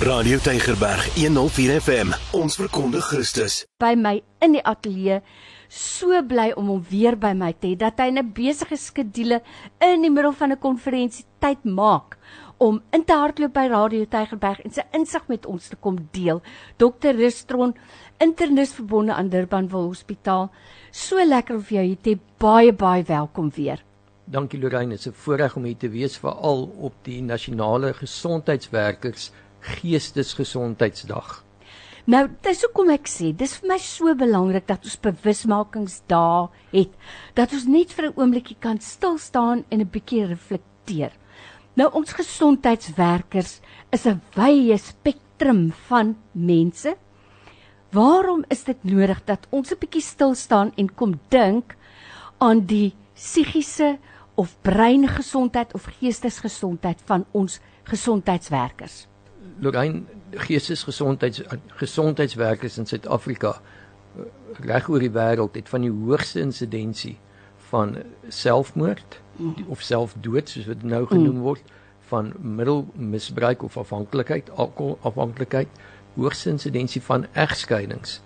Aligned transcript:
Radio 0.00 0.38
Tygerberg 0.38 1.02
104 1.20 1.74
FM. 1.76 2.14
Ons 2.32 2.54
verkondig 2.56 3.04
Christus. 3.04 3.66
By 3.84 3.92
my 4.00 4.14
in 4.40 4.54
die 4.56 4.62
ateljee 4.64 5.18
so 5.68 6.22
bly 6.24 6.46
om 6.56 6.70
hom 6.72 6.78
weer 6.88 7.18
by 7.20 7.34
my 7.36 7.50
te 7.52 7.74
hê 7.74 7.76
dat 7.76 8.00
hy 8.00 8.08
'n 8.08 8.32
besige 8.32 8.78
skedule 8.80 9.42
in 9.84 10.00
die 10.00 10.10
middel 10.10 10.32
van 10.32 10.52
'n 10.52 10.58
konferensie 10.58 11.26
tyd 11.38 11.64
maak 11.64 12.16
om 12.56 12.80
in 12.92 13.04
te 13.04 13.12
hardloop 13.12 13.52
by 13.52 13.66
Radio 13.68 14.06
Tygerberg 14.06 14.64
en 14.64 14.70
sy 14.70 14.82
insig 14.92 15.28
met 15.28 15.46
ons 15.46 15.68
te 15.68 15.76
kom 15.76 16.08
deel. 16.12 16.40
Dr. 16.78 17.12
Rustron, 17.12 17.74
internis 18.18 18.72
verbonde 18.72 19.12
aan 19.12 19.28
Durbanville 19.28 19.88
Hospitaal. 19.88 20.50
So 20.90 21.16
lekker 21.16 21.56
om 21.56 21.62
vir 21.62 21.76
jou 21.76 21.86
hier 21.86 22.00
te 22.02 22.18
baie 22.38 22.72
baie 22.72 23.02
welkom 23.02 23.50
weer. 23.54 23.84
Dankie 24.24 24.60
Lorraine, 24.60 24.90
dit 24.90 24.98
is 24.98 25.06
'n 25.08 25.12
voorreg 25.12 25.56
om 25.56 25.64
hier 25.64 25.76
te 25.76 25.90
wees 25.90 26.16
veral 26.16 26.70
op 26.80 26.94
die 27.02 27.20
nasionale 27.20 27.92
gesondheidswerkers 27.92 29.30
geestesgesondheidsdag. 29.60 31.44
Nou, 32.10 32.24
dis 32.42 32.62
hoekom 32.64 32.90
ek 32.90 33.06
sê, 33.06 33.30
dis 33.36 33.52
vir 33.60 33.68
my 33.74 33.78
so 33.78 34.14
belangrik 34.16 34.66
dat 34.66 34.86
ons 34.88 34.96
bewusmakingsdae 35.04 36.48
het, 36.72 36.94
dat 37.36 37.52
ons 37.52 37.66
net 37.68 37.92
vir 37.92 38.08
'n 38.08 38.16
oombliekie 38.16 38.56
kan 38.58 38.80
stil 38.80 39.18
staan 39.18 39.64
en 39.70 39.80
'n 39.80 39.90
bietjie 39.90 40.24
reflekteer. 40.26 41.12
Nou 41.76 41.90
ons 41.92 42.12
gesondheidswerkers 42.12 43.60
is 43.92 44.06
'n 44.06 44.20
wye 44.34 44.78
spektrum 44.78 45.72
van 45.88 46.16
mense. 46.32 46.96
Waarom 47.92 48.44
is 48.48 48.64
dit 48.64 48.84
nodig 48.84 49.24
dat 49.24 49.46
ons 49.50 49.70
'n 49.70 49.78
bietjie 49.78 50.02
stil 50.02 50.34
staan 50.34 50.72
en 50.76 50.94
kom 50.94 51.20
dink 51.28 51.76
aan 52.38 52.66
die 52.66 52.94
psigiese 53.14 53.98
of 54.34 54.56
breingesondheid 54.62 55.74
of 55.74 55.84
geestesgesondheid 55.84 56.98
van 57.04 57.26
ons 57.30 57.60
gesondheidswerkers. 57.84 59.09
Lorraine 59.60 60.02
geestesgesondheids 60.46 61.42
gesondheidswerkers 61.80 62.78
in 62.78 62.86
Suid-Afrika 62.86 63.56
eh, 63.56 64.24
reg 64.66 64.88
oor 64.88 65.02
die 65.04 65.12
wêreld 65.14 65.58
het 65.58 65.68
van 65.68 65.84
die 65.86 65.92
hoogste 65.92 66.40
insidensie 66.40 67.16
van 67.70 67.96
selfmoord 68.28 69.20
mm. 69.36 69.68
of 69.68 69.82
selfdood 69.82 70.48
soos 70.48 70.66
wat 70.70 70.82
nou 70.82 71.04
genoem 71.06 71.36
mm. 71.36 71.44
word 71.46 71.76
van 72.10 72.32
middelmisbruik 72.40 73.62
of 73.62 73.76
afhanklikheid 73.78 74.50
alkoholafhanklikheid 74.50 75.78
hoogste 76.16 76.50
insidensie 76.50 77.02
van 77.02 77.26
egskeidings 77.38 78.18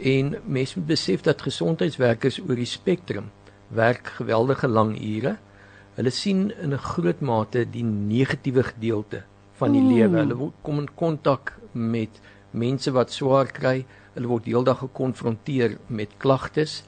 en 0.00 0.36
mense 0.44 0.78
moet 0.78 0.88
besef 0.92 1.24
dat 1.24 1.42
gesondheidswerkers 1.42 2.40
oor 2.44 2.56
die 2.56 2.68
spektrum 2.68 3.30
werk 3.68 4.06
geweldige 4.18 4.68
lang 4.68 4.94
ure. 5.00 5.36
Hulle 5.96 6.10
sien 6.10 6.52
in 6.60 6.72
'n 6.72 6.78
groot 6.78 7.20
mate 7.20 7.70
die 7.70 7.84
negatiewe 7.84 8.62
gedeelte 8.62 9.24
van 9.60 9.72
die 9.72 9.82
mm. 9.82 9.92
lewe. 9.92 10.18
Hulle 10.24 10.50
kom 10.62 10.82
in 10.82 10.90
kontak 10.94 11.54
met 11.72 12.20
mense 12.50 12.92
wat 12.96 13.12
swaar 13.12 13.52
kry. 13.52 13.84
Hulle 14.14 14.30
word 14.30 14.48
heeldag 14.48 14.82
gekonfronteer 14.84 15.78
met 15.88 16.16
klagtes 16.22 16.82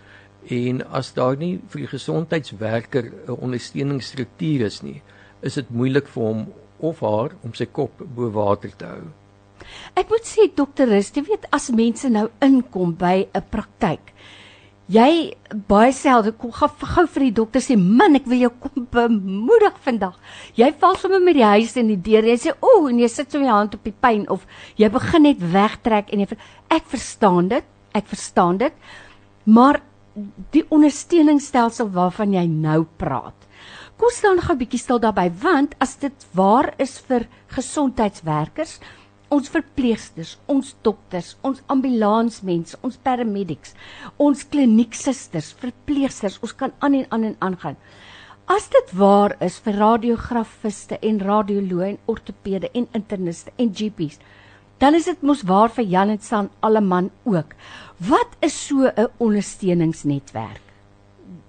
en 0.49 0.81
as 0.95 1.13
daar 1.13 1.37
nie 1.37 1.59
vir 1.69 1.83
die 1.83 1.91
gesondheidswerker 1.91 3.11
'n 3.27 3.37
ondersteuningsstruktuur 3.37 4.65
is 4.65 4.83
nie, 4.83 5.03
is 5.43 5.55
dit 5.55 5.71
moeilik 5.71 6.09
vir 6.09 6.23
hom 6.23 6.47
of 6.79 7.01
haar 7.01 7.35
om 7.43 7.55
sy 7.55 7.67
kop 7.67 7.93
bo 7.99 8.31
water 8.31 8.71
te 8.77 8.87
hou. 8.87 9.03
Ek 9.95 10.09
moet 10.09 10.25
sê 10.25 10.49
dokter 10.55 10.89
Rus, 10.89 11.11
jy 11.15 11.25
weet 11.27 11.47
as 11.53 11.71
mense 11.71 12.09
nou 12.09 12.29
inkom 12.41 12.95
by 12.97 13.29
'n 13.35 13.43
praktyk, 13.51 14.15
Jy 14.89 15.35
baie 15.69 15.93
selde 15.93 16.31
kom 16.33 16.53
gou 16.57 16.69
vir 17.13 17.25
die 17.27 17.35
dokter 17.37 17.61
sê 17.61 17.75
man 17.77 18.17
ek 18.17 18.29
wil 18.31 18.41
jou 18.47 18.51
kom 18.63 18.87
bemoedig 18.89 19.77
vandag. 19.85 20.15
Jy 20.57 20.71
val 20.81 20.97
sommer 20.97 21.21
met 21.21 21.37
die 21.37 21.45
huis 21.45 21.77
in 21.77 21.91
die 21.93 21.99
deur. 22.01 22.25
Jy 22.25 22.37
sê 22.41 22.55
o 22.57 22.71
oh, 22.71 22.87
jy 22.89 23.09
sit 23.13 23.29
so 23.29 23.43
jou 23.43 23.53
hand 23.53 23.77
op 23.77 23.85
die 23.85 23.93
pyn 23.93 24.25
of 24.33 24.47
jy 24.81 24.89
begin 24.89 25.27
net 25.29 25.43
wegtrek 25.53 26.09
en 26.09 26.25
jy 26.25 26.31
ek 26.73 26.89
verstaan 26.89 27.53
dit. 27.53 27.69
Ek 27.93 28.09
verstaan 28.09 28.63
dit. 28.65 28.73
Maar 29.45 29.83
die 30.57 30.65
ondersteuningsstelsel 30.73 31.93
waarvan 31.93 32.33
jy 32.33 32.47
nou 32.49 32.87
praat. 32.97 33.37
Kom 33.99 34.09
staan 34.15 34.41
gou 34.41 34.55
'n 34.55 34.59
bietjie 34.59 34.81
stil 34.81 35.01
daarbey 35.05 35.29
want 35.43 35.75
as 35.81 35.97
dit 35.97 36.27
waar 36.33 36.73
is 36.79 36.99
vir 36.99 37.29
gesondheidswerkers 37.53 38.81
ons 39.35 39.49
verpleegsters, 39.53 40.37
ons 40.49 40.75
dokters, 40.83 41.35
ons 41.47 41.61
ambulansmense, 41.73 42.79
ons 42.83 42.99
paramedics, 43.05 43.75
ons 44.17 44.45
klinieksusters, 44.53 45.53
verpleegsters, 45.61 46.39
ons 46.43 46.55
kan 46.57 46.73
aan 46.85 47.01
en 47.01 47.07
aan 47.15 47.27
en 47.31 47.37
aangaan. 47.49 47.77
As 48.49 48.71
dit 48.73 48.93
waar 48.97 49.35
is 49.45 49.59
vir 49.61 49.77
radiografiste 49.77 50.97
en 51.05 51.19
radioloë 51.21 51.89
en 51.91 51.99
ortopede 52.09 52.71
en 52.73 52.87
interniste 52.97 53.53
en 53.61 53.75
GP's, 53.77 54.17
dan 54.81 54.95
is 54.95 55.09
dit 55.11 55.27
mos 55.27 55.43
waar 55.45 55.69
vir 55.75 55.85
Jan 55.85 56.15
en 56.15 56.23
San 56.23 56.49
alleman 56.65 57.11
ook. 57.25 57.53
Wat 57.99 58.39
is 58.41 58.55
so 58.67 58.89
'n 58.89 59.09
ondersteuningsnetwerk? 59.19 60.63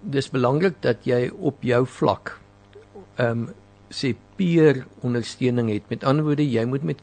Dis 0.02 0.30
belangrik 0.30 0.82
dat 0.82 1.06
jy 1.06 1.32
op 1.40 1.64
jou 1.64 1.86
vlak 1.86 2.40
ehm 3.16 3.32
um, 3.32 3.50
sê 3.90 4.16
peer 4.36 4.86
ondersteuning 5.02 5.70
het. 5.70 5.90
Met 5.90 6.04
ander 6.04 6.26
woorde, 6.26 6.46
jy 6.46 6.66
moet 6.66 6.84
met 6.84 7.02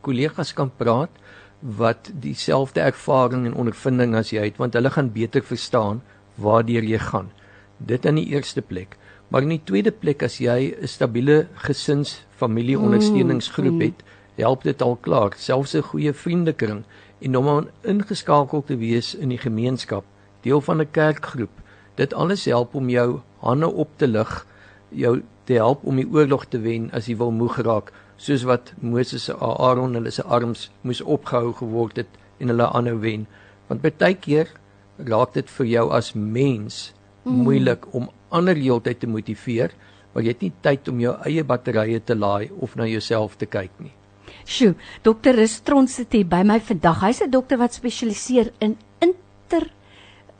kollegas 0.00 0.52
kan 0.52 0.70
praat 0.76 1.10
wat 1.60 2.10
dieselfde 2.22 2.80
ervaring 2.80 3.46
en 3.46 3.54
ondervinding 3.54 4.14
as 4.16 4.30
jy 4.32 4.46
het, 4.48 4.56
want 4.56 4.74
hulle 4.74 4.90
gaan 4.90 5.12
beter 5.12 5.44
verstaan 5.44 6.00
waartoe 6.40 6.80
jy 6.86 6.98
gaan. 6.98 7.30
Dit 7.78 8.06
aan 8.06 8.16
die 8.16 8.30
eerste 8.32 8.62
plek. 8.62 8.96
Maar 9.28 9.42
in 9.42 9.54
die 9.54 9.64
tweede 9.64 9.92
plek 9.92 10.22
as 10.22 10.40
jy 10.40 10.74
'n 10.74 10.88
stabiele 10.88 11.46
gesins 11.54 12.24
familie 12.36 12.78
ondersteuningsgroep 12.78 13.78
mm, 13.78 13.80
het, 13.80 14.02
help 14.40 14.62
dit 14.62 14.82
al 14.82 14.96
klaar. 14.96 15.32
Selfs 15.36 15.74
'n 15.74 15.82
goeie 15.82 16.12
vriendekring 16.12 16.84
en 17.20 17.36
om 17.36 17.68
ingeskakel 17.82 18.62
te 18.64 18.76
wees 18.76 19.14
in 19.14 19.28
die 19.28 19.38
gemeenskap, 19.38 20.04
deel 20.42 20.60
van 20.60 20.80
'n 20.80 20.90
kerkgroep. 20.90 21.50
Dit 21.94 22.14
alles 22.14 22.44
help 22.44 22.74
om 22.74 22.88
jou 22.88 23.20
hande 23.38 23.72
op 23.72 23.88
te 23.96 24.08
lig, 24.08 24.46
jou 24.88 25.22
te 25.50 25.58
help 25.58 25.82
om 25.82 25.98
die 25.98 26.06
oorlog 26.06 26.46
te 26.52 26.62
wen 26.62 26.88
as 26.94 27.10
hy 27.10 27.18
wil 27.18 27.34
moeg 27.34 27.58
raak 27.66 27.90
soos 28.20 28.46
wat 28.46 28.72
Moses 28.78 29.26
se 29.26 29.34
Aaron 29.34 29.98
hulle 29.98 30.12
se 30.14 30.22
arms 30.22 30.68
moes 30.86 31.02
opgehou 31.02 31.52
geword 31.58 31.98
het 32.04 32.18
en 32.38 32.52
hulle 32.52 32.68
aanhou 32.70 33.00
wen 33.02 33.26
want 33.68 33.82
baie 33.82 34.14
keer 34.26 34.52
raak 35.10 35.34
dit 35.34 35.50
vir 35.58 35.70
jou 35.74 35.86
as 35.96 36.12
mens 36.14 36.80
mm. 37.24 37.40
moeilik 37.46 37.88
om 37.96 38.10
ander 38.30 38.58
heeltyd 38.58 39.02
te 39.02 39.10
motiveer 39.10 39.74
want 40.12 40.26
jy 40.26 40.34
het 40.34 40.44
nie 40.44 40.52
tyd 40.62 40.90
om 40.92 41.00
jou 41.02 41.14
eie 41.26 41.44
batterye 41.46 42.02
te 42.04 42.16
laai 42.18 42.50
of 42.58 42.76
na 42.78 42.86
jouself 42.90 43.36
te 43.38 43.46
kyk 43.46 43.74
nie. 43.78 43.92
Sjoe, 44.46 44.74
dokter 45.06 45.36
Restron 45.38 45.88
sit 45.90 46.14
hier 46.14 46.26
by 46.26 46.42
my 46.46 46.58
vandag. 46.60 47.02
Hy's 47.02 47.22
'n 47.22 47.30
dokter 47.30 47.58
wat 47.58 47.74
spesialiseer 47.74 48.52
in 48.60 48.76
inter 49.00 49.70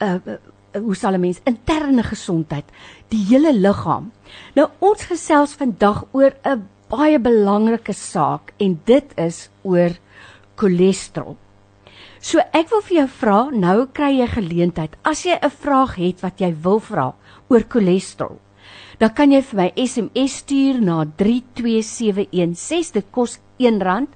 uh 0.01 0.39
hoe 0.75 0.95
sal 0.95 1.15
'n 1.15 1.21
mens 1.21 1.41
interne 1.45 2.03
gesondheid, 2.03 2.65
die 3.09 3.25
hele 3.31 3.53
liggaam. 3.53 4.13
Nou 4.55 4.69
ons 4.81 5.05
gesels 5.05 5.55
vandag 5.55 6.05
oor 6.13 6.33
'n 6.45 6.69
baie 6.91 7.19
belangrike 7.19 7.93
saak 7.93 8.53
en 8.59 8.81
dit 8.85 9.07
is 9.17 9.49
oor 9.63 9.91
cholesterol. 10.57 11.37
So 12.21 12.39
ek 12.53 12.69
wil 12.71 12.83
vir 12.85 12.97
jou 12.97 13.09
vra, 13.09 13.51
nou 13.51 13.87
kry 13.87 14.19
jy 14.19 14.27
geleentheid. 14.29 14.97
As 15.05 15.25
jy 15.25 15.39
'n 15.41 15.51
vraag 15.51 15.97
het 15.97 16.21
wat 16.23 16.41
jy 16.41 16.53
wil 16.53 16.81
vra 16.81 17.15
oor 17.49 17.65
cholesterol, 17.65 18.39
dan 18.99 19.11
kan 19.15 19.33
jy 19.33 19.43
vir 19.43 19.57
my 19.57 19.73
SMS 19.77 20.37
stuur 20.43 20.81
na 20.81 21.05
32716. 21.05 22.93
Dit 22.93 23.07
kos 23.11 23.39
R1 23.59 24.07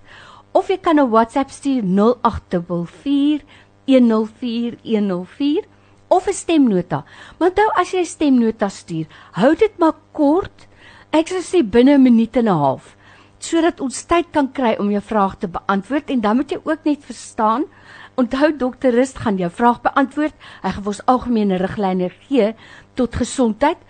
of 0.53 0.69
jy 0.69 0.77
kan 0.77 0.99
'n 1.01 1.11
WhatsApp 1.11 1.51
stuur 1.51 1.83
0844 1.83 3.43
104104 3.87 5.65
of 6.17 6.29
'n 6.29 6.33
stemnota. 6.33 7.05
Maar 7.39 7.49
onthou 7.49 7.71
as 7.81 7.91
jy 7.91 8.01
'n 8.01 8.15
stemnota 8.17 8.69
stuur, 8.69 9.07
hou 9.33 9.55
dit 9.55 9.79
maar 9.79 9.97
kort. 10.13 10.69
Ek 11.11 11.29
sou 11.29 11.43
sê 11.43 11.63
binne 11.63 11.95
'n 11.95 12.03
minuut 12.03 12.37
en 12.37 12.49
'n 12.49 12.59
half 12.59 12.97
sodat 13.45 13.81
ons 13.85 14.05
tyd 14.09 14.31
kan 14.33 14.49
kry 14.57 14.75
om 14.81 14.91
jou 14.93 15.03
vraag 15.05 15.39
te 15.43 15.51
beantwoord 15.51 16.11
en 16.11 16.21
dan 16.25 16.37
moet 16.37 16.55
jy 16.55 16.61
ook 16.65 16.87
net 16.89 17.05
verstaan. 17.05 17.67
Onthou 18.17 18.53
dokter 18.57 18.95
Rust 18.95 19.19
gaan 19.19 19.37
jou 19.37 19.51
vraag 19.51 19.83
beantwoord. 19.83 20.35
Hy 20.63 20.71
gaan 20.77 20.87
ons 20.87 21.03
algemene 21.11 21.59
riglyne 21.61 22.11
gee 22.29 22.55
tot 22.95 23.17
gesondheid. 23.19 23.81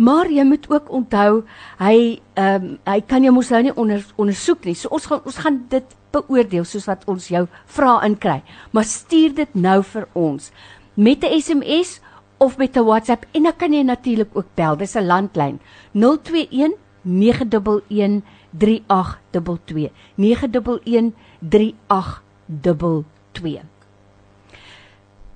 Maar 0.00 0.30
jy 0.32 0.44
moet 0.48 0.64
ook 0.70 0.90
onthou 0.96 1.42
hy 1.80 2.20
ehm 2.40 2.64
um, 2.64 2.76
hy 2.88 3.00
kan 3.04 3.24
jou 3.24 3.32
mos 3.36 3.50
nou 3.52 3.62
nie 3.62 3.74
onder, 3.76 4.04
ondersoek 4.16 4.64
nie. 4.64 4.74
So 4.74 4.88
ons 4.88 5.06
gaan 5.10 5.20
ons 5.28 5.40
gaan 5.44 5.58
dit 5.68 5.96
beoordeel 6.12 6.64
soos 6.64 6.86
wat 6.88 7.04
ons 7.10 7.28
jou 7.28 7.44
vrae 7.66 8.06
inkry. 8.06 8.38
Maar 8.72 8.84
stuur 8.88 9.34
dit 9.34 9.54
nou 9.54 9.82
vir 9.82 10.08
ons 10.14 10.52
met 10.94 11.24
'n 11.24 11.40
SMS 11.40 12.00
of 12.36 12.56
met 12.56 12.76
'n 12.76 12.84
WhatsApp 12.84 13.26
en 13.30 13.42
dan 13.42 13.56
kan 13.56 13.72
jy 13.72 13.82
natuurlik 13.82 14.28
ook 14.32 14.54
bel. 14.54 14.76
Dis 14.76 14.94
'n 14.94 15.06
landlyn 15.06 15.60
021 15.92 16.72
911 17.02 18.22
3822 18.50 19.90
911 20.14 21.12
3822 21.38 23.62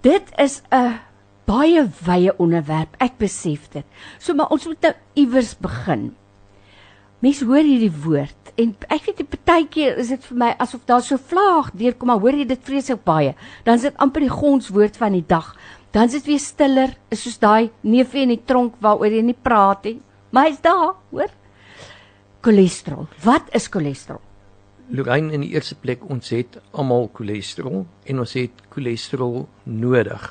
Dit 0.05 0.29
is 0.37 0.61
'n 0.69 1.01
baie 1.45 1.89
wye 2.05 2.37
onderwerp. 2.37 2.95
Ek 2.99 3.17
besef 3.17 3.69
dit. 3.69 3.85
So 4.19 4.35
maar 4.35 4.49
ons 4.49 4.67
moet 4.67 4.81
nou 4.81 4.95
iewers 5.15 5.59
begin. 5.59 6.17
Mense 7.25 7.47
hoor 7.49 7.65
hierdie 7.65 7.93
woord 8.05 8.51
en 8.61 8.75
ek 8.93 9.07
weet 9.07 9.21
die 9.23 9.25
partykeer 9.25 9.97
is 10.03 10.11
dit 10.13 10.25
vir 10.29 10.37
my 10.43 10.49
asof 10.61 10.83
daar 10.85 11.01
so 11.03 11.17
vlaag 11.17 11.71
deurkom, 11.73 12.11
maar 12.11 12.21
hoor 12.21 12.37
jy 12.37 12.45
dit 12.51 12.67
vreeslik 12.67 13.01
baie. 13.07 13.31
Dan 13.65 13.79
is 13.79 13.87
dit 13.87 14.03
amper 14.03 14.27
die 14.27 14.33
gonswoord 14.33 14.99
van 15.01 15.15
die 15.17 15.25
dag. 15.25 15.55
Dan 15.95 16.11
is 16.11 16.19
dit 16.19 16.29
weer 16.29 16.43
stiller, 16.43 16.93
is 17.15 17.23
soos 17.25 17.39
daai 17.41 17.71
neefie 17.81 18.27
in 18.27 18.35
die 18.35 18.43
tronk 18.45 18.77
waaroor 18.85 19.17
jy 19.17 19.23
nie 19.25 19.37
praat 19.47 19.89
nie. 19.89 19.95
Maar 20.37 20.51
hy's 20.51 20.61
daar, 20.67 20.99
hoor? 21.15 21.33
Cholesterol. 22.45 23.09
Wat 23.25 23.49
is 23.57 23.71
cholesterol? 23.73 24.21
Lorraine 24.93 25.33
in 25.33 25.47
die 25.47 25.55
eerste 25.55 25.79
plek 25.81 26.05
ons 26.13 26.29
het 26.35 26.59
almal 26.77 27.09
cholesterol 27.17 27.87
en 28.05 28.21
ons 28.21 28.37
het 28.37 28.61
cholesterol 28.75 29.47
nodig. 29.65 30.29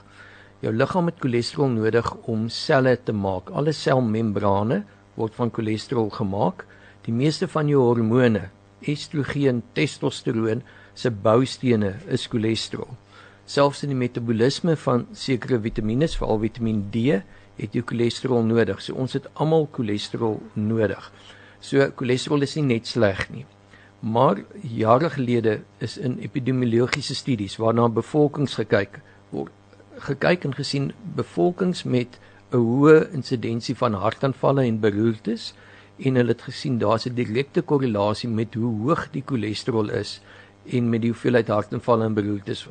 Jou 0.62 0.75
liggaam 0.78 1.10
het 1.10 1.18
cholesterol 1.25 1.74
nodig 1.74 2.13
om 2.30 2.46
selle 2.54 2.94
te 3.01 3.18
maak. 3.18 3.50
Alle 3.50 3.74
selmembrane 3.74 4.84
word 5.18 5.42
van 5.42 5.50
cholesterol 5.57 6.13
gemaak. 6.13 6.68
Die 7.03 7.13
meeste 7.13 7.47
van 7.51 7.67
jou 7.67 7.81
hormone, 7.83 8.50
estrogen, 8.88 9.61
testosteroon 9.75 10.61
se 10.94 11.11
boustene 11.11 11.97
is 12.07 12.27
cholesterol. 12.31 12.94
Selfs 13.45 13.83
in 13.83 13.91
die 13.91 14.00
metabolisme 14.00 14.77
van 14.79 15.07
sekere 15.11 15.59
vitamiene, 15.59 16.07
veral 16.07 16.39
Vitamiin 16.39 16.85
D, 16.94 17.19
het 17.57 17.75
jy 17.75 17.83
cholesterol 17.85 18.45
nodig. 18.47 18.79
So 18.81 18.95
ons 18.95 19.17
het 19.17 19.27
almal 19.33 19.67
cholesterol 19.75 20.39
nodig. 20.55 21.09
So 21.59 21.83
cholesterol 22.00 22.47
is 22.47 22.55
nie 22.55 22.69
net 22.69 22.88
sleg 22.88 23.25
nie. 23.33 23.44
Maar 24.03 24.41
jare 24.63 25.09
gelede 25.11 25.61
is 25.83 25.97
in 25.97 26.17
epidemiologiese 26.23 27.15
studies 27.15 27.59
waarna 27.59 27.89
bevolkings 27.91 28.55
gekyk 28.59 29.00
word 29.31 29.51
gekyk 30.03 30.47
en 30.47 30.55
gesien 30.57 30.91
bevolkings 31.15 31.83
met 31.83 32.19
'n 32.51 32.57
hoë 32.57 33.11
insidensie 33.13 33.75
van 33.75 33.94
hartaanvalle 33.94 34.63
en 34.63 34.79
beroertes 34.79 35.53
en 35.98 36.16
hulle 36.16 36.34
het 36.34 36.42
gesien 36.42 36.78
daar's 36.80 37.06
'n 37.06 37.13
direkte 37.16 37.62
korrelasie 37.62 38.30
met 38.30 38.54
hoe 38.54 38.74
hoog 38.81 39.07
die 39.12 39.24
cholesterol 39.25 39.90
is 39.90 40.22
en 40.66 40.90
met 40.90 41.01
die 41.01 41.12
hoeveelheid 41.12 41.48
hartaanvalle 41.48 42.06
en 42.06 42.13
beroertes. 42.13 42.68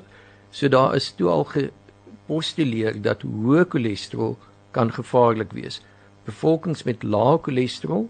So 0.51 0.69
daar 0.69 0.95
is 0.95 1.13
toe 1.13 1.29
al 1.29 1.45
gepostuleer 1.45 3.03
dat 3.03 3.23
hoë 3.23 3.65
cholesterol 3.69 4.39
kan 4.71 4.93
gevaarlik 4.93 5.53
wees. 5.53 5.83
Bevolkings 6.25 6.83
met 6.83 7.03
lae 7.03 7.39
cholesterol 7.43 8.09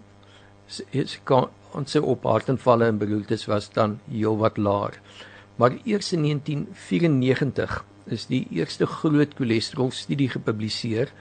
is 0.91 1.19
kan 1.23 1.49
ons 1.71 1.95
op 1.95 2.23
hartaanvalle 2.23 2.85
en 2.85 2.97
beroertes 2.97 3.45
was 3.45 3.69
dan 3.73 3.99
heelwat 4.09 4.57
laer. 4.57 4.99
Maar 5.55 5.77
eers 5.83 6.13
in 6.13 6.21
1994 6.21 7.85
is 8.05 8.25
die 8.25 8.47
eerste 8.51 8.85
groot 8.85 9.33
cholesterol 9.37 9.91
studie 9.91 10.29
gepubliseer 10.29 11.11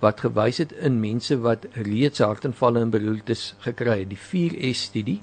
wat 0.00 0.22
gewys 0.24 0.58
het 0.62 0.72
in 0.80 1.00
mense 1.00 1.36
wat 1.44 1.66
reeds 1.86 2.22
hartaanvalle 2.24 2.80
en 2.80 2.92
beroertes 2.92 3.54
gekry 3.64 4.00
het. 4.02 4.10
Die 4.10 4.20
4S 4.20 4.86
studie 4.88 5.18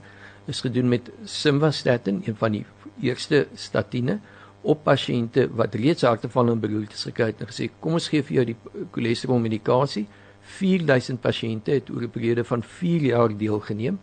is 0.47 0.61
gedoen 0.61 0.89
met 0.89 1.09
simvastatin, 1.25 2.21
een 2.25 2.37
van 2.37 2.51
die 2.59 2.65
eerste 3.01 3.47
statiene 3.55 4.19
op 4.61 4.83
pasiënte 4.85 5.47
wat 5.57 5.75
reeds 5.75 6.05
hartaanvalle 6.07 6.53
en 6.55 6.61
beroertes 6.61 7.07
gekry 7.09 7.31
het 7.31 7.41
en 7.41 7.49
gesê 7.51 7.69
kom 7.79 7.97
ons 7.97 8.09
gee 8.11 8.25
vir 8.25 8.39
jou 8.39 8.45
die 8.51 8.57
cholesterol 8.95 9.41
medikasie. 9.43 10.05
4000 10.57 11.19
pasiënte 11.21 11.73
het 11.79 11.89
oor 11.89 12.03
'n 12.03 12.13
periode 12.13 12.43
van 12.43 12.63
4 12.63 13.01
jaar 13.01 13.37
deelgeneem 13.37 13.99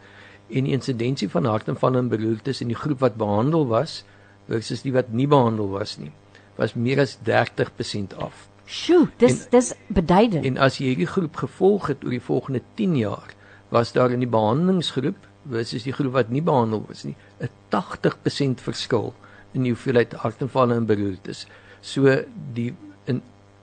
en 0.50 0.64
die 0.64 0.72
insidensie 0.72 1.28
van 1.28 1.44
hartaanval 1.44 1.96
en 1.96 2.08
beroertes 2.08 2.60
in 2.60 2.68
die 2.68 2.76
groep 2.76 3.00
wat 3.00 3.16
behandel 3.16 3.66
was 3.66 4.04
versus 4.48 4.82
die 4.82 4.92
wat 4.92 5.12
nie 5.12 5.26
behandel 5.26 5.68
was 5.68 5.96
nie 5.98 6.12
was 6.56 6.74
meer 6.74 7.00
as 7.00 7.18
30% 7.26 8.14
af. 8.18 8.48
Sjoe, 8.64 9.08
dis 9.20 9.44
en, 9.44 9.50
dis 9.50 9.72
beduidend. 9.86 10.44
En 10.44 10.56
as 10.58 10.78
jy 10.80 10.92
hierdie 10.92 11.10
groep 11.10 11.36
gevolg 11.36 11.90
het 11.92 12.04
oor 12.04 12.16
die 12.16 12.24
volgende 12.24 12.62
10 12.74 12.96
jaar, 12.96 13.34
was 13.68 13.92
daar 13.92 14.10
in 14.14 14.22
die 14.24 14.30
behandelingsgroep 14.30 15.28
versus 15.50 15.84
die 15.84 15.92
groep 15.92 16.14
wat 16.14 16.30
nie 16.32 16.42
behandel 16.42 16.84
was 16.88 17.04
nie, 17.04 17.16
'n 17.40 17.50
80% 17.68 18.60
verskil 18.60 19.14
in 19.52 19.62
die 19.62 19.72
hoeveelheid 19.72 20.12
hartaanvalle 20.12 20.74
en 20.74 20.86
beroertes. 20.86 21.46
So 21.80 22.24
die 22.54 22.74
in 23.04 23.22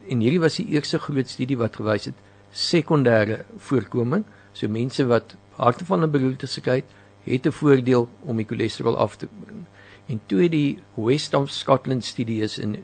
en 0.09 0.19
hierdie 0.19 0.41
was 0.41 0.55
die 0.55 0.67
eerste 0.67 0.99
groot 0.99 1.29
studie 1.29 1.57
wat 1.57 1.75
gewys 1.75 2.05
het 2.05 2.15
sekondêre 2.51 3.43
voorkoming, 3.57 4.25
so 4.53 4.67
mense 4.67 5.05
wat 5.05 5.35
hartaanval 5.55 6.03
en 6.03 6.11
beroertes 6.11 6.57
gekry 6.59 6.81
het, 6.81 6.89
het 7.23 7.45
'n 7.45 7.51
voordeel 7.51 8.09
om 8.25 8.37
die 8.37 8.45
cholesterol 8.45 8.97
af 8.97 9.15
te 9.15 9.27
bring. 9.45 9.65
En 10.07 10.21
toe 10.25 10.49
die 10.49 10.79
West 10.95 11.33
of 11.33 11.49
Scotland 11.49 12.05
studie 12.05 12.41
is 12.41 12.57
in 12.57 12.75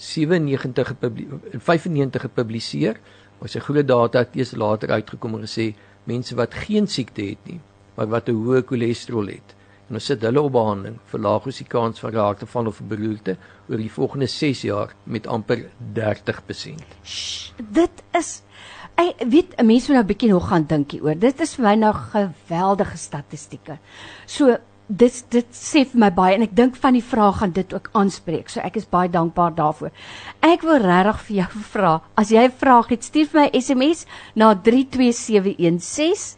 1997 0.00 0.86
gepubliseer, 0.86 2.20
gepubliseer, 2.20 3.00
was 3.38 3.54
'n 3.56 3.60
groot 3.60 3.86
data 3.86 4.24
keuse 4.24 4.56
later 4.56 4.90
uitgekom 4.90 5.34
en 5.34 5.46
gesê 5.46 5.74
mense 6.04 6.34
wat 6.34 6.54
geen 6.54 6.86
siekte 6.86 7.22
het 7.22 7.38
nie, 7.44 7.60
maar 7.94 8.08
wat 8.08 8.28
'n 8.28 8.34
hoë 8.34 8.64
cholesterol 8.66 9.26
het, 9.26 9.54
en 9.88 9.94
ons 9.94 10.04
sit 10.04 10.22
hulle 10.22 10.40
op 10.40 10.52
behandeling, 10.52 10.98
verlaag 11.04 11.46
ons 11.46 11.56
die 11.56 11.66
kans 11.66 12.00
van 12.00 12.14
hartaanval 12.14 12.66
of 12.66 12.80
beroerte 12.88 13.36
oor 13.68 13.76
die 13.76 13.90
volgende 13.90 14.26
6 14.26 14.62
jaar 14.62 14.94
met 15.04 15.26
amper 15.26 15.68
30%. 15.92 16.84
Shh, 17.04 17.52
dit 17.58 18.02
is 18.12 18.42
Ek 19.00 19.22
weet 19.32 19.54
'n 19.56 19.66
mens 19.66 19.86
moet 19.88 19.96
nou 19.96 20.04
'n 20.04 20.06
bietjie 20.06 20.28
nog 20.28 20.48
gaan 20.48 20.66
dink 20.66 20.90
hieroor. 20.90 21.18
Dit 21.18 21.40
is 21.40 21.54
vir 21.54 21.64
my 21.64 21.74
nou 21.74 21.94
geweldige 21.94 22.96
statistieke. 22.96 23.78
So 24.26 24.58
dit 24.90 25.18
dit 25.30 25.52
sê 25.54 25.84
vir 25.86 26.00
my 26.02 26.10
baie 26.10 26.34
en 26.34 26.42
ek 26.42 26.54
dink 26.58 26.76
van 26.82 26.96
die 26.98 27.04
vrae 27.04 27.32
gaan 27.38 27.52
dit 27.54 27.74
ook 27.74 27.90
aanspreek. 27.94 28.50
So 28.50 28.60
ek 28.64 28.76
is 28.80 28.88
baie 28.90 29.10
dankbaar 29.10 29.54
daarvoor. 29.54 29.92
Ek 30.42 30.64
wil 30.66 30.82
regtig 30.82 31.20
vir 31.28 31.36
jou 31.36 31.62
vra, 31.74 31.92
as 32.18 32.32
jy 32.34 32.42
'n 32.48 32.58
vraag 32.62 32.90
het, 32.90 33.04
stuur 33.04 33.30
vir 33.30 33.40
my 33.40 33.48
SMS 33.54 34.06
na 34.34 34.54
32716 34.54 36.36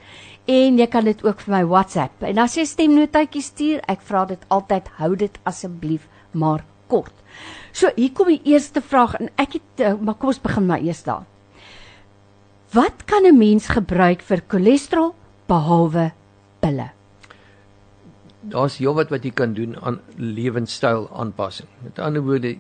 en 0.53 0.79
jy 0.79 0.87
kan 0.87 1.05
dit 1.05 1.25
ook 1.25 1.41
vir 1.41 1.55
my 1.55 1.65
WhatsApp. 1.65 2.23
En 2.23 2.39
as 2.39 2.57
jy 2.57 2.67
stemnotetjie 2.67 3.43
stuur, 3.43 3.81
ek 3.89 4.01
vra 4.03 4.25
dit 4.27 4.45
altyd 4.49 4.89
hou 4.99 5.17
dit 5.17 5.39
asseblief 5.45 6.09
maar 6.33 6.65
kort. 6.89 7.15
So 7.73 7.89
hier 7.97 8.13
kom 8.13 8.29
die 8.29 8.43
eerste 8.45 8.83
vraag 8.85 9.17
en 9.21 9.31
ek 9.41 9.61
het 9.61 9.81
eh, 9.81 9.95
maar 9.97 10.15
kom 10.15 10.29
ons 10.29 10.43
begin 10.43 10.67
maar 10.67 10.83
eers 10.83 11.03
daar. 11.05 11.25
Wat 12.73 13.05
kan 13.07 13.25
'n 13.27 13.39
mens 13.39 13.69
gebruik 13.69 14.21
vir 14.21 14.43
cholesterol 14.49 15.15
behalwe 15.49 16.13
pille? 16.61 16.91
Daar's 18.51 18.79
heelwat 18.81 19.13
wat 19.15 19.25
jy 19.25 19.31
kan 19.31 19.55
doen 19.55 19.77
aan 19.81 20.01
lewenstyl 20.17 21.09
aanpassing. 21.15 21.69
Met 21.83 21.99
ander 22.03 22.23
woorde, 22.27 22.57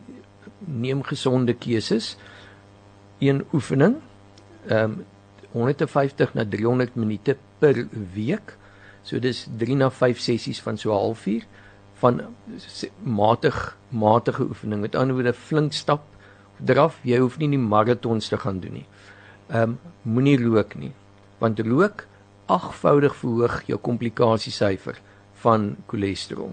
neem 0.58 1.02
gesonde 1.02 1.54
keuses. 1.54 2.16
Een 3.18 3.44
oefening, 3.52 3.98
ehm 4.68 4.84
um, 4.84 5.04
150 5.52 6.30
na 6.34 6.46
300 6.48 6.94
minute 6.96 7.36
per 7.58 7.86
week. 8.14 8.56
So 9.02 9.18
dis 9.18 9.46
3 9.58 9.74
na 9.76 9.90
5 9.90 10.18
sessies 10.18 10.62
van 10.62 10.78
so 10.78 10.90
'n 10.92 10.96
halfuur 10.96 11.44
van 12.00 12.20
matig 13.02 13.76
matige 13.88 14.42
oefening. 14.42 14.80
Met 14.80 14.94
ander 14.94 15.14
woorde, 15.14 15.32
flink 15.32 15.72
stap, 15.72 16.04
draf. 16.56 16.98
Jy 17.02 17.18
hoef 17.18 17.38
nie 17.38 17.48
die 17.48 17.58
maratons 17.58 18.28
te 18.28 18.38
gaan 18.38 18.60
doen 18.60 18.72
nie 18.72 18.86
ehm 19.52 19.62
um, 19.62 19.78
moenie 20.02 20.38
rook 20.40 20.74
nie 20.80 20.92
want 21.38 21.58
rook 21.66 22.06
agvoudig 22.46 23.14
verhoog 23.20 23.56
jou 23.68 23.78
komplikasiesyfer 23.88 25.00
van 25.42 25.76
cholesterol. 25.90 26.52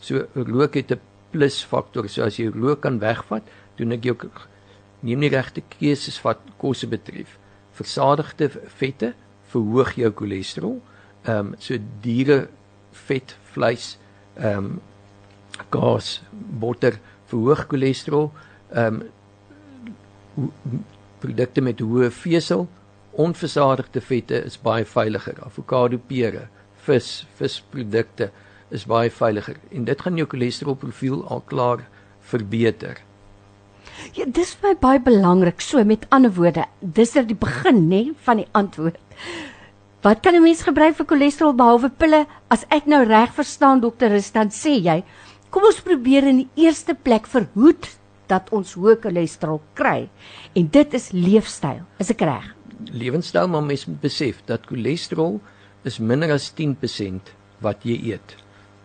So 0.00 0.26
rook 0.34 0.74
het 0.74 0.92
'n 0.92 1.00
plus 1.30 1.62
faktor. 1.64 2.08
So 2.08 2.22
as 2.22 2.36
jy 2.36 2.50
rook 2.50 2.80
kan 2.80 2.98
wegvat, 2.98 3.42
doen 3.76 3.92
ek 3.92 4.04
jou 4.04 4.16
neem 5.00 5.20
die 5.20 5.32
regte 5.32 5.62
keuses 5.78 6.20
wat 6.24 6.38
kosse 6.60 6.86
betref. 6.86 7.38
Versadigde 7.72 8.50
vette 8.76 9.14
verhoog 9.52 9.94
jou 9.96 10.12
cholesterol. 10.12 10.80
Ehm 11.24 11.52
um, 11.52 11.54
so 11.58 11.78
diere 12.02 12.48
vet, 13.06 13.36
vleis, 13.52 13.98
ehm 14.36 14.56
um, 14.56 14.80
gas, 15.70 16.20
botter 16.32 16.98
verhoog 17.26 17.66
cholesterol. 17.68 18.30
Ehm 18.72 19.02
um, 20.36 20.84
produkte 21.20 21.60
met 21.60 21.80
hoë 21.84 22.08
vesel, 22.10 22.68
onversadigde 23.20 24.00
vette 24.00 24.38
is 24.46 24.56
baie 24.62 24.86
veiliger. 24.88 25.36
Avokado, 25.44 25.98
pere, 26.06 26.46
vis, 26.86 27.26
visprodukte 27.38 28.30
is 28.70 28.86
baie 28.86 29.10
veiliger 29.10 29.58
en 29.70 29.84
dit 29.84 30.00
gaan 30.00 30.18
jou 30.18 30.26
cholesterolprofiel 30.30 31.22
al 31.28 31.42
klaar 31.50 31.86
verbeter. 32.30 33.00
Ja, 34.16 34.24
dis 34.26 34.54
vir 34.56 34.70
my 34.70 34.76
baie 34.80 35.00
belangrik. 35.02 35.60
So 35.64 35.82
met 35.84 36.06
ander 36.14 36.32
woorde, 36.34 36.66
dis 36.80 37.16
er 37.16 37.26
die 37.28 37.38
begin 37.38 37.88
nê 37.90 38.02
van 38.26 38.42
die 38.42 38.48
antwoord. 38.56 38.98
Wat 40.02 40.22
kan 40.22 40.34
'n 40.34 40.42
mens 40.42 40.62
gebruik 40.62 40.96
vir 40.96 41.06
cholesterol 41.06 41.52
behalwe 41.52 41.90
pille? 41.90 42.26
As 42.48 42.64
ek 42.70 42.86
nou 42.86 43.04
reg 43.04 43.34
verstaan 43.34 43.80
dokter, 43.80 44.12
is 44.12 44.30
dan 44.30 44.48
sê 44.48 44.80
jy, 44.80 45.04
kom 45.50 45.62
ons 45.62 45.80
probeer 45.80 46.24
in 46.24 46.36
die 46.36 46.64
eerste 46.64 46.94
plek 46.94 47.26
verhoed 47.26 47.88
dat 48.26 48.50
ons 48.50 48.74
hoë 48.74 49.00
cholesterol 49.02 49.60
kry 49.74 50.08
en 50.54 50.68
dit 50.70 50.94
is 50.94 51.10
leefstyl. 51.12 51.84
Is 51.98 52.10
ek 52.10 52.20
reg? 52.20 52.54
Lewenstyl 52.92 53.48
maar 53.48 53.62
mens 53.62 53.86
moet 53.86 54.00
besef 54.00 54.42
dat 54.46 54.66
cholesterol 54.66 55.40
is 55.84 55.98
minder 55.98 56.32
as 56.32 56.52
10% 56.56 57.32
wat 57.64 57.84
jy 57.84 58.12
eet. 58.12 58.36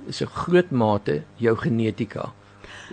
Is 0.08 0.22
'n 0.22 0.28
groot 0.28 0.72
mate 0.72 1.24
jou 1.38 1.56
genetika. 1.56 2.34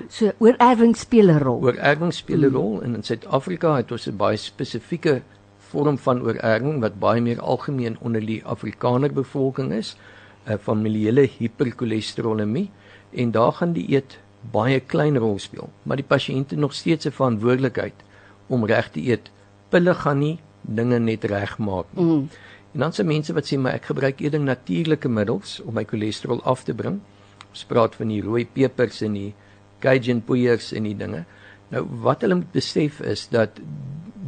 So 0.09 0.33
oorerwing 0.39 0.97
speel 0.97 1.31
'n 1.31 1.39
rol. 1.39 1.61
Oorerwing 1.63 2.13
speel 2.13 2.45
'n 2.45 2.49
mm. 2.49 2.55
rol 2.55 2.83
en 2.83 2.95
in 2.95 3.03
Suid-Afrika 3.03 3.77
het 3.77 3.93
ons 3.93 4.09
'n 4.09 4.17
baie 4.17 4.37
spesifieke 4.37 5.23
vorm 5.59 5.99
van 5.99 6.23
oorerwing 6.23 6.81
wat 6.81 6.99
baie 6.99 7.21
meer 7.21 7.41
algemeen 7.41 7.97
onder 8.01 8.21
die 8.21 8.45
Afrikaner 8.45 9.13
bevolking 9.13 9.73
is, 9.73 9.97
'n 10.47 10.59
familiale 10.59 11.29
hiperkolesterolemie 11.39 12.71
en 13.11 13.31
daar 13.31 13.53
gaan 13.53 13.73
die 13.73 13.93
eet 13.95 14.19
baie 14.51 14.81
klein 14.81 15.19
rol 15.19 15.39
speel, 15.39 15.71
maar 15.83 15.97
die 15.97 16.07
pasiënt 16.07 16.51
het 16.51 16.59
nog 16.59 16.75
steeds 16.75 17.07
'n 17.07 17.11
verantwoordelikheid 17.11 17.95
om 18.47 18.67
reg 18.67 18.91
te 18.91 19.01
eet. 19.01 19.31
Pille 19.69 19.95
gaan 19.95 20.19
nie 20.19 20.39
dinge 20.61 20.99
net 20.99 21.25
regmaak 21.25 21.87
nie. 21.93 22.05
Mm. 22.05 22.29
En 22.73 22.81
dan 22.81 22.93
se 22.93 23.05
mense 23.05 23.35
wat 23.37 23.49
sê 23.49 23.59
maar 23.61 23.77
ek 23.77 23.91
gebruik 23.91 24.21
eerder 24.25 24.41
natuurlike 24.41 25.09
middels 25.09 25.61
om 25.61 25.75
my 25.77 25.85
cholesterol 25.85 26.41
af 26.49 26.65
te 26.65 26.75
bring. 26.75 27.01
Ons 27.51 27.65
praat 27.69 27.97
van 27.99 28.09
die 28.09 28.23
rooi 28.25 28.47
pepers 28.49 29.03
en 29.05 29.17
die 29.19 29.33
Cajun 29.83 30.23
poeiers 30.25 30.71
en 30.73 30.87
die 30.89 30.97
dinge. 30.97 31.25
Nou 31.73 31.85
wat 32.05 32.25
hulle 32.25 32.39
moet 32.41 32.53
besef 32.55 33.01
is 33.05 33.27
dat 33.33 33.61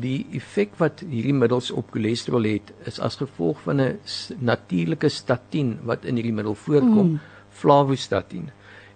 die 0.04 0.26
effek 0.36 0.74
wat 0.80 1.04
hierdie 1.06 1.36
middels 1.36 1.70
op 1.72 1.92
cholesterol 1.94 2.48
het 2.48 2.72
is 2.90 2.98
as 3.00 3.16
gevolg 3.20 3.60
van 3.64 3.80
'n 3.80 3.98
natuurlike 4.40 5.08
statien 5.08 5.78
wat 5.84 6.04
in 6.04 6.16
hierdie 6.16 6.34
middel 6.34 6.54
voorkom, 6.54 7.08
mm. 7.10 7.20
flavostatien. 7.50 8.50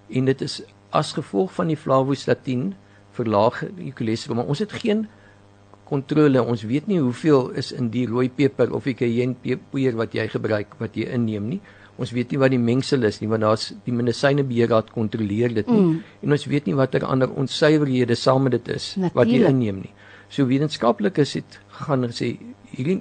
En 0.09 0.25
dit 0.25 0.41
is 0.41 0.63
as 0.91 1.13
gevolg 1.13 1.53
van 1.55 1.67
die 1.67 1.77
flavostatien 1.77 2.75
verlaag 3.13 3.65
die 3.77 3.93
cholesterol, 3.93 4.37
maar 4.37 4.51
ons 4.51 4.59
het 4.59 4.73
geen 4.73 5.09
kontrole. 5.89 6.43
Ons 6.45 6.65
weet 6.69 6.87
nie 6.91 7.01
hoeveel 7.01 7.51
is 7.61 7.73
in 7.73 7.91
die 7.95 8.07
rooi 8.09 8.29
peper 8.29 8.73
of 8.77 8.87
die 8.89 8.97
cayennepoeier 8.99 9.97
wat 9.99 10.15
jy 10.17 10.29
gebruik 10.33 10.77
wat 10.83 10.97
jy 10.99 11.09
inneem 11.17 11.49
nie. 11.55 11.61
Ons 11.99 12.13
weet 12.15 12.31
nie 12.31 12.39
wat 12.39 12.53
die 12.55 12.61
mengsel 12.63 13.03
is 13.09 13.19
nie 13.23 13.29
want 13.31 13.43
daar's 13.43 13.71
die 13.87 13.95
medisynebeheerraad 13.97 14.93
kontroleer 14.95 15.55
dit 15.57 15.71
nie. 15.71 15.81
Mm. 15.81 16.03
En 16.23 16.37
ons 16.37 16.49
weet 16.53 16.69
nie 16.69 16.77
watter 16.79 17.07
ander 17.07 17.33
onsuiverhede 17.33 18.17
saam 18.19 18.47
met 18.47 18.59
dit 18.59 18.69
is 18.77 18.93
Natuurlijk. 18.95 19.17
wat 19.19 19.33
jy 19.33 19.41
inneem 19.49 19.81
nie. 19.87 19.95
So 20.29 20.47
wetenskaplikes 20.47 21.35
het 21.41 21.59
gaan 21.81 22.05
sê 22.13 22.37
hierdie 22.75 23.01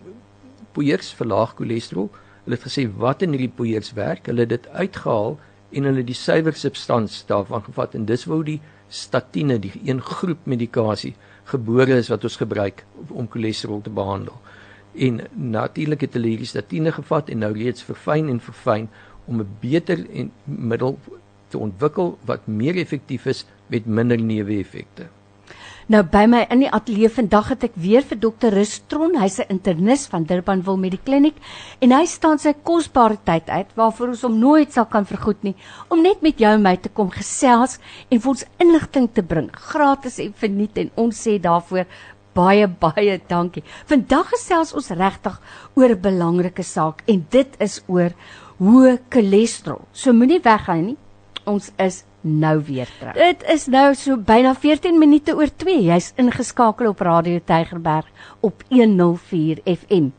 poeiers 0.73 1.11
verlaag 1.19 1.57
cholesterol. 1.59 2.09
Hulle 2.45 2.57
het 2.57 2.65
gesê 2.65 2.87
wat 2.87 3.21
in 3.21 3.35
hierdie 3.35 3.53
poeiers 3.53 3.93
werk. 3.97 4.31
Hulle 4.31 4.47
het 4.47 4.55
dit 4.55 4.67
uitgehaal 4.73 5.37
en 5.75 5.89
hulle 5.89 6.03
die 6.07 6.15
suiwer 6.15 6.55
substans 6.55 7.19
daarvan 7.27 7.65
gevat 7.65 7.95
en 7.97 8.05
dis 8.07 8.25
wou 8.25 8.39
die 8.47 8.61
statiene 8.87 9.57
die 9.59 9.73
een 9.83 9.99
groep 10.01 10.45
medikasie 10.47 11.13
gebore 11.47 11.97
is 11.97 12.09
wat 12.11 12.23
ons 12.27 12.39
gebruik 12.39 12.85
om 13.09 13.29
cholesterol 13.31 13.81
te 13.81 13.93
behandel. 13.93 14.35
En 14.97 15.21
natuurlik 15.31 16.01
het 16.07 16.17
hulle 16.17 16.33
hierdie 16.33 16.49
statiene 16.49 16.91
gevat 16.91 17.29
en 17.29 17.43
nou 17.45 17.51
reeds 17.55 17.85
verfyn 17.87 18.31
en 18.33 18.41
verfyn 18.43 18.89
om 19.25 19.41
'n 19.41 19.57
beter 19.61 20.05
en 20.11 20.31
middel 20.43 20.99
te 21.47 21.57
ontwikkel 21.57 22.17
wat 22.25 22.47
meer 22.47 22.75
effektief 22.75 23.25
is 23.25 23.45
met 23.67 23.85
minder 23.85 24.19
neeweffekte. 24.19 25.07
Nou 25.87 26.01
by 26.03 26.25
my 26.27 26.41
in 26.51 26.65
die 26.65 26.67
ateljee 26.75 27.07
vandag 27.15 27.53
het 27.53 27.61
ek 27.63 27.77
weer 27.79 28.03
vir 28.03 28.17
dokter 28.19 28.51
Rustron, 28.51 29.13
hy's 29.21 29.39
'n 29.39 29.47
internis 29.53 30.01
van 30.11 30.25
Durbanville 30.27 30.77
Medikliniek 30.77 31.35
en 31.79 31.93
hy 31.95 32.03
staan 32.05 32.39
sy 32.39 32.51
kosbare 32.51 33.15
tyd 33.23 33.47
uit 33.47 33.69
waarvoor 33.73 34.09
ons 34.09 34.23
hom 34.23 34.35
nooit 34.37 34.73
sal 34.73 34.85
kan 34.85 35.05
vergoed 35.05 35.41
nie 35.43 35.55
om 35.89 36.01
net 36.01 36.21
met 36.21 36.37
jou 36.39 36.51
en 36.51 36.61
my 36.61 36.75
te 36.75 36.89
kom 36.89 37.09
gesels 37.09 37.79
en 38.11 38.19
vir 38.19 38.29
ons 38.29 38.43
inligting 38.59 39.07
te 39.13 39.23
bring, 39.23 39.49
gratis 39.53 40.19
en 40.19 40.33
verniet 40.33 40.77
en 40.77 40.91
ons 40.97 41.15
sê 41.15 41.39
daarvoor 41.39 41.85
baie 42.35 42.67
baie 42.67 43.21
dankie. 43.29 43.63
Vandag 43.85 44.27
gesels 44.35 44.73
ons 44.73 44.91
regtig 44.91 45.39
oor 45.75 45.89
'n 45.89 46.01
belangrike 46.01 46.63
saak 46.63 47.01
en 47.07 47.25
dit 47.29 47.55
is 47.61 47.81
oor 47.87 48.11
hoë 48.59 48.99
cholesterol. 49.09 49.87
So 49.93 50.11
moenie 50.11 50.43
weggaan 50.43 50.85
nie. 50.85 50.97
Ons 51.45 51.71
is 51.79 52.03
nou 52.21 52.61
weer 52.65 52.89
terug. 52.99 53.15
Dit 53.15 53.43
is 53.51 53.67
nou 53.71 53.95
so 53.95 54.17
byna 54.17 54.53
14 54.55 54.99
minute 54.99 55.35
oor 55.35 55.49
2. 55.55 55.81
Jy's 55.87 56.11
ingeskakel 56.17 56.89
op 56.91 57.01
Radio 57.05 57.39
Tygerberg 57.45 58.05
op 58.39 58.63
104 58.69 59.61
FM. 59.63 60.11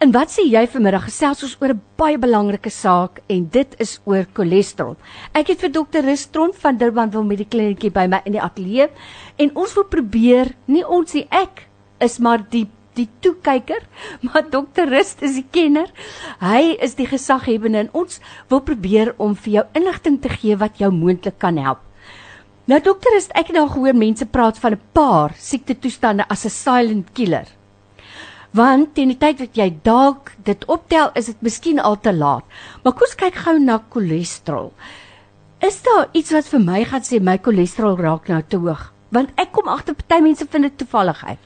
En 0.00 0.12
wat 0.16 0.30
sê 0.32 0.46
jy 0.48 0.62
vanmiddag 0.72 1.10
gesels 1.10 1.42
ons 1.44 1.56
oor 1.60 1.74
'n 1.74 1.82
baie 1.96 2.18
belangrike 2.18 2.70
saak 2.70 3.20
en 3.28 3.48
dit 3.52 3.74
is 3.78 4.00
oor 4.04 4.24
cholesterol. 4.32 4.96
Ek 5.34 5.48
het 5.48 5.60
vir 5.60 5.72
dokter 5.72 6.04
Rustron 6.04 6.52
van 6.54 6.76
Durbanville 6.76 7.24
Medikliniek 7.24 7.92
by 7.92 8.06
my 8.06 8.22
in 8.24 8.32
die 8.32 8.40
ateljee 8.40 8.88
en 9.36 9.50
ons 9.54 9.74
wil 9.74 9.84
probeer, 9.84 10.54
nie 10.66 10.86
ons 10.86 11.12
nie 11.12 11.26
ek 11.30 11.68
is 11.98 12.18
maar 12.18 12.40
die 12.50 12.66
die 13.00 13.08
toekyker, 13.24 13.82
maar 14.26 14.48
dokter 14.52 14.88
Rust 14.92 15.22
is 15.26 15.36
die 15.40 15.46
kenner. 15.50 15.90
Hy 16.44 16.76
is 16.78 16.96
die 17.00 17.08
gesaghebende 17.10 17.86
en 17.86 17.94
ons 18.04 18.20
wil 18.52 18.64
probeer 18.64 19.14
om 19.18 19.36
vir 19.36 19.60
jou 19.60 19.68
inligting 19.80 20.20
te 20.22 20.32
gee 20.32 20.58
wat 20.60 20.80
jou 20.82 20.92
moontlik 20.94 21.40
kan 21.42 21.58
help. 21.60 21.82
Nou 22.70 22.78
dokter 22.84 23.10
Rust, 23.16 23.32
ek 23.34 23.50
het 23.50 23.56
nou 23.56 23.66
gehoor 23.66 23.96
mense 23.98 24.26
praat 24.30 24.58
van 24.62 24.76
'n 24.76 24.84
paar 24.94 25.32
siekte 25.34 25.74
toestande 25.74 26.24
as 26.28 26.44
'n 26.44 26.54
silent 26.54 27.08
killer. 27.12 27.48
Want 28.50 28.94
teen 28.94 29.08
die 29.08 29.18
tyd 29.18 29.38
wat 29.38 29.56
jy 29.56 29.68
dalk 29.82 30.32
dit 30.44 30.64
optel, 30.66 31.10
is 31.14 31.26
dit 31.26 31.42
miskien 31.42 31.78
al 31.78 32.00
te 32.00 32.12
laat. 32.12 32.44
Maar 32.82 32.92
kom 32.92 33.06
ons 33.06 33.14
kyk 33.14 33.34
gou 33.34 33.58
na 33.58 33.82
cholesterol. 33.90 34.72
Is 35.60 35.82
daar 35.82 36.08
iets 36.12 36.32
wat 36.32 36.48
vir 36.48 36.60
my 36.60 36.84
gaan 36.84 37.02
sê 37.04 37.20
my 37.20 37.38
cholesterol 37.38 37.96
raak 37.96 38.28
nou 38.28 38.42
te 38.42 38.56
hoog? 38.56 38.92
Want 39.10 39.30
ek 39.36 39.52
kom 39.52 39.68
agter 39.68 39.94
party 39.94 40.22
mense 40.22 40.46
vind 40.50 40.62
dit 40.62 40.78
toevalligheid. 40.78 41.38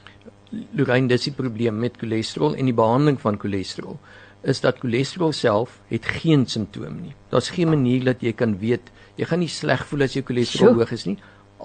Lorraine, 0.75 1.07
dis 1.07 1.27
die 1.29 1.35
probleem 1.35 1.79
met 1.79 1.97
cholesterol 2.01 2.55
en 2.55 2.69
die 2.69 2.75
behandeling 2.75 3.19
van 3.21 3.39
cholesterol 3.41 3.99
is 4.45 4.61
dat 4.61 4.81
cholesterol 4.81 5.31
self 5.33 5.79
het 5.89 6.05
geen 6.19 6.45
simptome 6.45 6.91
nie. 7.01 7.15
Daar's 7.31 7.49
geen 7.55 7.71
manier 7.71 8.03
dat 8.05 8.21
jy 8.21 8.33
kan 8.37 8.57
weet 8.61 8.91
jy 9.15 9.25
gaan 9.29 9.41
nie 9.41 9.49
sleg 9.49 9.85
voel 9.89 10.05
as 10.05 10.13
jou 10.13 10.25
cholesterol 10.27 10.75
hoog 10.77 10.91
is 10.93 11.05
nie. 11.07 11.15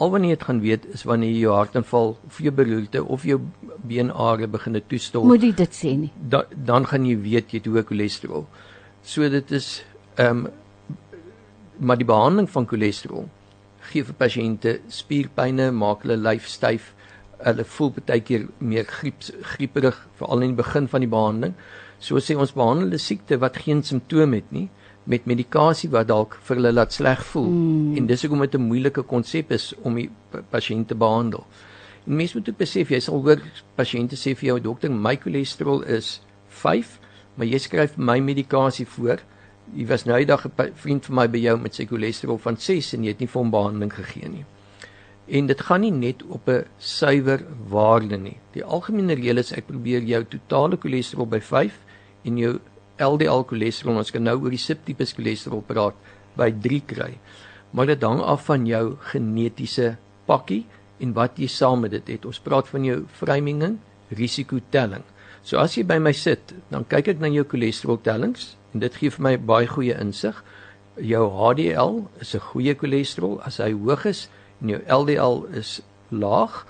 Al 0.00 0.12
wat 0.14 0.25
jy 0.25 0.30
het 0.32 0.47
gaan 0.47 0.62
weet 0.62 0.87
is 0.94 1.04
wanneer 1.04 1.35
jou 1.37 1.52
hartaanval 1.56 2.14
of 2.28 2.38
jou 2.40 2.52
beroerte 2.54 3.02
of 3.04 3.26
jou 3.26 3.40
beenare 3.85 4.49
begin 4.49 4.78
te 4.78 4.82
toestol. 4.92 5.26
Moet 5.28 5.44
jy 5.44 5.52
dit 5.59 5.76
sê 5.76 5.92
nie. 5.99 6.12
Da, 6.16 6.44
dan 6.54 6.87
gaan 6.88 7.04
jy 7.09 7.18
weet 7.20 7.52
jy 7.52 7.61
het 7.61 7.68
hoë 7.68 7.85
cholesterol. 7.90 8.47
So 9.02 9.28
dit 9.28 9.52
is 9.52 9.80
ehm 10.16 10.47
um, 10.47 10.49
maar 11.80 11.97
die 11.97 12.04
behandeling 12.04 12.49
van 12.52 12.66
cholesterol 12.68 13.28
gee 13.90 14.04
vir 14.04 14.16
pasiënte 14.20 14.75
spierpynne, 14.92 15.70
maak 15.73 16.04
hulle 16.04 16.18
lyf 16.20 16.49
styf, 16.49 16.90
hulle 17.44 17.64
voel 17.64 17.92
baie 17.97 18.20
keer 18.20 18.49
meer 18.59 18.85
griep 18.88 19.23
grieperig 19.54 19.97
veral 20.18 20.44
in 20.44 20.54
die 20.54 20.62
begin 20.62 20.88
van 20.88 21.04
die 21.04 21.11
behandeling. 21.11 21.54
So 22.00 22.20
sê 22.20 22.37
ons 22.37 22.52
behandel 22.56 22.92
'n 22.92 22.99
siekte 22.99 23.38
wat 23.38 23.56
geen 23.56 23.82
simptome 23.82 24.37
het 24.37 24.52
nie 24.52 24.68
met 25.04 25.26
medikasie 25.26 25.90
wat 25.90 26.09
dalk 26.09 26.37
vir 26.47 26.56
hulle 26.56 26.73
laat 26.73 26.92
sleg 26.92 27.25
voel 27.32 27.49
mm. 27.49 27.97
en 27.97 28.06
dis 28.06 28.23
hoekom 28.23 28.40
dit 28.40 28.54
'n 28.54 28.68
moeilike 28.68 29.02
konsep 29.02 29.52
is 29.52 29.75
om 29.82 29.94
die 29.94 30.11
pasiënt 30.50 30.88
te 30.88 30.94
behandel. 30.94 31.44
En 32.06 32.16
mense 32.16 32.37
moet 32.37 32.49
ook 32.49 32.56
besef 32.56 32.90
jy 32.90 33.00
sal 33.00 33.23
hoor 33.23 33.40
pasiënte 33.76 34.16
sê 34.16 34.35
vir 34.35 34.47
jou 34.47 34.61
dokter 34.61 34.90
my 34.90 35.16
cholesterol 35.16 35.82
is 35.82 36.20
5, 36.49 37.00
maar 37.35 37.47
jy 37.47 37.59
skryf 37.59 37.97
my 37.97 38.18
medikasie 38.20 38.87
voor. 38.87 39.18
Jy 39.75 39.87
was 39.87 40.04
nou 40.04 40.16
eendag 40.18 40.47
'n 40.47 40.73
vriend 40.75 41.06
van 41.06 41.14
my 41.14 41.28
by 41.28 41.38
jou 41.38 41.59
met 41.59 41.75
sy 41.75 41.87
cholesterol 41.87 42.38
van 42.38 42.56
6 42.56 42.94
en 42.94 43.04
jy 43.04 43.09
het 43.09 43.20
nie 43.20 43.28
vir 43.28 43.42
hom 43.42 43.50
behandeling 43.50 43.92
gegee 43.92 44.28
nie 44.28 44.44
en 45.31 45.47
dit 45.47 45.61
gaan 45.63 45.81
nie 45.85 45.93
net 45.95 46.23
op 46.27 46.49
'n 46.49 46.65
suiwer 46.79 47.45
waarde 47.69 48.17
nie. 48.17 48.37
Die 48.53 48.65
algemene 48.65 49.15
reël 49.15 49.39
is 49.39 49.53
ek 49.53 49.67
probeer 49.67 50.03
jou 50.03 50.25
totale 50.25 50.77
cholesterol 50.77 51.27
by 51.27 51.41
5 51.41 51.79
en 52.25 52.39
jou 52.39 52.59
LDL 52.99 53.45
cholesterol, 53.49 53.97
ons 53.97 54.11
kan 54.11 54.23
nou 54.23 54.37
oor 54.43 54.51
die 54.51 54.61
subtipes 54.61 55.13
cholesterol 55.13 55.63
praat, 55.63 55.95
by 56.37 56.51
3 56.51 56.83
kry. 56.87 57.19
Maar 57.73 57.87
dit 57.87 58.03
hang 58.03 58.21
af 58.21 58.45
van 58.45 58.67
jou 58.67 58.97
genetiese 59.13 59.97
pakkie 60.27 60.67
en 61.01 61.15
wat 61.17 61.39
jy 61.39 61.47
saam 61.47 61.81
met 61.81 61.91
dit 61.91 62.09
het. 62.09 62.27
Ons 62.27 62.43
praat 62.45 62.69
van 62.69 62.85
jou 62.85 63.07
vryminging, 63.21 63.79
risikotelling. 64.11 65.05
So 65.43 65.59
as 65.59 65.77
jy 65.79 65.87
by 65.89 65.99
my 65.99 66.13
sit, 66.13 66.53
dan 66.71 66.85
kyk 66.85 67.09
ek 67.15 67.21
na 67.21 67.31
jou 67.33 67.45
cholesterol 67.49 68.01
tellings 68.05 68.57
en 68.75 68.81
dit 68.81 68.95
gee 68.95 69.11
vir 69.11 69.23
my 69.23 69.37
baie 69.37 69.67
goeie 69.71 69.97
insig. 69.97 70.37
Jou 71.01 71.31
HDL 71.31 72.05
is 72.21 72.35
'n 72.35 72.41
goeie 72.53 72.75
cholesterol. 72.75 73.41
As 73.41 73.59
hy 73.59 73.73
hoog 73.73 74.05
is, 74.07 74.29
en 74.61 74.69
jou 74.69 74.81
LDL 74.87 75.45
is 75.59 75.81
laag, 76.09 76.67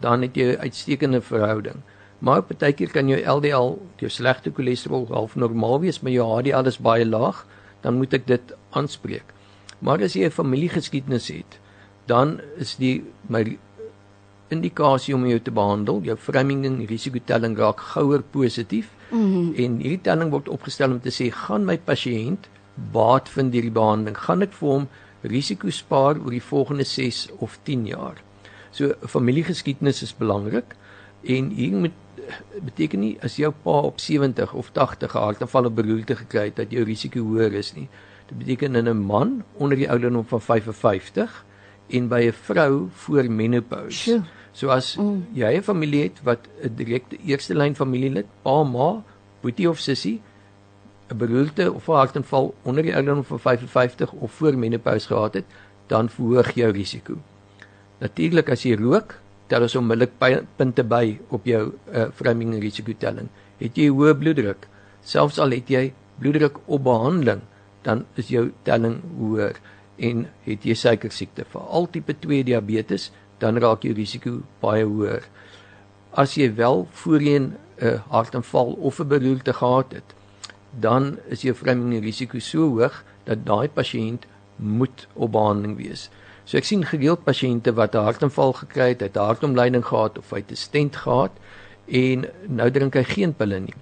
dan 0.00 0.22
het 0.22 0.36
jy 0.36 0.54
'n 0.54 0.60
uitstekende 0.60 1.20
verhouding. 1.20 1.82
Maar 2.18 2.42
partykeer 2.42 2.90
kan 2.90 3.08
jou 3.08 3.20
LDL, 3.20 3.78
jou 3.96 4.10
slegte 4.10 4.52
cholesterol 4.54 5.06
half 5.10 5.36
normaal 5.36 5.80
wees, 5.80 6.00
maar 6.00 6.12
jou 6.12 6.26
HDL 6.40 6.66
is 6.66 6.78
baie 6.78 7.06
laag, 7.06 7.46
dan 7.80 7.96
moet 7.96 8.14
ek 8.14 8.26
dit 8.26 8.54
aanspreek. 8.70 9.34
Maar 9.78 10.02
as 10.02 10.14
jy 10.14 10.24
'n 10.24 10.30
familiegeskiedenis 10.30 11.28
het, 11.28 11.60
dan 12.06 12.40
is 12.56 12.76
die 12.76 13.04
my 13.26 13.58
indikasie 14.48 15.14
om 15.14 15.26
jou 15.26 15.40
te 15.40 15.50
behandel, 15.50 16.00
jou 16.02 16.16
framing 16.16 16.86
risikotelling 16.88 17.58
raak 17.58 17.80
gouer 17.80 18.22
positief. 18.22 18.90
Mm 19.10 19.32
-hmm. 19.32 19.54
En 19.54 19.76
hierdie 19.76 20.00
telling 20.00 20.30
word 20.30 20.48
opgestel 20.48 20.90
om 20.90 21.00
te 21.00 21.10
sê, 21.10 21.30
gaan 21.30 21.64
my 21.64 21.78
pasiënt 21.78 22.48
baat 22.92 23.28
vind 23.28 23.52
hierdie 23.52 23.72
behandeling? 23.72 24.18
Gaan 24.18 24.42
ek 24.42 24.52
vir 24.52 24.68
hom 24.68 24.88
risiko 25.24 25.70
spaar 25.70 26.18
oor 26.20 26.30
die 26.30 26.42
volgende 26.42 26.84
6 26.84 27.28
of 27.38 27.58
10 27.62 27.86
jaar. 27.86 28.22
So 28.70 28.94
familiegeskiedenis 29.06 30.02
is 30.02 30.16
belangrik 30.16 30.74
en 31.22 31.50
hier 31.54 31.76
moet 31.76 32.00
beteken 32.64 33.00
nie 33.00 33.14
as 33.24 33.36
jou 33.40 33.50
pa 33.64 33.80
op 33.88 34.00
70 34.00 34.52
of 34.56 34.70
80 34.76 35.12
hartaanval 35.12 35.70
of 35.70 35.76
beroerte 35.76 36.16
gekry 36.16 36.48
het 36.50 36.60
dat 36.62 36.72
jou 36.72 36.84
risiko 36.84 37.22
hoër 37.22 37.56
is 37.60 37.74
nie. 37.76 37.88
Dit 38.28 38.38
beteken 38.38 38.76
in 38.76 38.88
'n 38.88 39.04
man 39.06 39.44
onder 39.58 39.76
die 39.76 39.90
ouderdom 39.90 40.24
van 40.26 40.40
55 40.40 41.44
en 41.88 42.08
by 42.08 42.20
'n 42.28 42.32
vrou 42.32 42.88
voor 42.92 43.30
menopouse. 43.30 44.22
So 44.52 44.68
as 44.68 44.96
mm. 44.96 45.26
jy 45.34 45.56
'n 45.56 45.62
familie 45.62 46.02
het 46.02 46.22
wat 46.22 46.48
'n 46.62 46.74
direkte 46.74 47.16
eerste 47.26 47.54
lyn 47.54 47.74
familielid, 47.74 48.26
pa, 48.42 48.62
ma, 48.62 49.02
boetie 49.40 49.68
of 49.68 49.78
sussie 49.78 50.22
'n 51.10 51.16
beroerte 51.16 51.72
of 51.72 51.88
'n 51.88 51.92
hartaanval 51.92 52.54
onder 52.62 52.82
die 52.82 52.94
ouderdom 52.94 53.24
van 53.24 53.40
55 53.40 54.12
of 54.12 54.32
voor 54.32 54.56
menopause 54.58 55.06
gehad 55.06 55.34
het, 55.34 55.44
dan 55.86 56.08
verhoog 56.08 56.50
jou 56.54 56.72
risiko. 56.72 57.14
Natuurlik 57.98 58.50
as 58.50 58.62
jy 58.62 58.76
rook, 58.76 59.18
tel 59.46 59.62
ons 59.62 59.76
onmiddellik 59.76 60.44
punte 60.56 60.84
by 60.84 61.18
op 61.28 61.44
jou 61.44 61.72
uh, 61.92 62.06
vreemding 62.12 62.60
risiko 62.62 62.92
telling. 62.98 63.28
Het 63.60 63.76
jy 63.76 63.88
hoë 63.88 64.14
bloeddruk, 64.18 64.68
selfs 65.04 65.38
al 65.38 65.50
het 65.50 65.68
jy 65.68 65.92
bloeddruk 66.18 66.58
op 66.64 66.84
behandeling, 66.84 67.42
dan 67.82 68.04
is 68.14 68.28
jou 68.32 68.50
telling 68.62 69.00
hoër 69.18 69.60
en 69.96 70.26
het 70.48 70.64
jy 70.64 70.74
suiker 70.74 71.12
siekte, 71.12 71.44
veral 71.52 71.86
tipe 71.90 72.16
2 72.18 72.44
diabetes, 72.44 73.10
dan 73.38 73.60
raak 73.62 73.84
jou 73.84 73.94
risiko 73.94 74.40
baie 74.62 74.84
hoër. 74.84 75.22
As 76.16 76.34
jy 76.38 76.48
wel 76.54 76.88
voorheen 76.92 77.52
'n 77.52 77.86
uh, 77.86 78.00
hartaanval 78.08 78.72
of 78.80 79.00
'n 79.00 79.08
beroerte 79.08 79.52
gehad 79.52 79.92
het, 79.92 80.14
dan 80.80 81.18
is 81.28 81.42
jou 81.42 81.54
vreemding 81.54 82.02
risiko 82.02 82.38
so 82.38 82.68
hoog 82.68 83.02
dat 83.24 83.44
daai 83.46 83.68
pasiënt 83.68 84.26
moet 84.56 85.06
op 85.14 85.32
behandeling 85.32 85.76
wees. 85.76 86.08
So 86.44 86.58
ek 86.58 86.68
sien 86.68 86.84
gereeld 86.84 87.24
pasiënte 87.24 87.72
wat 87.74 87.94
'n 87.94 88.04
hartaanval 88.04 88.52
gekry 88.52 88.88
het, 88.88 89.00
het 89.00 89.16
'n 89.16 89.26
hartomleiding 89.30 89.84
gehad 89.84 90.18
of 90.18 90.30
hy 90.30 90.44
'n 90.44 90.56
stent 90.56 90.96
gehad 90.96 91.32
en 91.86 92.26
nou 92.48 92.70
drink 92.70 92.94
hy 92.94 93.02
geen 93.02 93.34
pille 93.34 93.60
nie. 93.60 93.74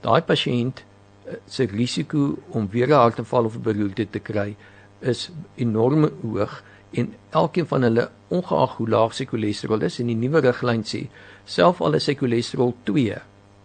Daai 0.00 0.22
pasiënt 0.22 0.84
eh, 1.26 1.34
se 1.46 1.64
risiko 1.64 2.38
om 2.50 2.68
weer 2.70 2.88
'n 2.88 2.92
hartaanval 2.92 3.44
of 3.44 3.56
'n 3.56 3.62
beroerte 3.62 4.10
te 4.10 4.18
kry 4.18 4.56
is 5.00 5.30
enorm 5.56 6.10
hoog 6.22 6.62
en 6.90 7.14
elkeen 7.30 7.66
van 7.66 7.82
hulle 7.82 8.10
ongeag 8.28 8.76
hoe 8.76 8.88
laag 8.88 9.14
sy 9.14 9.24
cholesterol 9.24 9.82
is 9.82 9.98
en 10.00 10.06
die 10.06 10.18
nuwe 10.18 10.40
riglyn 10.40 10.84
sê 10.86 11.08
self 11.44 11.80
al 11.80 11.98
is 11.98 12.04
sy 12.04 12.14
cholesterol 12.14 12.74
2 12.88 13.18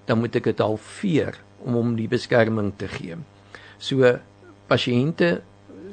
dan 0.06 0.20
moet 0.20 0.36
ek 0.36 0.44
dit 0.44 0.60
halveer 0.60 1.38
om 1.66 1.78
hom 1.80 1.96
die 1.98 2.08
beskerming 2.12 2.74
te 2.78 2.88
gee. 2.92 3.18
So 3.80 4.18
pasiënte 4.70 5.40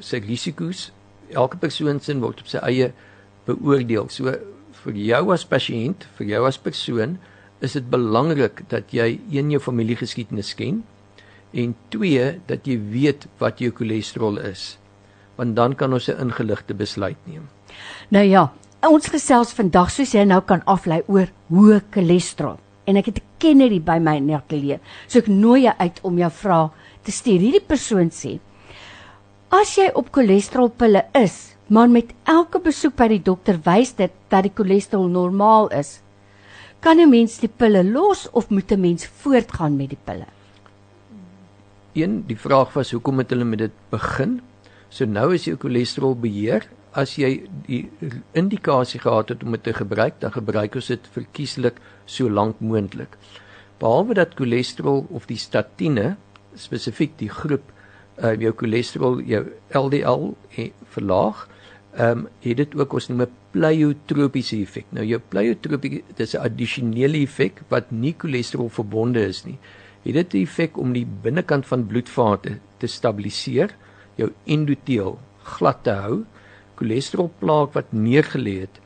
se 0.03 0.19
risiko's 0.21 0.91
elke 1.33 1.59
persoon 1.59 1.99
sin 2.03 2.21
word 2.23 2.43
op 2.43 2.51
sy 2.51 2.61
eie 2.63 2.91
beoordeel. 3.47 4.09
So 4.11 4.35
vir 4.83 4.99
jou 5.01 5.23
as 5.33 5.45
pasiënt, 5.47 6.07
vir 6.19 6.33
jou 6.33 6.43
as 6.47 6.59
persoon 6.61 7.17
is 7.63 7.73
dit 7.73 7.87
belangrik 7.89 8.61
dat 8.71 8.93
jy 8.93 9.17
een 9.33 9.49
jou 9.51 9.61
familiegeskiedenis 9.63 10.53
ken 10.57 10.83
en 11.57 11.73
twee 11.93 12.35
dat 12.49 12.67
jy 12.67 12.77
weet 12.91 13.25
wat 13.41 13.63
jou 13.63 13.71
cholesterol 13.73 14.37
is. 14.43 14.75
Want 15.37 15.55
dan 15.57 15.75
kan 15.75 15.93
ons 15.93 16.09
'n 16.09 16.21
ingeligte 16.21 16.73
besluit 16.73 17.17
neem. 17.25 17.49
Nou 18.09 18.23
ja, 18.25 18.51
ons 18.81 19.07
gesels 19.07 19.53
vandag 19.53 19.91
soos 19.91 20.13
jy 20.13 20.23
nou 20.23 20.41
kan 20.41 20.61
aflei 20.65 21.01
oor 21.07 21.27
hoë 21.49 21.81
cholesterol 21.91 22.59
en 22.87 22.97
ek 22.97 23.11
het 23.11 23.19
'n 23.19 23.27
kenner 23.37 23.79
by 23.79 23.99
my 23.99 24.15
in 24.17 24.27
die 24.27 24.35
ateljee. 24.35 24.79
So 25.07 25.19
ek 25.19 25.27
nooi 25.27 25.61
jou 25.61 25.75
uit 25.77 25.99
om 26.03 26.17
jou 26.17 26.31
vrae 26.31 26.69
te 27.03 27.11
stuur. 27.11 27.39
Hierdie 27.39 27.67
persoon 27.67 28.09
sê: 28.09 28.39
As 29.49 29.75
jy 29.75 29.91
op 29.93 30.11
cholesterolpille 30.11 31.05
is, 31.13 31.55
maar 31.67 31.89
met 31.89 32.13
elke 32.23 32.59
besoek 32.59 32.95
by 32.95 33.07
die 33.07 33.23
dokter 33.23 33.59
wys 33.63 33.93
dit 33.95 34.11
dat 34.29 34.43
die 34.43 34.51
cholesterol 34.55 35.07
normaal 35.07 35.69
is, 35.69 36.01
kan 36.79 36.99
'n 36.99 37.09
mens 37.09 37.39
die 37.39 37.49
pille 37.49 37.83
los 37.83 38.27
of 38.31 38.49
moet 38.49 38.71
'n 38.71 38.81
mens 38.81 39.05
voortgaan 39.05 39.77
met 39.77 39.89
die 39.89 40.03
pille? 40.05 40.25
Een, 41.93 42.23
die 42.27 42.37
vraag 42.37 42.73
was 42.73 42.91
hoekom 42.91 43.17
het 43.17 43.29
hulle 43.29 43.43
met 43.43 43.59
dit 43.59 43.71
begin? 43.89 44.41
So 44.89 45.05
nou 45.05 45.33
is 45.33 45.45
jou 45.45 45.57
cholesterol 45.57 46.15
beheer 46.15 46.67
as 46.97 47.13
jy 47.19 47.31
die 47.67 47.83
indikasie 48.37 48.99
gehad 49.03 49.29
het 49.29 49.43
om 49.45 49.53
dit 49.53 49.63
te 49.67 49.73
gebruik, 49.77 50.17
dan 50.23 50.33
gebruik 50.33 50.77
ons 50.79 50.89
dit 50.89 51.09
verkieslik 51.13 51.77
so 52.09 52.29
lank 52.29 52.59
moontlik. 52.59 53.17
Behalwe 53.81 54.17
dat 54.17 54.33
cholesterol 54.39 55.05
of 55.13 55.27
die 55.29 55.37
statiene 55.37 56.15
spesifiek 56.57 57.13
die 57.19 57.29
groep 57.29 57.69
uh, 58.17 58.33
jou 58.41 58.53
cholesterol 58.57 59.21
jou 59.21 59.43
LDL 59.77 60.31
he, 60.55 60.71
verlaag, 60.95 61.45
ehm 61.97 62.25
um, 62.25 62.25
het 62.43 62.57
dit 62.59 62.75
ook 62.77 62.93
ons 62.93 63.07
noem 63.09 63.21
'n 63.25 63.35
pleiotropiese 63.51 64.57
effek. 64.61 64.85
Nou 64.91 65.05
jou 65.05 65.19
pleiotropie 65.19 66.03
dis 66.15 66.33
'n 66.35 66.41
addisionele 66.45 67.21
effek 67.25 67.61
wat 67.69 67.91
nie 67.91 68.15
cholesterol 68.17 68.69
verbonde 68.69 69.21
is 69.25 69.45
nie. 69.45 69.57
Het 70.03 70.13
dit 70.13 70.31
die 70.31 70.43
effek 70.43 70.77
om 70.77 70.93
die 70.93 71.05
binnekant 71.05 71.65
van 71.65 71.87
bloedvate 71.87 72.59
te 72.77 72.87
stabiliseer, 72.87 73.75
jou 74.15 74.31
endoteel 74.45 75.19
glad 75.43 75.83
te 75.83 75.91
hou 75.91 76.25
cholesterolplaak 76.77 77.73
wat 77.73 77.91
neergelê 77.91 78.59
het. 78.65 78.79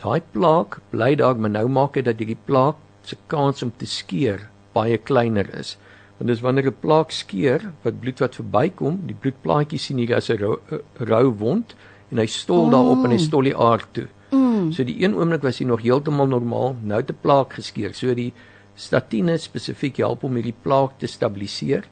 Daai 0.00 0.22
plaak 0.32 0.80
bly 0.90 1.14
daar, 1.20 1.36
maar 1.36 1.50
nou 1.50 1.68
maak 1.68 1.94
dit 1.98 2.04
dat 2.04 2.18
hierdie 2.18 2.38
plaak 2.46 2.76
se 3.02 3.16
kans 3.26 3.62
om 3.62 3.72
te 3.76 3.86
skeur 3.86 4.48
baie 4.72 4.98
kleiner 4.98 5.48
is. 5.58 5.76
Want 6.18 6.30
dis 6.30 6.40
wanneer 6.40 6.70
'n 6.70 6.80
plaak 6.80 7.10
skeur 7.10 7.72
wat 7.82 8.00
bloed 8.00 8.18
wat 8.20 8.34
verbykom, 8.34 9.00
die 9.06 9.18
bloedplaatjie 9.18 9.78
sien 9.78 9.98
hier 9.98 10.16
as 10.16 10.30
'n 10.30 10.38
rou, 10.38 10.58
rou 10.98 11.30
wond 11.38 11.74
en 12.10 12.18
hy 12.18 12.26
stol 12.26 12.66
mm. 12.66 12.70
daarop 12.70 13.04
en 13.04 13.10
hy 13.10 13.18
stol 13.18 13.42
die 13.42 13.56
aard 13.56 13.88
toe. 13.92 14.08
Mm. 14.30 14.72
So 14.72 14.84
die 14.84 15.02
een 15.02 15.14
oomblik 15.14 15.42
was 15.42 15.58
hy 15.58 15.64
nog 15.64 15.82
heeltemal 15.82 16.26
normaal, 16.26 16.76
nou 16.82 17.00
'n 17.00 17.16
plaak 17.20 17.52
geskeur. 17.52 17.94
So 17.94 18.14
die 18.14 18.32
statiene 18.74 19.36
spesifiek 19.38 19.96
help 19.96 20.22
om 20.24 20.34
hierdie 20.34 20.56
plaak 20.62 20.98
te 20.98 21.06
stabiliseer. 21.06 21.84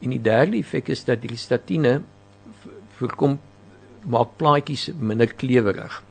En 0.00 0.10
die 0.10 0.22
derde 0.22 0.58
effek 0.58 0.88
is 0.88 1.04
dat 1.04 1.22
die 1.22 1.36
statiene 1.36 2.02
voorkom 2.98 3.38
maak 4.04 4.36
plaatjies 4.36 4.90
minder 4.98 5.34
klewerig. 5.34 6.02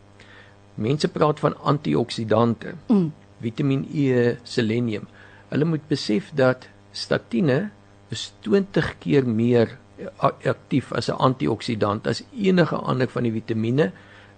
Mense 0.76 1.08
praat 1.08 1.40
van 1.40 1.56
antioksidante. 1.64 2.76
Mm. 2.88 3.12
Vitamiin 3.42 3.88
E, 3.94 4.36
selenium. 4.44 5.08
Hulle 5.50 5.66
moet 5.66 5.88
besef 5.88 6.32
dat 6.34 6.68
statiene 6.92 7.70
is 8.10 8.32
20 8.42 8.96
keer 9.00 9.28
meer 9.28 9.78
aktief 10.18 10.92
as 10.94 11.10
'n 11.10 11.20
antioksidant 11.28 12.08
as 12.08 12.24
enige 12.34 12.76
ander 12.76 13.08
van 13.08 13.24
die 13.24 13.32
vitamiene 13.32 13.92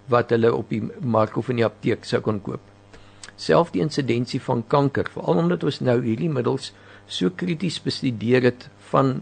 wat 0.07 0.29
hulle 0.29 0.53
op 0.55 0.69
die 0.69 0.83
mark 1.01 1.37
of 1.37 1.49
in 1.49 1.55
die 1.55 1.65
apteek 1.65 2.05
sou 2.05 2.21
kon 2.21 2.41
koop. 2.41 2.61
Selfs 3.35 3.71
die 3.71 3.81
insidensie 3.81 4.41
van 4.41 4.63
kanker, 4.67 5.07
veral 5.13 5.37
omdat 5.37 5.63
ons 5.63 5.79
nou 5.79 6.01
hierdie 6.01 6.29
middels 6.29 6.73
so 7.07 7.29
krities 7.29 7.79
bestudeer 7.81 8.41
het 8.43 8.69
van 8.91 9.21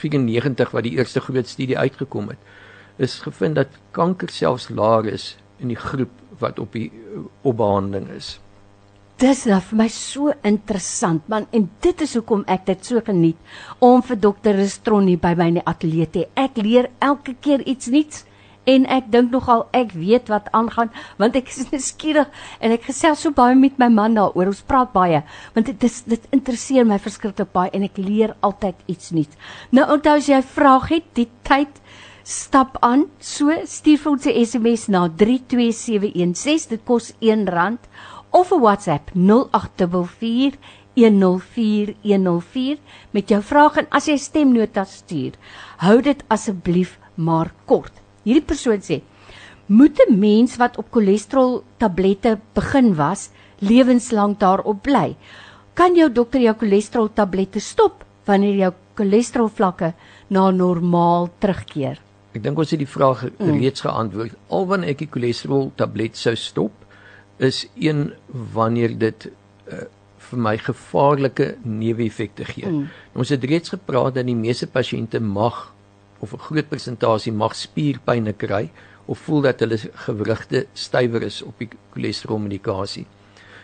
94 0.00 0.72
wat 0.76 0.86
die 0.86 0.96
eerste 0.98 1.20
groot 1.24 1.48
studie 1.48 1.78
uitgekom 1.78 2.30
het, 2.32 2.38
is 2.96 3.20
gevind 3.24 3.58
dat 3.60 3.76
kanker 3.96 4.32
selfs 4.32 4.68
laer 4.68 5.08
is 5.12 5.34
in 5.60 5.72
die 5.72 5.80
groep 5.80 6.12
wat 6.40 6.58
op 6.58 6.72
die 6.76 6.90
opbehandeling 7.42 8.08
is. 8.16 8.36
Dis 9.16 9.46
nou 9.48 9.62
vir 9.64 9.78
my 9.80 9.86
so 9.88 10.32
interessant 10.44 11.28
man 11.32 11.46
en 11.56 11.70
dit 11.80 12.02
is 12.04 12.14
hoekom 12.18 12.42
ek 12.52 12.66
dit 12.68 12.82
so 12.84 13.00
geniet 13.00 13.38
om 13.80 14.02
vir 14.04 14.18
dokter 14.20 14.58
Restron 14.58 15.08
hier 15.08 15.20
by 15.22 15.32
my 15.38 15.46
in 15.54 15.60
die 15.60 15.68
ateljee 15.72 16.08
te. 16.12 16.24
Ek 16.36 16.60
leer 16.60 16.90
elke 17.00 17.32
keer 17.40 17.64
iets 17.64 17.88
nuuts 17.92 18.26
en 18.66 18.86
ek 18.90 19.10
dink 19.14 19.30
nogal 19.34 19.64
ek 19.76 19.94
weet 19.94 20.30
wat 20.32 20.50
aangaan 20.56 20.90
want 21.20 21.36
ek 21.38 21.52
is 21.52 21.68
nuuskierig 21.72 22.30
en 22.60 22.74
ek 22.74 22.88
gesels 22.90 23.22
so 23.24 23.30
baie 23.30 23.54
met 23.58 23.78
my 23.78 23.88
man 23.92 24.18
daaroor. 24.18 24.50
Ons 24.52 24.64
praat 24.66 24.92
baie 24.94 25.22
want 25.54 25.70
dit 25.70 25.88
is 25.88 26.02
dit 26.06 26.28
interesseer 26.36 26.86
my 26.88 26.98
verskriklik 27.02 27.52
baie 27.54 27.72
en 27.72 27.86
ek 27.86 28.00
leer 28.02 28.34
altyd 28.46 28.82
iets 28.90 29.12
nuuts. 29.16 29.36
Nou 29.70 29.86
onthou 29.96 30.16
as 30.18 30.28
jy 30.28 30.40
'n 30.42 30.52
vraag 30.56 30.88
het 30.90 31.06
die 31.14 31.30
tyd 31.42 31.80
stap 32.26 32.76
aan. 32.82 33.06
So 33.20 33.54
stuur 33.64 33.98
vir 33.98 34.12
ons 34.12 34.26
'n 34.26 34.44
SMS 34.44 34.88
na 34.88 35.08
32716 35.08 36.68
dit 36.68 36.82
kos 36.84 37.12
R1 37.20 37.78
of 38.30 38.52
'n 38.52 38.60
WhatsApp 38.60 39.10
0844 39.14 40.58
104104 40.96 42.78
met 43.10 43.28
jou 43.28 43.42
vraag 43.42 43.76
en 43.76 43.86
as 43.90 44.08
jy 44.08 44.16
stemnota 44.16 44.84
stuur 44.84 45.36
hou 45.84 46.00
dit 46.00 46.24
asseblief 46.32 46.98
maar 47.14 47.52
kort 47.66 48.05
Hierdie 48.26 48.42
persoon 48.42 48.82
sê: 48.82 49.00
"Moet 49.66 50.00
'n 50.02 50.18
mens 50.18 50.56
wat 50.58 50.76
op 50.76 50.90
cholesterol 50.90 51.62
tablette 51.78 52.38
begin 52.54 52.94
was, 52.94 53.30
lewenslank 53.58 54.40
daarop 54.40 54.82
bly? 54.82 55.16
Kan 55.74 55.94
jou 55.94 56.10
dokter 56.12 56.40
jou 56.40 56.54
cholesterol 56.54 57.08
tablette 57.14 57.60
stop 57.60 58.04
wanneer 58.26 58.54
jou 58.54 58.72
cholesterol 58.94 59.48
vlakke 59.48 59.94
na 60.28 60.50
normaal 60.50 61.30
terugkeer?" 61.38 62.00
Ek 62.34 62.42
dink 62.42 62.58
ons 62.58 62.70
het 62.70 62.78
die 62.78 62.90
vraag 62.90 63.22
mm. 63.30 63.52
reeds 63.60 63.80
geantwoord. 63.80 64.34
Alwanneer 64.50 64.90
ek 64.90 64.98
die 64.98 65.12
cholesterol 65.12 65.70
tablet 65.76 66.16
sou 66.16 66.34
stop, 66.36 66.72
is 67.38 67.66
een 67.78 68.12
wanneer 68.52 68.98
dit 68.98 69.28
uh, 69.72 69.86
vir 70.18 70.38
my 70.38 70.56
gevaarlike 70.58 71.54
neeweffekte 71.62 72.44
gee. 72.44 72.66
Mm. 72.66 72.88
Ons 73.14 73.32
het 73.32 73.44
reeds 73.44 73.72
gepraat 73.72 74.18
dat 74.18 74.26
die 74.26 74.36
meeste 74.36 74.66
pasiënte 74.66 75.20
mag 75.20 75.75
of 76.18 76.32
'n 76.32 76.38
groot 76.38 76.68
persentasie 76.68 77.32
mag 77.32 77.54
spierpynne 77.54 78.32
kry 78.32 78.70
of 79.06 79.18
voel 79.18 79.40
dat 79.40 79.60
hulle 79.60 79.78
gewrigte 79.78 80.66
stywer 80.74 81.22
is 81.22 81.42
op 81.42 81.58
die 81.58 81.68
cholesterolmedikasie. 81.94 83.06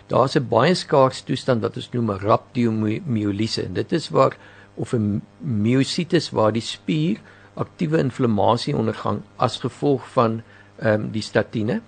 Daar's 0.09 0.37
'n 0.37 0.49
baie 0.49 0.75
skaars 0.75 1.23
toestand 1.23 1.63
wat 1.63 1.77
ons 1.77 1.91
noem 1.93 2.11
rhabdomyoliese 2.11 3.65
en 3.65 3.75
dit 3.75 3.93
is 3.93 4.09
waar 4.09 4.37
of 4.75 4.93
'n 4.95 5.23
myositis 5.39 6.31
waar 6.31 6.53
die 6.53 6.63
spier 6.63 7.21
aktiewe 7.55 7.99
inflammasie 7.99 8.77
ondergaan 8.77 9.23
as 9.37 9.61
gevolg 9.61 10.09
van 10.13 10.43
ehm 10.79 11.01
um, 11.01 11.11
die 11.11 11.23
statiene 11.23 11.83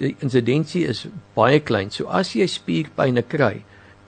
Die 0.00 0.14
insidensie 0.24 0.86
is 0.88 1.04
baie 1.36 1.60
klein. 1.60 1.92
So 1.92 2.08
as 2.08 2.32
jy 2.36 2.48
spierpynne 2.48 3.24
kry, 3.28 3.62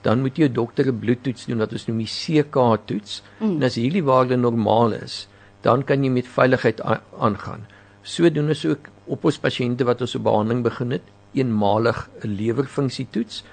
dan 0.05 0.21
moet 0.21 0.37
jy 0.37 0.49
'n 0.49 0.53
dokter 0.53 0.87
'n 0.87 0.99
bloedtoets 0.99 1.45
doen 1.45 1.61
wat 1.61 1.73
ons 1.73 1.87
noem 1.87 2.01
die 2.03 2.09
CK 2.09 2.57
toets. 2.85 3.21
Mm. 3.39 3.55
En 3.57 3.63
as 3.63 3.75
hierdie 3.75 4.03
waarde 4.03 4.37
normaal 4.37 4.93
is, 4.93 5.27
dan 5.65 5.83
kan 5.83 6.03
jy 6.05 6.11
met 6.13 6.27
veiligheid 6.29 6.81
aangaan. 6.85 7.65
So 8.05 8.29
doen 8.29 8.53
ons 8.53 8.65
ook 8.69 8.89
op 9.09 9.25
ons 9.25 9.41
pasiënte 9.41 9.85
wat 9.89 10.01
ons 10.05 10.15
op 10.17 10.25
behandeling 10.27 10.61
begin 10.65 10.91
het, 10.93 11.05
eenmalig 11.33 12.07
'n 12.23 12.35
lewerfunksie 12.37 13.07
toets 13.11 13.43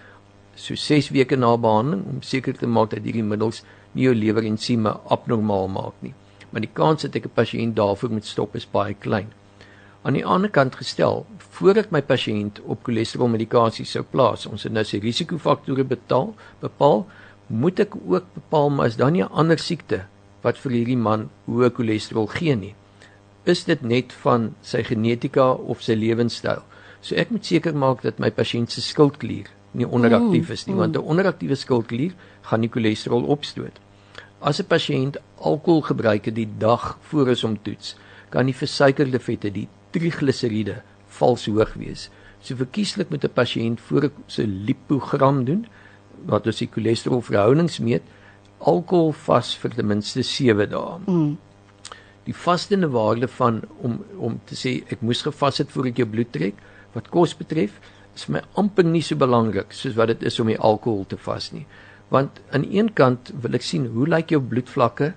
so 0.55 0.75
6 0.75 1.09
weke 1.17 1.37
na 1.37 1.57
behandeling 1.57 2.05
om 2.07 2.23
seker 2.23 2.53
te 2.53 2.67
maak 2.67 2.91
dat 2.91 3.05
hierdie 3.09 3.25
middels 3.25 3.63
nie 3.93 4.05
jou 4.05 4.15
lewerensieme 4.15 4.93
abnormaal 5.09 5.69
maak 5.69 5.95
nie. 6.01 6.15
Maar 6.51 6.61
die 6.61 6.75
kans 6.81 7.03
dat 7.03 7.17
ek 7.17 7.25
'n 7.27 7.37
pasiënt 7.41 7.77
daarvoor 7.77 8.11
moet 8.11 8.27
stop 8.27 8.57
is 8.57 8.67
baie 8.67 8.95
klein. 8.95 9.33
Aan 10.03 10.15
die 10.15 10.27
ander 10.27 10.51
kant 10.51 10.75
gestel, 10.75 11.27
voordat 11.39 11.91
my 11.91 12.03
pasiënt 12.03 12.61
op 12.61 12.85
cholesterolmedikasie 12.85 13.85
sou 13.85 14.03
plaas, 14.03 14.47
ons 14.47 14.63
het 14.63 14.73
nou 14.73 14.85
sy 14.85 14.99
risikofaktore 14.99 15.85
betaal, 15.85 16.35
bepaal, 16.61 17.07
moet 17.47 17.81
ek 17.81 17.95
ook 17.97 18.25
bepaal 18.35 18.71
maar 18.71 18.87
is 18.87 18.97
daar 18.97 19.11
nie 19.11 19.23
'n 19.23 19.33
ander 19.33 19.59
siekte 19.59 20.07
wat 20.43 20.59
vir 20.59 20.73
hierdie 20.73 20.99
man 20.99 21.31
hoë 21.47 21.71
cholesterol 21.77 22.27
gee 22.27 22.55
nie. 22.57 22.75
Is 23.45 23.65
dit 23.65 23.83
net 23.83 24.13
van 24.23 24.53
sy 24.63 24.83
genetika 24.87 25.53
of 25.53 25.83
sy 25.83 25.95
lewenstyl? 25.99 26.63
So 27.03 27.19
ek 27.19 27.31
moet 27.35 27.47
seker 27.47 27.75
maak 27.75 28.03
dat 28.03 28.21
my 28.23 28.31
pasiënt 28.31 28.71
se 28.71 28.81
skildklier 28.81 29.51
nie 29.73 29.89
onderaktief 29.89 30.51
is 30.53 30.67
nie, 30.67 30.75
mm, 30.75 30.79
want 30.79 30.97
'n 30.97 31.09
onderaktiewe 31.13 31.57
skildklier 31.57 32.13
gaan 32.43 32.61
die 32.61 32.71
cholesterol 32.71 33.25
opstoot. 33.25 33.81
As 34.41 34.61
'n 34.61 34.67
pasiënt 34.67 35.17
alkohol 35.39 35.83
gebruik 35.83 36.25
het 36.25 36.35
die 36.35 36.49
dag 36.59 36.99
voor 37.01 37.29
ons 37.29 37.43
hom 37.43 37.59
toets, 37.63 37.97
kan 38.31 38.47
die 38.47 38.55
versuikerde 38.55 39.19
vette, 39.19 39.51
die 39.51 39.69
trigliseriede, 39.91 40.83
vals 41.07 41.47
hoog 41.47 41.75
wees. 41.75 42.11
So 42.41 42.57
verkieslik 42.57 43.11
met 43.11 43.25
'n 43.25 43.33
pasiënt 43.35 43.81
voor 43.81 44.11
se 44.27 44.47
lipogram 44.47 45.45
doen 45.45 45.67
wat 46.27 46.47
ons 46.47 46.59
die 46.59 46.69
cholesterol 46.73 47.21
verhoudings 47.21 47.79
meet, 47.79 48.03
alkohol 48.69 49.13
vas 49.27 49.55
vir 49.63 49.75
ten 49.77 49.89
minste 49.89 50.23
7 50.27 50.69
dae. 50.71 50.99
Mm. 51.07 51.33
Die 52.27 52.35
vastende 52.35 52.89
waarde 52.95 53.29
van 53.29 53.63
om 53.83 53.99
om 54.19 54.39
te 54.47 54.59
sê 54.59 54.77
ek 54.95 55.03
moes 55.03 55.25
gevas 55.27 55.59
het 55.63 55.73
voor 55.75 55.91
ek 55.91 56.03
jou 56.03 56.09
bloed 56.09 56.31
trek 56.35 56.61
wat 56.95 57.11
kos 57.11 57.35
betref 57.39 57.81
is 58.15 58.29
my 58.29 58.43
amper 58.61 58.85
nie 58.85 59.03
so 59.03 59.17
belangrik 59.19 59.73
soos 59.77 59.97
wat 59.97 60.13
dit 60.13 60.29
is 60.31 60.39
om 60.41 60.51
die 60.53 60.59
alkohol 60.59 61.05
te 61.09 61.19
vas 61.27 61.51
nie. 61.53 61.65
Want 62.13 62.41
aan 62.53 62.67
een 62.69 62.93
kant 62.93 63.33
wil 63.43 63.57
ek 63.59 63.65
sien 63.67 63.89
hoe 63.95 64.07
lyk 64.07 64.35
jou 64.35 64.41
bloedvlakke 64.41 65.13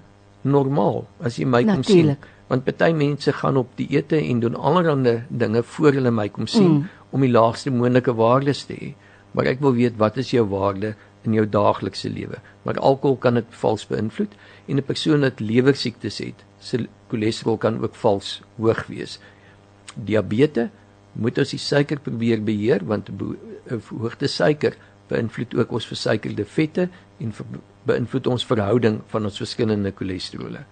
normaal 0.47 1.03
as 1.25 1.39
jy 1.39 1.47
my 1.49 1.63
kom 1.67 1.83
sien. 1.83 2.15
Want 2.49 2.65
party 2.65 2.91
mense 2.93 3.33
gaan 3.33 3.57
op 3.57 3.73
dieete 3.77 4.19
en 4.21 4.39
doen 4.43 4.55
allerlei 4.55 5.17
dinge 5.29 5.63
voor 5.75 5.97
hulle 5.97 6.13
my 6.13 6.29
kom 6.29 6.47
sien 6.47 6.71
mm. 6.71 6.85
om 7.11 7.25
die 7.25 7.33
laagste 7.33 7.73
moontlike 7.73 8.13
waardes 8.15 8.65
te 8.69 8.77
hê. 8.79 8.93
Maar 9.35 9.51
ek 9.55 9.63
wil 9.65 9.75
weet 9.75 9.97
wat 9.99 10.17
is 10.21 10.31
jou 10.31 10.45
waarde 10.53 10.93
in 11.25 11.33
jou 11.33 11.45
daaglikse 11.49 12.09
lewe? 12.09 12.39
Maar 12.63 12.79
alkohol 12.79 13.17
kan 13.17 13.39
dit 13.39 13.57
vals 13.61 13.85
beïnvloed 13.87 14.33
en 14.67 14.77
'n 14.77 14.83
persoon 14.83 15.19
wat 15.19 15.39
lewersiektes 15.39 16.17
het, 16.17 16.45
se 16.59 16.87
cholesterol 17.09 17.57
kan 17.57 17.81
ook 17.83 17.95
vals 17.95 18.41
hoog 18.57 18.85
wees. 18.87 19.19
Diabetes 19.95 20.69
moet 21.11 21.37
ons 21.37 21.49
die 21.49 21.59
suiker 21.59 21.99
probeer 21.99 22.43
beheer 22.43 22.85
want 22.85 23.09
'n 23.09 23.81
hoogte 23.99 24.27
suiker 24.27 24.75
beïnvloed 25.07 25.55
ook 25.55 25.71
ons 25.71 25.87
versuikerde 25.87 26.45
vette 26.45 26.89
en 27.19 27.33
beïnvloed 27.85 28.27
ons 28.27 28.45
verhouding 28.45 29.01
van 29.11 29.29
ons 29.29 29.37
verskillende 29.37 29.93
cholesterole. 29.95 30.65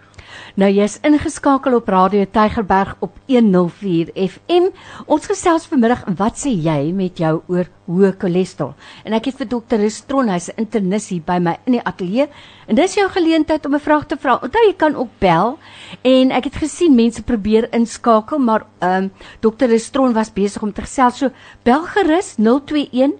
Nou 0.57 0.69
jy's 0.69 0.99
ingeskakel 1.05 1.75
op 1.77 1.89
Radio 1.89 2.25
Tygerberg 2.29 2.95
op 3.05 3.15
104 3.29 4.11
FM. 4.13 4.69
Ons 5.05 5.27
gesels 5.29 5.65
vanmiddag 5.69 6.03
wat 6.17 6.37
sê 6.41 6.53
jy 6.53 6.91
met 6.93 7.17
jou 7.21 7.41
oor 7.51 7.69
hoë 7.89 8.13
cholesterol? 8.21 8.73
En 9.05 9.13
ek 9.17 9.29
het 9.29 9.39
vir 9.41 9.49
dokter 9.49 9.81
Restron, 9.81 10.29
hy's 10.29 10.49
'n 10.49 10.65
internis 10.65 11.09
hier 11.09 11.23
by 11.25 11.39
my 11.39 11.57
in 11.65 11.73
die 11.73 11.83
ateljee. 11.83 12.27
En 12.67 12.75
dis 12.75 12.95
jou 12.95 13.09
geleentheid 13.09 13.65
om 13.65 13.75
'n 13.75 13.79
vraag 13.79 14.07
te 14.07 14.17
vra. 14.17 14.39
Onthou 14.41 14.63
jy 14.67 14.73
kan 14.73 14.95
ook 14.95 15.19
bel 15.19 15.57
en 16.03 16.31
ek 16.31 16.43
het 16.43 16.55
gesien 16.55 16.95
mense 16.95 17.23
probeer 17.23 17.73
inskakel, 17.73 18.39
maar 18.39 18.65
ehm 18.79 19.03
um, 19.03 19.11
dokter 19.39 19.69
Restron 19.69 20.13
was 20.13 20.33
besig 20.33 20.61
om 20.61 20.73
te 20.73 20.81
gesels. 20.81 21.17
So 21.17 21.29
bel 21.63 21.83
gerus 21.83 22.35
021 22.37 23.13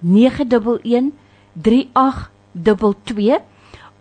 911 0.00 2.33
3822 2.54 3.42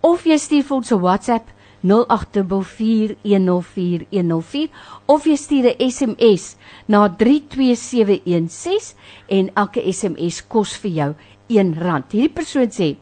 of 0.03 0.25
jy 0.27 0.37
stuur 0.37 0.63
vir 0.67 0.77
ons 0.77 0.91
'n 0.91 0.99
WhatsApp 0.99 1.47
0824104104 1.83 4.69
of 5.05 5.25
jy 5.27 5.35
stuur 5.35 5.65
'n 5.69 5.75
SMS 5.91 6.55
na 6.87 7.09
32716 7.09 8.95
en 9.27 9.51
elke 9.53 9.91
SMS 9.91 10.47
kos 10.47 10.77
vir 10.77 10.91
jou 10.91 11.15
R1. 11.49 12.03
Hierdie 12.11 12.29
persoon 12.29 12.71
sê, 12.71 12.95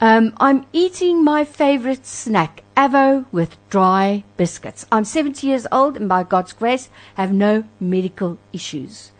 "Um 0.00 0.32
I'm 0.40 0.64
eating 0.72 1.24
my 1.24 1.44
favorite 1.44 2.06
snack, 2.06 2.62
avo 2.76 3.24
with 3.32 3.56
dry 3.70 4.24
biscuits. 4.36 4.86
I'm 4.92 5.04
70 5.04 5.46
years 5.46 5.66
old 5.70 5.96
and 5.96 6.08
by 6.08 6.24
God's 6.28 6.52
grace 6.52 6.88
have 7.14 7.32
no 7.32 7.62
medical 7.78 8.36
issues." 8.52 9.12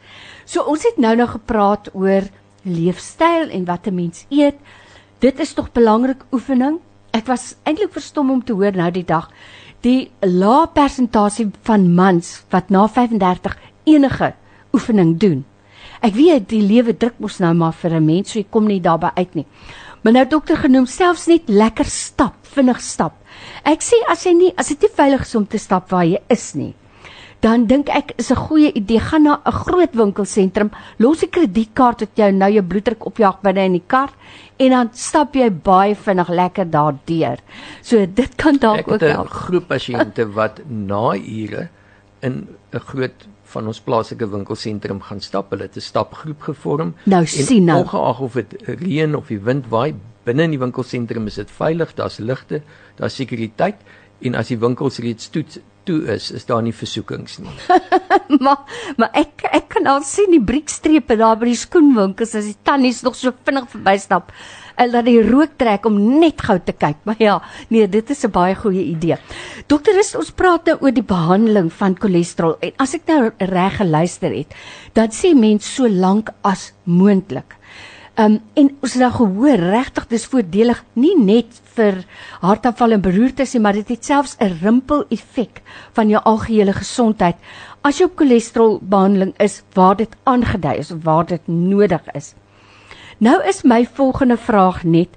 So 0.45 0.63
ons 0.63 0.83
het 0.83 0.99
nou 0.99 1.17
nog 1.17 1.31
gepraat 1.31 1.89
oor 1.95 2.23
leefstyl 2.63 3.51
en 3.51 3.65
wat 3.65 3.87
'n 3.87 3.95
mens 3.95 4.27
eet. 4.29 4.55
Dit 5.21 5.41
is 5.41 5.55
tog 5.55 5.73
belangrik 5.73 6.25
oefening 6.33 6.81
ek 7.15 7.29
was 7.31 7.55
eintlik 7.63 7.93
verstom 7.95 8.33
om 8.35 8.43
te 8.43 8.57
hoor 8.59 8.75
nou 8.75 8.91
die 8.95 9.07
dag 9.07 9.31
die 9.85 10.11
lae 10.25 10.67
persentasie 10.75 11.51
van 11.69 11.91
mans 11.95 12.41
wat 12.51 12.71
na 12.73 12.87
35 12.89 13.57
enige 13.85 14.33
oefening 14.75 15.19
doen. 15.21 15.43
Ek 16.05 16.17
weet 16.17 16.49
die 16.51 16.63
lewe 16.65 16.95
druk 16.97 17.21
mos 17.21 17.39
nou 17.41 17.53
maar 17.55 17.73
vir 17.73 17.95
'n 17.95 18.07
mens, 18.07 18.33
so 18.33 18.39
jy 18.39 18.47
kom 18.51 18.67
nie 18.67 18.81
daarby 18.81 19.11
uit 19.17 19.35
nie. 19.35 19.47
Maar 20.03 20.13
nou 20.13 20.25
dokter 20.25 20.57
genoem 20.57 20.87
selfs 20.87 21.27
net 21.27 21.49
lekker 21.49 21.85
stap, 21.85 22.35
vinnig 22.43 22.81
stap. 22.81 23.13
Ek 23.65 23.81
sê 23.81 23.97
as 24.09 24.25
jy 24.25 24.33
nie 24.33 24.53
as 24.57 24.69
dit 24.69 24.83
nie 24.83 24.91
veilig 24.97 25.23
is 25.23 25.35
om 25.35 25.47
te 25.47 25.59
stap 25.59 25.91
waar 25.91 26.05
jy 26.05 26.21
is 26.29 26.55
nie, 26.55 26.75
dan 27.45 27.67
dink 27.69 27.91
ek 27.93 28.15
is 28.17 28.31
'n 28.33 28.41
goeie 28.49 28.73
idee 28.73 29.01
gaan 29.01 29.23
na 29.23 29.41
'n 29.45 29.53
groot 29.53 29.93
winkelsentrum, 29.93 30.71
los 30.99 31.23
'n 31.23 31.31
kredietkaart 31.31 32.01
wat 32.01 32.15
jou 32.17 32.33
nou 32.33 32.51
jou 32.51 32.63
bloeddruk 32.63 33.07
opjaag 33.07 33.41
binne 33.43 33.65
in 33.65 33.73
die 33.73 33.87
kar 33.87 34.11
en 34.57 34.71
dan 34.71 34.89
stap 34.93 35.35
jy 35.35 35.51
baie 35.51 35.95
vinnig 35.95 36.29
lekker 36.29 36.71
daardeur. 36.71 37.39
So 37.83 38.07
dit 38.07 38.35
kan 38.37 38.57
dalk 38.57 38.89
ook 38.89 39.01
help. 39.01 39.27
'n 39.27 39.31
groep 39.31 39.69
pasiënte 39.69 40.33
wat 40.33 40.61
na 40.69 41.15
ure 41.15 41.69
in 42.23 42.49
'n 42.73 42.81
groot 42.81 43.29
van 43.43 43.67
ons 43.67 43.81
plaaslike 43.81 44.31
winkelsentrum 44.31 45.01
gaan 45.01 45.21
stap. 45.21 45.51
Hulle 45.51 45.63
het 45.63 45.77
'n 45.77 45.81
stapgroep 45.81 46.41
gevorm. 46.43 46.95
Nou 47.05 47.27
sien 47.27 47.65
nou. 47.65 47.83
Ongeag 47.83 48.21
of 48.21 48.33
dit 48.33 48.57
reën 48.67 49.15
of 49.15 49.27
die 49.27 49.41
wind 49.41 49.69
waai, 49.69 49.95
binne 50.25 50.43
in 50.43 50.51
die 50.51 50.59
winkelsentrum 50.59 51.27
is 51.27 51.35
dit 51.35 51.51
veilig, 51.51 51.95
daar's 51.95 52.19
ligte, 52.19 52.63
daar's 52.97 53.15
sekuriteit 53.15 53.77
en 54.21 54.35
as 54.35 54.49
die 54.49 54.59
winkels 54.59 54.99
reeds 54.99 55.29
toe 55.29 55.45
toe 55.85 56.01
is, 56.15 56.31
is 56.35 56.47
daar 56.49 56.63
nie 56.65 56.75
versoekings 56.75 57.39
nie. 57.43 57.55
maar 58.45 58.65
maar 58.97 59.11
ek 59.21 59.47
ek 59.51 59.71
kan 59.77 59.87
al 59.91 60.03
sien 60.07 60.33
die 60.35 60.43
briekstrepe 60.43 61.17
daar 61.21 61.39
by 61.41 61.51
die 61.53 61.59
skoenwinkels 61.61 62.35
as 62.41 62.51
die 62.51 62.61
tannies 62.67 63.03
nog 63.07 63.17
so 63.19 63.35
vinnig 63.47 63.69
verbystap 63.73 64.33
en 64.81 64.91
laat 64.91 65.07
die 65.07 65.23
rook 65.23 65.55
trek 65.61 65.87
om 65.87 65.99
net 66.21 66.43
gou 66.43 66.57
te 66.59 66.75
kyk. 66.75 67.03
Maar 67.07 67.21
ja, 67.23 67.35
nee, 67.71 67.87
dit 67.89 68.11
is 68.11 68.25
'n 68.25 68.31
baie 68.31 68.55
goeie 68.55 68.85
idee. 68.85 69.17
Dokter, 69.67 69.95
ons 70.19 70.31
praat 70.31 70.67
nou 70.67 70.77
oor 70.81 70.93
die 70.93 71.03
behandeling 71.03 71.73
van 71.73 71.97
cholesterol 71.99 72.57
en 72.61 72.73
as 72.79 72.95
ek 72.95 73.07
nou 73.07 73.31
reg 73.39 73.77
geluister 73.77 74.35
het, 74.35 74.55
dan 74.93 75.09
sê 75.09 75.35
mense 75.35 75.69
so 75.69 75.89
lank 75.89 76.31
as 76.43 76.73
moontlik. 76.85 77.57
Um 78.15 78.37
en 78.55 78.69
ons 78.79 78.93
het 78.95 79.03
nou 79.03 79.11
gehoor 79.11 79.59
regtig 79.59 80.05
dis 80.07 80.25
voordelig 80.31 80.85
nie 80.95 81.17
net 81.19 81.57
vir 81.75 81.97
hartaanval 82.45 82.95
en 82.95 83.03
beroertes 83.03 83.55
nie, 83.57 83.61
maar 83.65 83.75
dit 83.75 83.89
het 83.91 84.05
selfs 84.07 84.37
'n 84.39 84.59
rimpel 84.63 85.03
effek 85.11 85.63
van 85.97 86.09
jou 86.09 86.21
algehele 86.23 86.73
gesondheid 86.73 87.35
as 87.83 87.99
jy 87.99 88.05
op 88.05 88.17
cholesterol 88.17 88.79
behandeling 88.83 89.35
is 89.39 89.63
waar 89.75 89.97
dit 89.97 90.15
aangedui 90.25 90.77
is 90.79 90.91
of 90.91 91.03
waar 91.03 91.27
dit 91.27 91.49
nodig 91.49 92.03
is. 92.15 92.35
Nou 93.19 93.43
is 93.49 93.63
my 93.63 93.85
volgende 93.87 94.37
vraag 94.37 94.85
net 94.85 95.09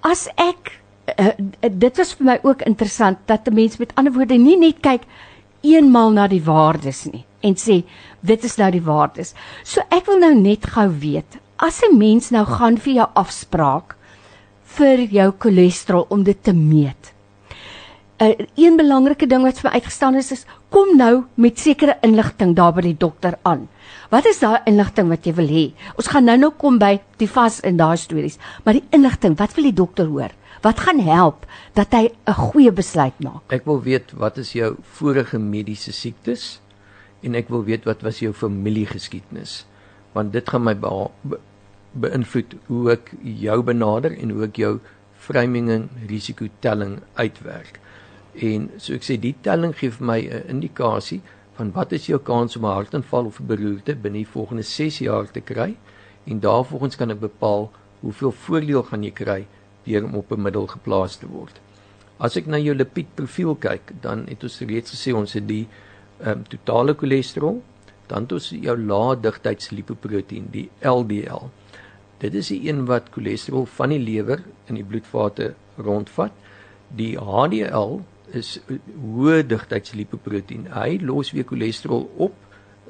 as 0.00 0.28
ek 0.36 0.80
uh, 1.18 1.32
dit 1.60 1.98
is 1.98 2.12
vir 2.14 2.26
my 2.26 2.38
ook 2.42 2.62
interessant 2.62 3.18
dat 3.26 3.46
'n 3.48 3.54
mens 3.54 3.76
met 3.76 3.92
ander 3.94 4.12
woorde 4.12 4.38
nie 4.38 4.56
net 4.56 4.80
kyk 4.80 5.02
eenmal 5.60 6.10
na 6.10 6.26
die 6.28 6.44
waardes 6.44 7.04
nie 7.04 7.24
en 7.42 7.54
sê 7.54 7.84
dit 8.20 8.44
is 8.44 8.56
nou 8.56 8.70
die 8.70 8.82
waardes. 8.82 9.34
So 9.64 9.80
ek 9.90 10.06
wil 10.06 10.18
nou 10.18 10.34
net 10.34 10.66
gou 10.66 10.88
weet 10.88 11.38
as 11.58 11.82
'n 11.82 11.98
mens 11.98 12.30
nou 12.30 12.44
gaan 12.46 12.76
vir 12.78 12.92
jou 12.94 13.08
afspraak 13.14 13.96
vir 14.78 14.98
jou 15.10 15.32
cholesterol 15.38 16.06
om 16.08 16.22
dit 16.22 16.42
te 16.42 16.52
meet. 16.52 17.12
'n 18.18 18.24
uh, 18.24 18.46
Een 18.54 18.76
belangrike 18.76 19.26
ding 19.26 19.42
wat 19.42 19.58
vir 19.58 19.70
my 19.70 19.74
uitgestaan 19.74 20.14
is 20.14 20.32
is 20.32 20.46
kom 20.70 20.96
nou 20.96 21.24
met 21.34 21.58
sekere 21.58 21.98
inligting 22.02 22.54
daar 22.54 22.72
by 22.72 22.80
die 22.80 22.96
dokter 22.96 23.38
aan. 23.42 23.68
Wat 24.10 24.26
is 24.26 24.38
daai 24.38 24.60
inligting 24.66 25.08
wat 25.08 25.24
jy 25.26 25.34
wil 25.34 25.48
hê? 25.48 25.72
Ons 25.96 26.06
gaan 26.06 26.24
nou-nou 26.24 26.50
kom 26.50 26.78
by 26.78 27.00
die 27.16 27.28
vas 27.28 27.60
en 27.60 27.76
daai 27.76 27.96
stories, 27.96 28.38
maar 28.64 28.74
die 28.74 28.84
inligting, 28.90 29.36
wat 29.38 29.54
wil 29.54 29.64
die 29.64 29.74
dokter 29.74 30.06
hoor? 30.06 30.30
Wat 30.62 30.78
gaan 30.80 31.00
help 31.00 31.46
dat 31.74 31.92
hy 31.92 32.10
'n 32.26 32.34
goeie 32.34 32.72
besluit 32.72 33.18
maak? 33.20 33.42
Ek 33.52 33.64
wil 33.64 33.82
weet 33.82 34.12
wat 34.12 34.38
is 34.38 34.52
jou 34.52 34.76
vorige 34.82 35.38
mediese 35.38 35.92
siektes 35.92 36.60
en 37.22 37.34
ek 37.34 37.48
wil 37.48 37.64
weet 37.64 37.84
wat 37.84 38.02
was 38.02 38.18
jou 38.18 38.32
familiegeskiedenis 38.32 39.66
want 40.18 40.32
dit 40.32 40.50
gaan 40.50 40.64
my 40.66 40.74
beïnvloed 41.92 42.54
hoe 42.66 42.90
ek 42.92 43.12
jou 43.22 43.62
benader 43.62 44.12
en 44.12 44.30
hoe 44.30 44.44
ek 44.44 44.56
jou 44.56 44.78
framing 45.18 45.88
risikotelling 46.08 46.98
uitwerk. 47.14 47.80
En 48.34 48.70
so 48.78 48.94
ek 48.94 49.06
sê 49.06 49.18
die 49.20 49.34
telling 49.42 49.74
gee 49.76 49.90
vir 49.90 50.06
my 50.06 50.20
'n 50.20 50.48
indikasie 50.48 51.20
van 51.58 51.72
wat 51.72 51.92
is 51.92 52.06
jou 52.06 52.18
kans 52.18 52.56
om 52.56 52.64
'n 52.64 52.74
hartaanval 52.78 53.26
of 53.26 53.40
'n 53.40 53.46
beroerte 53.46 53.94
binne 53.94 54.18
die 54.18 54.32
volgende 54.34 54.62
6 54.62 54.98
jaar 54.98 55.30
te 55.30 55.40
kry 55.40 55.76
en 56.26 56.40
daarvolgens 56.40 56.96
kan 56.96 57.10
ek 57.10 57.20
bepaal 57.20 57.70
hoeveel 58.00 58.32
voordeel 58.32 58.82
gaan 58.82 59.04
jy 59.04 59.10
kry 59.10 59.46
deur 59.84 60.04
om 60.04 60.14
op 60.14 60.32
'n 60.32 60.42
middel 60.42 60.66
geplaas 60.66 61.16
te 61.16 61.26
word. 61.26 61.60
As 62.18 62.36
ek 62.36 62.46
na 62.46 62.58
jou 62.58 62.74
lipidprofiel 62.74 63.54
kyk, 63.54 63.92
dan 64.00 64.26
het 64.26 64.42
ons 64.42 64.60
reeds 64.60 64.90
gesê 64.90 65.14
ons 65.14 65.32
het 65.32 65.46
die 65.46 65.66
ehm 66.20 66.30
um, 66.38 66.44
totale 66.44 66.94
cholesterol, 66.94 67.62
dan 68.06 68.22
het 68.22 68.32
ons 68.32 68.48
jou 68.50 68.76
lae 68.76 69.16
digtheidslipoproteïen, 69.20 70.48
die 70.50 70.70
LDL. 70.82 71.46
Dit 72.18 72.34
is 72.34 72.50
die 72.50 72.60
een 72.66 72.84
wat 72.88 73.12
cholesterol 73.14 73.66
van 73.78 73.94
die 73.94 74.02
lewer 74.02 74.42
in 74.66 74.78
die 74.78 74.84
bloedvate 74.84 75.52
rondvat. 75.76 76.34
Die 76.98 77.14
HDL 77.18 78.00
is 78.36 78.56
hoë 78.66 79.44
digtheidslipoproteïen. 79.48 80.66
Hy 80.74 80.98
los 81.04 81.30
weer 81.36 81.46
cholesterol 81.48 82.08
op 82.16 82.34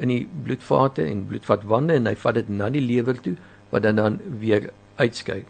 in 0.02 0.12
die 0.12 0.22
bloedvate 0.44 1.04
en 1.04 1.26
bloedvatwande 1.28 1.98
en 1.98 2.08
hy 2.08 2.14
vat 2.18 2.38
dit 2.38 2.50
na 2.50 2.70
die 2.72 2.82
lewer 2.84 3.18
toe 3.22 3.36
wat 3.72 3.84
dan 3.84 3.98
dan 4.00 4.20
weer 4.40 4.70
uitskei. 4.96 5.42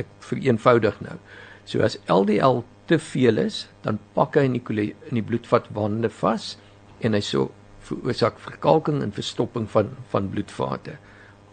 Ek 0.00 0.08
vereenvoudig 0.24 1.00
nou. 1.04 1.18
So 1.68 1.84
as 1.84 1.98
LDL 2.10 2.62
te 2.88 2.98
veel 3.00 3.40
is, 3.44 3.64
dan 3.84 3.98
pak 4.16 4.36
hy 4.38 4.46
in 4.48 4.56
die 4.58 4.94
in 5.10 5.18
die 5.20 5.24
bloedvatwande 5.24 6.10
vas 6.22 6.54
en 7.00 7.16
hy 7.16 7.20
so 7.24 7.50
veroorsaak 7.84 8.38
verkalking 8.40 9.02
en 9.04 9.12
verstopping 9.12 9.68
van 9.70 9.92
van 10.12 10.30
bloedvate. 10.32 10.96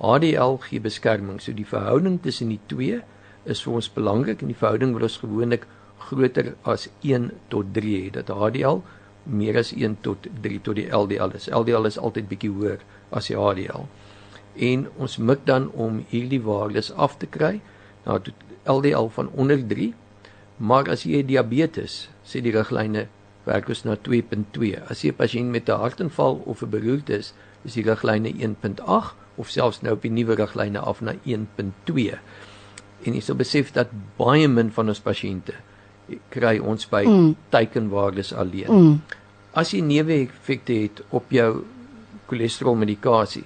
HDL 0.01 0.57
gee 0.65 0.81
beskerming. 0.81 1.37
So 1.41 1.53
die 1.53 1.67
verhouding 1.67 2.17
tussen 2.25 2.49
die 2.49 2.59
twee 2.67 3.01
is 3.45 3.61
vir 3.65 3.77
ons 3.77 3.89
belangrik 3.93 4.41
en 4.41 4.49
die 4.49 4.57
verhouding 4.57 4.95
wat 4.95 5.05
ons 5.05 5.19
gewoonlik 5.21 5.67
groter 6.01 6.55
as 6.65 6.87
1 7.05 7.29
tot 7.53 7.69
3 7.77 7.97
het. 8.07 8.17
Dat 8.17 8.33
HDL 8.33 8.81
meer 9.29 9.59
as 9.61 9.73
1 9.77 9.99
tot 10.01 10.25
3 10.41 10.61
tot 10.65 10.79
die 10.79 10.89
LDL 10.89 11.35
is. 11.37 11.49
LDL 11.53 11.85
is 11.89 11.99
altyd 12.01 12.29
bietjie 12.31 12.49
hoër 12.49 12.81
as 13.13 13.29
die 13.29 13.37
HDL. 13.37 13.85
En 14.57 14.87
ons 14.97 15.17
mik 15.21 15.45
dan 15.45 15.69
om 15.77 16.01
hierdie 16.09 16.41
waardes 16.41 16.91
af 16.97 17.19
te 17.21 17.29
kry 17.29 17.59
na 18.05 18.17
nou, 18.17 18.33
LDL 18.65 19.13
van 19.13 19.29
onder 19.37 19.61
3. 19.67 19.91
Maar 20.57 20.89
as 20.93 21.05
jy 21.05 21.21
diabetes, 21.25 22.07
sê 22.25 22.41
die 22.41 22.53
riglyne 22.53 23.07
werk 23.45 23.69
ons 23.69 23.85
na 23.85 23.95
2.2. 23.97 24.81
As 24.89 25.05
jy 25.05 25.13
'n 25.13 25.17
pasiënt 25.21 25.49
met 25.53 25.69
'n 25.69 25.77
hartaanval 25.77 26.41
of 26.45 26.61
'n 26.61 26.69
beroerte 26.69 27.17
is, 27.17 27.33
is 27.65 27.73
die 27.73 27.85
riglyne 27.85 28.33
1.8 28.41 29.20
of 29.41 29.49
selfs 29.49 29.81
nou 29.81 29.97
op 29.97 30.05
die 30.05 30.13
nuwe 30.13 30.37
riglyne 30.39 30.79
af 30.79 31.01
na 31.01 31.17
1.2. 31.25 32.15
En 33.01 33.17
jy 33.17 33.21
sal 33.25 33.39
besef 33.39 33.73
dat 33.75 33.91
baie 34.19 34.47
min 34.51 34.69
van 34.73 34.93
ons 34.93 35.01
pasiënte 35.03 35.57
kry 36.33 36.57
ons 36.59 36.87
by 36.91 37.03
mm. 37.07 37.29
teikenwaardes 37.53 38.33
alleen. 38.35 38.71
Mm. 38.71 39.21
As 39.57 39.73
jy 39.75 39.81
neeweffekte 39.85 40.75
het 40.83 41.01
op 41.15 41.31
jou 41.33 41.63
cholesterolmedikasie, 42.31 43.43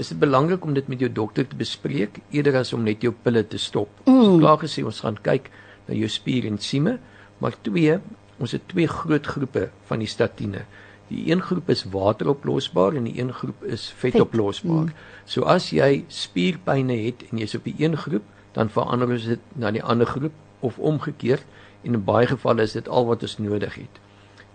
is 0.00 0.08
dit 0.12 0.20
belangrik 0.20 0.64
om 0.64 0.72
dit 0.76 0.86
met 0.88 1.02
jou 1.04 1.10
dokter 1.12 1.46
te 1.48 1.58
bespreek 1.58 2.22
eerder 2.32 2.62
as 2.62 2.72
om 2.72 2.84
net 2.84 3.04
jou 3.04 3.12
pille 3.12 3.44
te 3.44 3.60
stop. 3.60 3.90
Mm. 4.06 4.22
So 4.24 4.38
klaar 4.40 4.60
gesê 4.62 4.84
ons 4.88 5.02
gaan 5.04 5.18
kyk 5.24 5.50
na 5.88 5.96
jou 5.98 6.08
spierensieme, 6.10 6.96
maar 7.42 7.58
twee, 7.66 7.98
ons 8.42 8.54
het 8.54 8.64
twee 8.70 8.88
groot 8.88 9.26
groepe 9.34 9.68
van 9.88 10.02
die 10.02 10.10
statiene. 10.10 10.64
Die 11.12 11.26
een 11.28 11.42
groep 11.44 11.68
is 11.68 11.84
wateroplosbaar 11.92 12.96
en 12.96 13.04
die 13.04 13.18
een 13.20 13.32
groep 13.36 13.64
is 13.68 13.90
vetoplosbaar. 14.00 14.86
Vet. 14.88 14.96
Mm. 14.96 15.26
So 15.34 15.48
as 15.54 15.68
jy 15.70 16.04
spierpynne 16.08 16.96
het 17.04 17.26
en 17.30 17.42
jy's 17.42 17.56
op 17.58 17.68
die 17.68 17.76
een 17.78 17.96
groep, 18.00 18.24
dan 18.56 18.72
verander 18.72 19.12
ons 19.12 19.26
dit 19.28 19.52
na 19.60 19.72
die 19.74 19.82
ander 19.84 20.08
groep 20.08 20.32
of 20.64 20.78
omgekeerd 20.78 21.44
en 21.82 21.98
in 21.98 22.04
baie 22.06 22.26
gevalle 22.30 22.64
is 22.64 22.76
dit 22.78 22.88
al 22.88 23.08
wat 23.10 23.24
ons 23.26 23.38
nodig 23.42 23.76
het. 23.80 24.00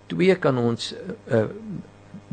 Twee 0.08 0.36
kan 0.36 0.58
ons 0.58 0.94
'n 0.94 1.16
uh, 1.28 1.42
eh, 1.42 1.50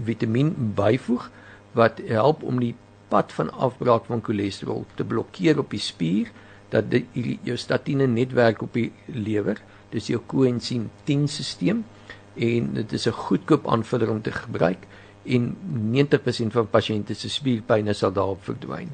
vitamien 0.04 0.54
byvoeg 0.74 1.30
wat 1.72 2.00
help 2.06 2.42
om 2.42 2.60
die 2.60 2.74
pad 3.08 3.32
van 3.32 3.50
afbraak 3.52 4.04
van 4.04 4.22
cholesterol 4.22 4.86
te 4.94 5.04
blokkeer 5.04 5.58
op 5.58 5.70
die 5.70 5.82
spier 5.82 6.30
dat 6.68 6.90
die 6.90 7.38
jou 7.42 7.56
statiene 7.56 8.06
netwerk 8.06 8.62
op 8.62 8.72
die 8.72 8.92
lewer, 9.06 9.60
dis 9.90 10.06
jou 10.06 10.20
coenzym 10.26 10.90
10 11.04 11.28
stelsel 11.28 11.82
en 12.34 12.72
dit 12.72 12.92
is 12.92 13.06
'n 13.06 13.10
goedkoop 13.12 13.68
aanvuller 13.68 14.10
om 14.10 14.22
te 14.22 14.32
gebruik 14.32 14.86
en 15.24 15.56
90% 15.90 16.52
van 16.52 16.70
pasiënte 16.70 17.14
se 17.14 17.28
spierpynne 17.28 17.92
sal 17.92 18.12
daarop 18.12 18.44
verdwyn. 18.44 18.90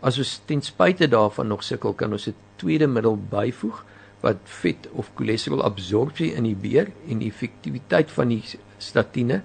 As 0.00 0.18
ons 0.18 0.40
ten 0.44 0.62
spyte 0.62 1.08
daarvan 1.08 1.46
nog 1.46 1.62
sukkel, 1.62 1.92
kan 1.92 2.12
ons 2.12 2.28
'n 2.28 2.34
tweede 2.56 2.86
middel 2.86 3.16
byvoeg 3.16 3.84
wat 4.20 4.36
vet 4.44 4.88
of 4.92 5.10
cholesterol 5.14 5.62
absorpsie 5.62 6.34
inhibeer 6.34 6.90
en 7.08 7.18
die 7.18 7.28
effektiwiteit 7.28 8.10
van 8.10 8.28
die 8.28 8.42
statiene 8.78 9.42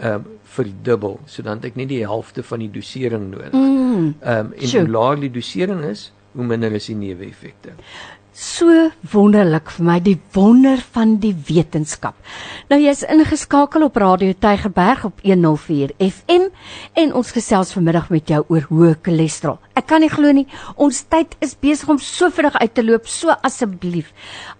ehm 0.00 0.14
um, 0.14 0.24
verdubbel 0.42 1.20
sodat 1.24 1.64
ek 1.64 1.76
net 1.76 1.88
die 1.88 2.04
helfte 2.04 2.42
van 2.42 2.58
die 2.58 2.70
dosering 2.70 3.30
nodig. 3.30 3.52
Mm. 3.52 4.14
Ehm 4.20 4.38
um, 4.38 4.52
en 4.52 4.68
sure. 4.68 4.84
hoe 4.84 4.92
laer 4.92 5.20
die 5.20 5.30
dosering 5.30 5.84
is, 5.84 6.12
hoe 6.32 6.44
minder 6.44 6.72
is 6.72 6.86
die 6.86 6.94
neeweffekte 6.94 7.72
so 8.36 8.68
wonderlik 9.14 9.70
vir 9.72 9.84
my 9.88 9.94
die 10.04 10.18
wonder 10.34 10.76
van 10.92 11.14
die 11.22 11.32
wetenskap. 11.48 12.12
Nou 12.68 12.76
jy's 12.82 13.00
ingeskakel 13.08 13.86
op 13.86 13.96
Radio 13.96 14.34
Tygerberg 14.36 15.06
op 15.08 15.22
104 15.24 15.94
FM 16.04 16.50
en 17.00 17.14
ons 17.16 17.32
gesels 17.32 17.72
vanmiddag 17.72 18.10
met 18.12 18.28
jou 18.28 18.44
oor 18.52 18.66
hoë 18.68 18.92
cholesterol. 19.06 19.56
Ek 19.76 19.88
kan 19.88 20.00
nie 20.04 20.12
glo 20.12 20.32
nie, 20.36 20.44
ons 20.76 21.00
tyd 21.08 21.32
is 21.44 21.56
besig 21.56 21.88
om 21.92 21.98
so 22.00 22.30
vinnig 22.32 22.56
uit 22.60 22.74
te 22.76 22.82
loop, 22.84 23.08
so 23.08 23.32
asseblief. 23.44 24.12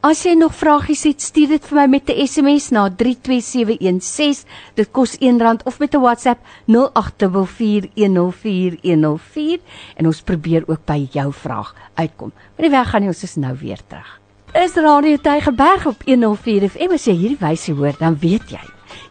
As 0.05 0.25
jy 0.25 0.35
nog 0.37 0.55
vragies 0.57 1.05
het, 1.09 1.21
stuur 1.21 1.49
dit 1.57 1.65
vir 1.69 1.77
my 1.83 1.87
met 1.99 2.09
'n 2.09 2.27
SMS 2.27 2.71
na 2.73 2.89
32716. 2.89 4.45
Dit 4.77 4.93
kos 4.93 5.17
R1 5.21 5.65
of 5.65 5.79
met 5.81 5.95
'n 5.95 6.01
WhatsApp 6.01 6.39
0824104104 6.67 9.61
en 9.97 10.07
ons 10.07 10.23
probeer 10.23 10.65
ook 10.67 10.85
by 10.87 11.09
jou 11.13 11.33
vraag 11.33 11.75
uitkom. 11.95 12.33
Maar 12.57 12.71
die 12.71 12.73
weg 12.73 12.89
gaan 12.89 13.03
nie, 13.05 13.11
ons 13.13 13.23
is 13.23 13.35
nou 13.37 13.53
weer 13.61 13.81
terug. 13.87 14.13
Is 14.57 14.79
Radio 14.81 15.19
Tygerberg 15.21 15.83
op 15.91 16.07
104 16.09 16.65
FM 16.71 16.95
as 16.97 17.05
jy 17.05 17.13
hierdie 17.13 17.41
wysie 17.43 17.75
hoor, 17.77 17.93
dan 18.01 18.17
weet 18.23 18.49
jy. 18.49 18.63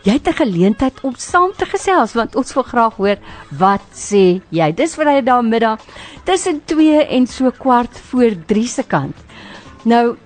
Jy 0.02 0.16
het 0.18 0.28
'n 0.28 0.34
geleentheid 0.34 1.02
om 1.04 1.14
saam 1.16 1.52
te 1.54 1.66
gesels 1.66 2.14
want 2.14 2.36
ons 2.36 2.54
wil 2.54 2.64
graag 2.64 2.96
hoor 2.96 3.18
wat 3.52 3.86
sê 3.94 4.42
jy. 4.50 4.72
Dis 4.74 4.96
daar 4.96 5.44
middag 5.44 5.80
tussen 6.24 6.62
2 6.66 7.06
en 7.06 7.28
so 7.28 7.52
kwart 7.52 8.00
voor 8.10 8.34
3 8.46 8.68
se 8.68 8.84
kant. 8.84 9.16
Nou 9.84 10.18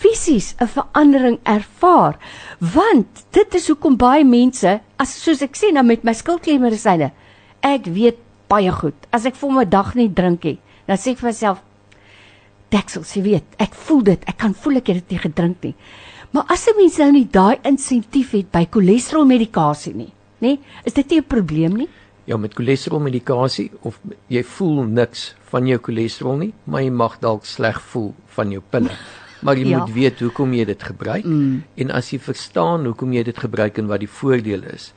fisies 0.00 0.54
'n 0.58 0.66
verandering 0.66 1.38
ervaar. 1.42 2.16
Want 2.58 3.24
dit 3.30 3.54
is 3.54 3.68
hoekom 3.68 3.96
baie 3.96 4.24
mense, 4.24 4.80
as 4.96 5.22
soos 5.22 5.42
ek 5.42 5.56
sê 5.56 5.72
nou 5.72 5.84
met 5.84 6.04
my 6.04 6.12
skildkliermedisyne, 6.12 7.12
ek 7.60 7.84
weet 7.86 8.18
baie 8.48 8.72
goed. 8.72 8.96
As 9.12 9.26
ek 9.26 9.36
vir 9.36 9.52
my 9.52 9.64
dag 9.64 9.94
nie 9.94 10.08
drink 10.08 10.44
nie, 10.44 10.58
dan 10.86 10.96
sê 10.96 11.12
ek 11.12 11.18
vir 11.18 11.30
myself, 11.30 11.62
deksel, 12.70 13.02
jy 13.02 13.22
weet, 13.22 13.44
ek 13.58 13.74
voel 13.74 14.02
dit. 14.02 14.24
Ek 14.26 14.38
kan 14.38 14.54
voel 14.54 14.76
ek 14.76 14.86
het 14.86 15.02
dit 15.02 15.10
nie 15.10 15.18
gedrink 15.18 15.62
nie. 15.62 15.74
Maar 16.32 16.44
as 16.48 16.68
'n 16.68 16.76
mens 16.76 16.98
nou 16.98 17.12
nie 17.12 17.28
daai 17.30 17.58
insentief 17.64 18.30
het 18.30 18.50
by 18.52 18.66
cholesterolmedikasie 18.70 19.94
nie, 19.94 20.12
nê? 20.40 20.58
Is 20.84 20.92
dit 20.92 21.10
nie 21.10 21.18
'n 21.18 21.24
probleem 21.24 21.76
nie? 21.76 21.88
Ja, 22.24 22.36
met 22.36 22.54
cholesterolmedikasie 22.54 23.70
of 23.82 23.98
jy 24.28 24.42
voel 24.42 24.84
niks 24.84 25.34
van 25.50 25.66
jou 25.66 25.78
cholesterol 25.78 26.36
nie, 26.36 26.52
maar 26.64 26.82
jy 26.82 26.90
mag 26.90 27.18
dalk 27.18 27.44
sleg 27.44 27.80
voel 27.80 28.14
van 28.26 28.50
jou 28.50 28.62
pille. 28.70 28.90
Maar 29.40 29.56
jy 29.56 29.68
ja. 29.68 29.78
moet 29.78 29.92
weet 29.94 30.20
hoekom 30.20 30.52
jy 30.54 30.64
dit 30.68 30.82
gebruik 30.82 31.24
mm. 31.24 31.62
en 31.84 31.90
as 31.96 32.10
jy 32.12 32.18
verstaan 32.20 32.84
hoekom 32.84 33.12
jy 33.12 33.22
dit 33.24 33.38
gebruik 33.38 33.78
en 33.78 33.88
wat 33.90 34.02
die 34.04 34.10
voordeel 34.20 34.66
is, 34.72 34.90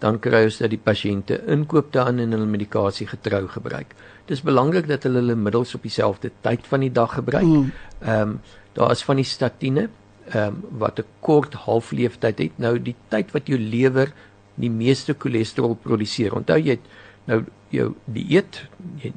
dan 0.00 0.18
kry 0.24 0.46
ons 0.48 0.60
dat 0.62 0.72
die 0.72 0.80
pasiënte 0.80 1.42
inkoop 1.52 1.92
daarin 1.92 2.22
en 2.24 2.32
hulle 2.32 2.48
medikasie 2.48 3.06
getrou 3.10 3.44
gebruik. 3.52 3.92
Dis 4.30 4.42
belangrik 4.46 4.88
dat 4.88 5.04
hulle 5.04 5.20
hulle 5.20 5.36
middels 5.36 5.74
op 5.76 5.84
dieselfde 5.84 6.30
tyd 6.46 6.64
van 6.70 6.86
die 6.86 6.92
dag 6.92 7.14
gebruik. 7.18 7.46
Mm. 7.46 7.70
Ehm 8.00 8.16
mm. 8.16 8.34
um, 8.34 8.40
daar 8.72 8.92
is 8.94 9.02
van 9.02 9.18
die 9.18 9.26
statiene 9.26 9.88
ehm 10.30 10.46
um, 10.46 10.78
wat 10.78 11.00
'n 11.00 11.08
kort 11.20 11.54
halfleeftyd 11.66 12.38
het. 12.38 12.58
Nou 12.58 12.78
die 12.78 12.94
tyd 13.08 13.32
wat 13.32 13.46
jou 13.46 13.58
lewer 13.58 14.12
die 14.54 14.70
meeste 14.70 15.14
cholesterol 15.18 15.74
produseer. 15.74 16.34
Onthou 16.34 16.58
jy 16.58 16.78
het 16.78 16.86
nou 17.24 17.44
jou 17.68 17.94
dieet, 18.04 18.66
jy 19.02 19.12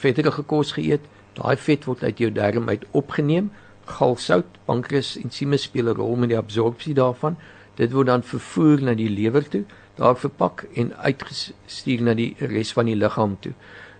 vetterige 0.00 0.42
kos 0.42 0.72
geëet, 0.72 1.00
daai 1.38 1.56
vet 1.56 1.84
word 1.84 2.02
uit 2.02 2.18
jou 2.18 2.30
darm 2.32 2.68
uit 2.68 2.84
opgeneem. 2.90 3.50
Galsout, 3.88 4.58
pankreas, 4.68 5.16
ensieme 5.16 5.56
speel 5.56 5.88
'n 5.88 5.96
rol 5.96 6.16
met 6.16 6.28
die 6.28 6.38
absorpsie 6.38 6.94
daarvan. 6.94 7.36
Dit 7.76 7.92
word 7.92 8.06
dan 8.06 8.22
vervoer 8.22 8.82
na 8.82 8.94
die 8.94 9.08
lewer 9.08 9.48
toe, 9.48 9.64
daar 9.96 10.16
verpak 10.16 10.66
en 10.74 10.96
uitgestuur 10.96 12.02
na 12.02 12.14
die 12.14 12.34
res 12.38 12.72
van 12.72 12.86
die 12.86 12.96
liggaam 12.96 13.36
toe. 13.40 13.52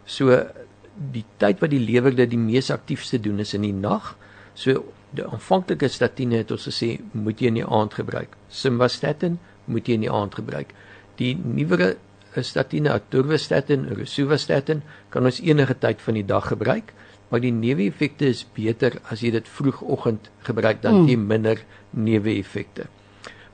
So 0.04 0.44
die 1.12 1.24
tyd 1.38 1.60
wat 1.60 1.70
die 1.70 1.82
lewer 1.82 2.14
dit 2.14 2.30
die 2.30 2.38
mees 2.38 2.70
aktiefste 2.70 3.20
doen 3.20 3.38
is 3.38 3.54
in 3.54 3.62
die 3.62 3.72
nag. 3.72 4.16
So 4.54 4.84
die 5.10 5.24
aanvanklike 5.24 5.88
statiene 5.88 6.42
het 6.42 6.50
ons 6.50 6.66
gesê 6.68 6.98
moet 7.12 7.40
jy 7.40 7.46
in 7.46 7.60
die 7.60 7.66
aand 7.66 7.94
gebruik. 7.94 8.36
Simvastatin 8.48 9.38
moet 9.64 9.88
jy 9.88 9.94
in 9.94 10.06
die 10.06 10.12
aand 10.12 10.34
gebruik. 10.34 10.74
Die 11.16 11.34
nuwere 11.34 11.96
statiene, 12.36 12.92
atorvastatin, 12.92 13.88
rosuvastatin 13.96 14.82
kan 15.10 15.26
ons 15.26 15.40
enige 15.40 15.74
tyd 15.80 16.02
van 16.04 16.18
die 16.18 16.26
dag 16.26 16.48
gebruik, 16.52 16.92
maar 17.28 17.42
die 17.44 17.52
neeweffekte 17.52 18.28
is 18.32 18.44
beter 18.56 18.98
as 19.12 19.22
jy 19.24 19.32
dit 19.34 19.48
vroegoggend 19.48 20.30
gebruik 20.46 20.82
dan 20.82 21.04
jy 21.04 21.16
mm. 21.16 21.26
minder 21.28 21.62
neeweffekte. 21.90 22.88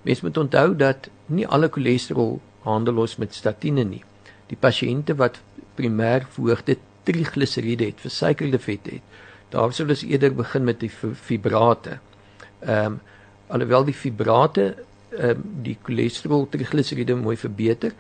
Mens 0.05 0.23
moet 0.23 0.39
onthou 0.39 0.75
dat 0.79 1.09
nie 1.27 1.47
alle 1.47 1.71
cholesterol 1.73 2.39
handel 2.65 3.01
ons 3.05 3.17
met 3.21 3.35
statiene 3.35 3.85
nie. 3.89 4.03
Die 4.51 4.59
pasiënte 4.61 5.17
wat 5.19 5.41
primêr 5.79 6.27
verhoogde 6.37 6.77
trigliseriede 7.05 7.91
het, 7.91 8.01
versuikerde 8.01 8.61
vet 8.63 8.91
het, 8.93 9.15
daar 9.53 9.73
sou 9.75 9.87
ons 9.89 10.05
eerder 10.07 10.35
begin 10.35 10.65
met 10.65 10.81
die 10.83 10.91
fibrate. 10.91 11.99
Ehm 12.65 12.95
um, 12.95 13.01
alhoewel 13.55 13.85
die 13.85 13.95
fibrate 13.95 14.71
ehm 15.13 15.31
um, 15.31 15.43
die 15.63 15.77
cholesterol 15.83 16.47
trigliseriede 16.51 17.17
mooi 17.17 17.37
verbeter, 17.37 17.93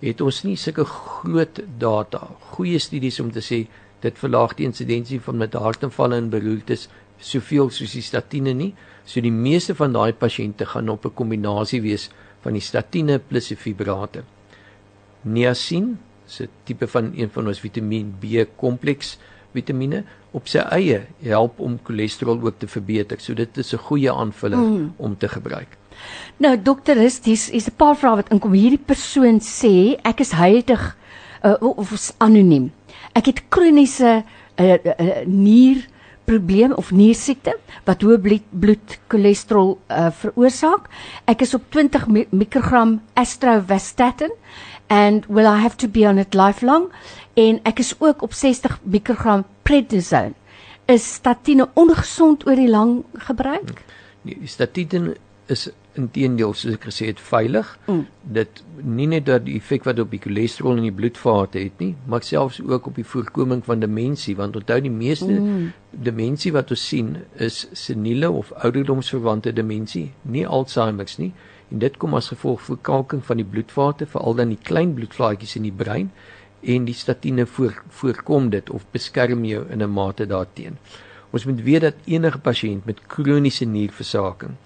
het 0.00 0.20
ons 0.24 0.42
nie 0.44 0.56
sulke 0.56 0.84
groot 0.88 1.60
data, 1.78 2.22
goeie 2.54 2.78
studies 2.80 3.20
om 3.20 3.32
te 3.32 3.42
sê 3.44 3.64
dit 4.00 4.18
verlaag 4.18 4.54
die 4.54 4.66
insidensie 4.66 5.20
van 5.20 5.36
met 5.36 5.54
hartaanvalle 5.54 6.16
en 6.16 6.30
beroertes 6.30 6.88
soveel 7.18 7.70
soos 7.70 7.92
die 7.92 8.02
statiene 8.02 8.54
nie. 8.56 8.74
So 9.04 9.20
die 9.20 9.32
meeste 9.32 9.74
van 9.74 9.92
daai 9.92 10.12
pasiënte 10.12 10.66
gaan 10.66 10.88
op 10.88 11.04
'n 11.04 11.14
kombinasie 11.14 11.82
wees 11.82 12.10
van 12.42 12.52
die 12.52 12.64
statiene 12.64 13.18
plus 13.18 13.48
die 13.48 13.56
fibrate. 13.56 14.22
Niacin, 15.22 15.98
'n 16.40 16.48
tipe 16.64 16.86
van 16.86 17.12
een 17.16 17.30
van 17.30 17.46
ons 17.46 17.60
Vitamiin 17.60 18.14
B 18.20 18.46
kompleks 18.56 19.18
vitamiene 19.52 20.04
op 20.36 20.48
sy 20.50 20.62
eie 20.76 21.02
help 21.26 21.58
om 21.60 21.78
cholesterol 21.82 22.40
ook 22.44 22.60
te 22.62 22.68
verbeter. 22.70 23.18
So 23.20 23.34
dit 23.34 23.56
is 23.58 23.72
'n 23.74 23.78
goeie 23.78 24.12
aanvulling 24.12 24.62
mm. 24.62 24.92
om 24.96 25.16
te 25.16 25.28
gebruik. 25.28 25.76
Nou 26.36 26.56
dokter, 26.62 26.94
dis 26.94 27.50
is 27.50 27.66
'n 27.66 27.76
paar 27.76 27.96
vrae 27.96 28.16
wat 28.16 28.30
inkom. 28.30 28.52
Hierdie 28.52 28.84
persoon 28.84 29.40
sê 29.40 29.98
ek 30.02 30.20
is 30.20 30.30
huidig 30.30 30.96
uh, 31.44 31.54
of 31.60 31.92
is 31.92 32.12
anoniem. 32.18 32.72
Ek 33.18 33.26
het 33.26 33.42
kroniese 33.48 34.22
uh, 34.22 34.74
uh, 34.74 35.22
nier 35.26 35.86
probleem 36.30 36.72
of 36.78 36.92
niersiekte 36.94 37.56
wat 37.88 38.04
hoë 38.06 38.18
bloed, 38.22 38.44
bloed 38.62 38.98
cholesterol 39.10 39.72
uh, 39.90 40.10
veroorsaak. 40.14 40.86
Ek 41.30 41.42
is 41.42 41.54
op 41.58 41.66
20 41.74 42.06
mikrogram 42.30 43.00
atorvastatin 43.18 44.34
and 44.90 45.26
will 45.26 45.46
I 45.46 45.58
have 45.62 45.78
to 45.82 45.88
be 45.88 46.06
on 46.06 46.18
it 46.18 46.34
lifelong? 46.34 46.90
En 47.34 47.58
ek 47.66 47.82
is 47.82 47.94
ook 47.98 48.22
op 48.26 48.34
60 48.34 48.78
mikrogram 48.82 49.44
prednisone. 49.66 50.36
Is 50.90 51.06
statine 51.06 51.68
ongesond 51.78 52.46
oor 52.46 52.58
die 52.58 52.70
lang 52.70 53.04
gebruik? 53.26 53.82
Nee, 54.26 54.38
statine 54.50 55.14
is 55.50 55.68
inteendeel 55.98 56.52
soos 56.54 56.76
ek 56.76 56.86
gesê 56.88 57.08
het 57.10 57.20
veilig. 57.22 57.70
Mm. 57.88 58.04
Dit 58.36 58.62
nie 58.80 59.08
net 59.10 59.26
dat 59.26 59.44
die 59.46 59.56
effek 59.58 59.86
wat 59.88 59.98
op 60.02 60.12
die 60.14 60.20
cholesterol 60.22 60.78
in 60.78 60.86
die 60.86 60.94
bloedvate 60.94 61.62
het 61.64 61.82
nie, 61.82 61.92
maar 62.10 62.24
selfs 62.26 62.60
ook 62.62 62.86
op 62.90 62.98
die 63.00 63.06
voorkoming 63.06 63.64
van 63.66 63.82
demensie 63.82 64.36
want 64.38 64.56
onthou 64.56 64.78
die 64.84 64.92
meeste 64.94 65.32
mm. 65.32 65.72
demensie 66.06 66.54
wat 66.54 66.70
ons 66.70 66.86
sien 66.92 67.16
is 67.34 67.64
seniele 67.76 68.30
of 68.30 68.52
ouderdomsverwante 68.62 69.52
demensie, 69.56 70.10
nie 70.22 70.46
Alzheimer's 70.46 71.18
nie. 71.18 71.32
En 71.70 71.82
dit 71.82 71.96
kom 72.02 72.16
as 72.18 72.32
gevolg 72.32 72.62
van 72.64 72.76
verkalking 72.76 73.20
van 73.26 73.38
die 73.38 73.46
bloedvate, 73.46 74.06
veral 74.10 74.34
dan 74.38 74.54
die 74.54 74.62
klein 74.62 74.94
bloedvaatjies 74.94 75.56
in 75.58 75.68
die 75.68 75.74
brein 75.74 76.10
en 76.60 76.84
die 76.84 76.94
statine 76.94 77.46
voor, 77.46 77.76
voorkom 78.00 78.50
dit 78.52 78.70
of 78.74 78.84
beskerm 78.92 79.44
jou 79.48 79.62
in 79.70 79.82
'n 79.82 79.90
mate 79.90 80.26
daarteenoor. 80.26 80.98
Ons 81.30 81.44
moet 81.46 81.62
weet 81.62 81.80
dat 81.80 81.94
enige 82.04 82.38
pasiënt 82.38 82.84
met 82.84 83.06
kroniese 83.06 83.64
nierversaking 83.64 84.56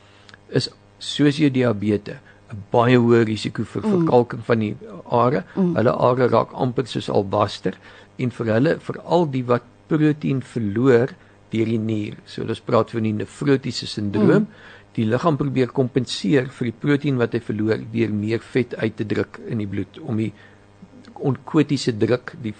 is 0.49 0.71
soos 0.99 1.37
jou 1.37 1.51
diabetes 1.51 2.19
'n 2.53 2.63
baie 2.71 2.99
hoë 3.01 3.25
risiko 3.27 3.65
vir 3.65 3.83
mm. 3.83 3.93
verkalking 3.97 4.43
van 4.49 4.63
die 4.63 4.75
are. 5.11 5.45
Mm. 5.57 5.75
Hulle 5.79 5.95
are 6.09 6.29
raak 6.29 6.55
amper 6.67 6.87
soos 6.91 7.11
albaster 7.11 7.79
en 8.19 8.31
vir 8.31 8.53
hulle 8.55 8.79
veral 8.89 9.27
die 9.33 9.43
wat 9.49 9.67
proteïen 9.91 10.43
verloor 10.55 11.15
deur 11.55 11.71
die 11.71 11.79
nier. 11.79 12.17
So 12.27 12.47
ons 12.47 12.61
praat 12.61 12.95
van 12.95 13.07
die 13.09 13.15
nefrotiese 13.17 13.89
sindroom. 13.91 14.49
Mm. 14.49 14.73
Die 14.95 15.07
liggaam 15.11 15.39
probeer 15.41 15.73
kompenseer 15.75 16.51
vir 16.55 16.71
die 16.71 16.79
proteïen 16.85 17.19
wat 17.19 17.35
hy 17.35 17.43
verloor 17.43 17.83
deur 17.93 18.13
meer 18.15 18.43
vet 18.55 18.77
uit 18.79 18.97
te 18.97 19.07
druk 19.15 19.41
in 19.49 19.63
die 19.63 19.71
bloed 19.71 19.99
om 20.05 20.21
die 20.23 20.33
onkotiese 21.25 21.95
druk 21.97 22.35
die 22.43 22.53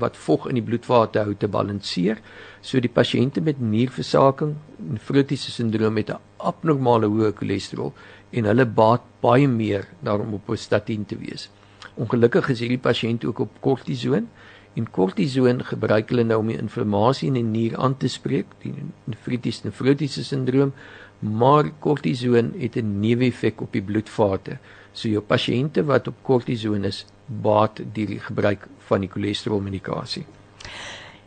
wat 0.00 0.16
vog 0.16 0.46
in 0.50 0.58
die 0.58 0.64
bloedvate 0.64 1.24
hou 1.24 1.34
te 1.38 1.48
balanseer. 1.50 2.20
So 2.64 2.80
die 2.80 2.92
pasiënte 2.92 3.42
met 3.44 3.60
nierversaking, 3.60 4.54
nefrotiese 4.78 5.52
sindroom 5.52 5.94
met 5.94 6.10
'n 6.10 6.20
abnormale 6.50 7.08
hoë 7.10 7.32
cholesterol 7.38 7.92
en 8.34 8.48
hulle 8.50 8.66
baat 8.66 9.04
baie 9.22 9.48
meer 9.48 9.86
daarom 10.04 10.34
op 10.34 10.50
'n 10.50 10.56
statien 10.56 11.04
te 11.06 11.16
wees. 11.18 11.50
Ongelukkig 11.94 12.48
is 12.48 12.60
hierdie 12.60 12.82
pasiënt 12.82 13.24
ook 13.24 13.38
op 13.38 13.50
kortison 13.60 14.28
en 14.74 14.90
kortison 14.90 15.62
gebruik 15.64 16.08
hulle 16.10 16.24
nou 16.24 16.38
om 16.42 16.50
die 16.50 16.58
inflammasie 16.58 17.28
in 17.28 17.38
die 17.38 17.42
nier 17.42 17.76
aan 17.78 17.96
te 17.96 18.08
spreek, 18.08 18.46
die 18.62 18.74
nefrotiese 19.04 19.66
nefrotiese 19.68 20.24
sindroom, 20.24 20.72
maar 21.20 21.70
kortison 21.80 22.52
het 22.58 22.76
'n 22.76 23.00
neeweffek 23.00 23.60
op 23.60 23.72
die 23.72 23.82
bloedvate. 23.82 24.58
So 24.92 25.08
jou 25.08 25.22
pasiënte 25.22 25.84
wat 25.84 26.08
op 26.08 26.14
kortison 26.22 26.84
is, 26.84 27.06
baat 27.26 27.80
die 27.92 28.18
gebruik 28.18 28.68
van 28.78 29.00
die 29.00 29.10
cholesterolmedikasie. 29.10 30.26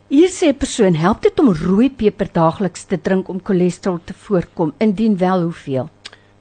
Hier 0.08 0.30
sê 0.32 0.48
'n 0.48 0.56
persoon, 0.56 0.94
help 0.94 1.20
dit 1.22 1.38
om 1.40 1.52
rooi 1.52 1.90
peper 1.90 2.28
daagliks 2.32 2.84
te 2.84 2.96
drink 2.96 3.28
om 3.28 3.40
cholesterol 3.44 4.00
te 4.04 4.14
voorkom? 4.14 4.72
Indien 4.78 5.16
wel, 5.18 5.42
hoeveel? 5.42 5.90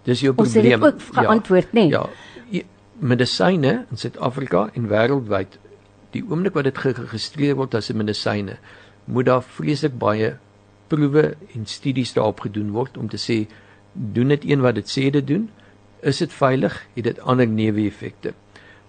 Dis 0.03 0.21
jou 0.21 0.33
probleem. 0.33 0.83
Ons 0.83 0.93
het 0.93 0.93
ook 0.93 1.15
geantwoord, 1.15 1.67
ja, 1.71 1.79
nê? 1.79 1.89
Ja. 1.89 2.05
ja. 2.49 2.63
Medisyne 2.99 3.85
in 3.91 3.97
Suid-Afrika 3.97 4.69
en 4.73 4.87
wêreldwyd, 4.87 5.59
die 6.11 6.23
oomblik 6.23 6.53
wat 6.53 6.63
dit 6.63 6.77
geregistreer 6.77 7.55
word 7.55 7.75
as 7.75 7.91
'n 7.91 7.97
medisyne, 7.97 8.57
moet 9.05 9.25
daar 9.25 9.43
vreeslik 9.43 9.97
baie 9.99 10.37
proewe 10.87 11.35
en 11.53 11.65
studies 11.65 12.13
daarop 12.13 12.39
gedoen 12.39 12.71
word 12.71 12.97
om 12.97 13.09
te 13.09 13.17
sê 13.17 13.47
doen 13.91 14.27
dit 14.27 14.45
een 14.45 14.61
wat 14.61 14.75
dit 14.75 14.87
sê 14.87 15.09
dit 15.11 15.27
doen? 15.27 15.49
Is 16.01 16.17
dit 16.17 16.33
veilig? 16.33 16.87
Het 16.95 17.03
dit 17.03 17.19
ander 17.19 17.47
neeweffekte? 17.47 18.33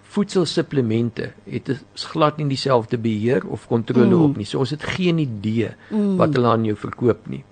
Voedselsupplemente 0.09 1.31
het 1.45 1.69
glad 2.09 2.39
nie 2.39 2.47
dieselfde 2.49 2.97
beheer 2.97 3.45
of 3.45 3.67
kontrole 3.69 4.15
mm. 4.15 4.23
op 4.25 4.39
nie. 4.39 4.47
So 4.47 4.63
ons 4.63 4.73
het 4.73 4.83
geen 4.95 5.21
idee 5.21 5.69
mm. 5.89 6.15
wat 6.17 6.33
hulle 6.33 6.49
aan 6.49 6.65
jou 6.65 6.77
verkoop 6.79 7.27
nie. 7.29 7.43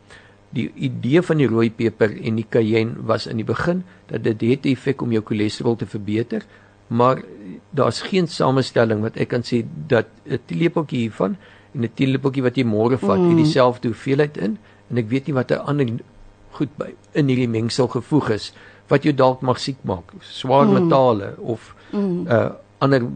Die 0.56 0.70
idee 0.88 1.22
van 1.22 1.38
die 1.42 1.50
rooi 1.50 1.68
peper 1.70 2.16
en 2.18 2.40
die 2.40 2.48
cayenne 2.50 3.04
was 3.10 3.28
in 3.30 3.38
die 3.38 3.46
begin 3.46 3.84
dat 4.10 4.26
dit 4.26 4.46
het 4.50 4.66
effek 4.72 5.04
om 5.06 5.14
jou 5.14 5.22
cholesterol 5.28 5.78
te 5.78 5.86
verbeter, 5.86 6.48
maar 6.88 7.22
daar's 7.76 8.02
geen 8.08 8.30
samestelling 8.32 9.04
wat 9.04 9.20
ek 9.22 9.34
kan 9.36 9.44
sê 9.46 9.62
dat 9.88 10.08
'n 10.26 10.40
teelepeltjie 10.46 11.00
hiervan 11.06 11.38
en 11.76 11.84
'n 11.84 11.94
teelepeltjie 11.94 12.44
wat 12.44 12.58
jy 12.58 12.64
môre 12.64 12.98
vat, 12.98 13.20
mm. 13.20 13.30
het 13.30 13.38
dieselfde 13.38 13.88
hoeveelheid 13.88 14.38
in 14.38 14.58
en 14.90 14.98
ek 14.98 15.10
weet 15.10 15.28
nie 15.28 15.36
wat 15.36 15.52
'n 15.52 15.62
ander 15.68 16.00
goed 16.52 16.74
by 16.78 16.96
in 17.14 17.28
hierdie 17.28 17.50
mengsel 17.50 17.88
gevoeg 17.88 18.30
is 18.30 18.54
wat 18.88 19.04
jou 19.04 19.14
dalk 19.14 19.42
mag 19.42 19.60
siek 19.60 19.78
maak. 19.84 20.14
Swaar 20.22 20.66
mm. 20.66 20.74
metale 20.74 21.36
of 21.38 21.76
mm. 21.92 22.28
uh 22.28 22.50
ander 22.80 23.08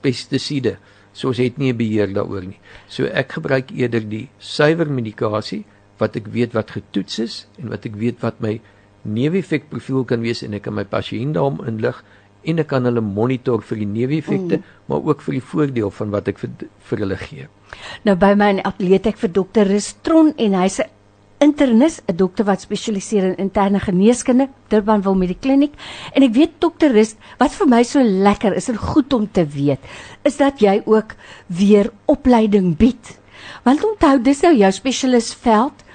pestisiede. 0.00 0.76
So 1.12 1.28
ons 1.32 1.40
het 1.42 1.58
nie 1.58 1.72
'n 1.72 1.76
beheer 1.76 2.12
daaroor 2.12 2.44
nie. 2.44 2.60
So 2.88 3.04
ek 3.04 3.32
gebruik 3.32 3.72
eerder 3.72 4.04
die 4.08 4.28
suiwer 4.38 4.86
medikasie 4.86 5.64
wat 5.98 6.16
ek 6.16 6.28
weet 6.28 6.52
wat 6.52 6.70
getoets 6.70 7.18
is 7.18 7.46
en 7.58 7.68
wat 7.68 7.86
ek 7.86 7.96
weet 7.96 8.20
wat 8.20 8.40
my 8.40 8.60
neeweffek 9.02 9.68
profiel 9.70 10.04
kan 10.04 10.20
wees 10.20 10.42
en 10.42 10.54
ek 10.54 10.62
kan 10.66 10.74
my 10.74 10.84
pasiënt 10.84 11.34
daarom 11.34 11.62
inlig 11.66 12.02
en 12.46 12.62
ek 12.62 12.68
kan 12.70 12.86
hulle 12.86 13.02
monitor 13.02 13.62
vir 13.62 13.80
die 13.82 13.88
neeweffekte, 13.90 14.60
mm. 14.60 14.74
maar 14.86 15.02
ook 15.02 15.22
vir 15.26 15.38
die 15.38 15.46
voordeel 15.50 15.90
van 15.90 16.12
wat 16.14 16.28
ek 16.28 16.38
vir, 16.38 16.50
vir 16.90 17.02
hulle 17.02 17.16
gee. 17.16 17.46
Nou 18.06 18.14
by 18.14 18.34
my 18.38 18.50
in 18.54 18.60
atleet 18.62 19.08
ek 19.10 19.18
vir 19.18 19.32
dokter 19.34 19.66
Restron 19.66 20.32
en 20.36 20.54
hy's 20.54 20.78
'n 20.80 20.90
internis, 21.38 22.00
'n 22.06 22.16
dokter 22.16 22.44
wat 22.44 22.60
spesialiseer 22.60 23.24
in 23.24 23.36
interne 23.36 23.80
geneeskunde, 23.80 24.48
Durbanville 24.68 25.16
Medikliniek. 25.16 25.74
En 26.12 26.22
ek 26.22 26.34
weet 26.34 26.50
dokter 26.58 26.92
Rest, 26.92 27.16
wat 27.38 27.52
vir 27.52 27.68
my 27.68 27.82
so 27.82 28.02
lekker 28.02 28.54
is 28.54 28.68
en 28.68 28.76
goed 28.76 29.12
om 29.12 29.28
te 29.32 29.46
weet, 29.46 29.80
is 30.22 30.36
dat 30.36 30.60
jy 30.60 30.82
ook 30.84 31.14
weer 31.46 31.90
opleiding 32.04 32.76
bied. 32.76 33.18
Want 33.62 33.84
onthou, 33.84 34.22
dis 34.22 34.40
nou 34.40 34.54
jou 34.56 34.72
spesialisveld 34.72 35.85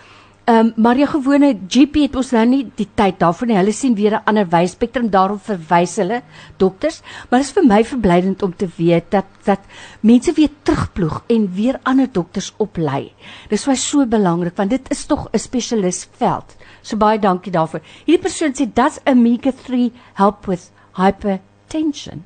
Ehm 0.52 0.60
um, 0.60 0.74
maar 0.84 0.98
jou 0.98 1.08
gewone 1.08 1.50
GP 1.68 2.02
het 2.08 2.16
ons 2.20 2.32
nou 2.36 2.42
nie 2.50 2.64
die 2.76 2.88
tyd 3.00 3.20
daarvoor 3.22 3.48
nie. 3.48 3.56
Hulle 3.56 3.72
sien 3.72 3.94
weer 3.96 4.16
'n 4.18 4.26
ander 4.26 4.48
wyspektrum 4.50 5.10
daarom 5.10 5.40
verwys 5.40 5.96
hulle 5.96 6.22
dokters, 6.58 7.02
maar 7.30 7.40
dit 7.40 7.48
is 7.48 7.54
vir 7.54 7.66
my 7.66 7.84
verblydend 7.84 8.44
om 8.44 8.56
te 8.56 8.68
weet 8.78 9.12
dat 9.12 9.26
dat 9.46 9.60
mense 10.02 10.34
weer 10.34 10.50
terugploeg 10.64 11.24
en 11.28 11.54
weer 11.54 11.80
ander 11.84 12.12
dokters 12.12 12.54
oplei. 12.58 13.14
Dis 13.50 13.66
why 13.66 13.76
so 13.76 14.06
belangrik 14.06 14.58
want 14.58 14.70
dit 14.70 14.92
is 14.92 15.06
tog 15.06 15.30
'n 15.32 15.40
spesialis 15.40 16.08
veld. 16.18 16.56
So 16.82 16.98
baie 16.98 17.20
dankie 17.20 17.52
daarvoor. 17.52 17.82
Hierdie 18.06 18.24
persoon 18.24 18.54
sê 18.54 18.74
does 18.74 19.00
omega 19.06 19.52
3 19.52 19.92
help 20.14 20.46
with 20.46 20.72
hypertension? 20.94 22.26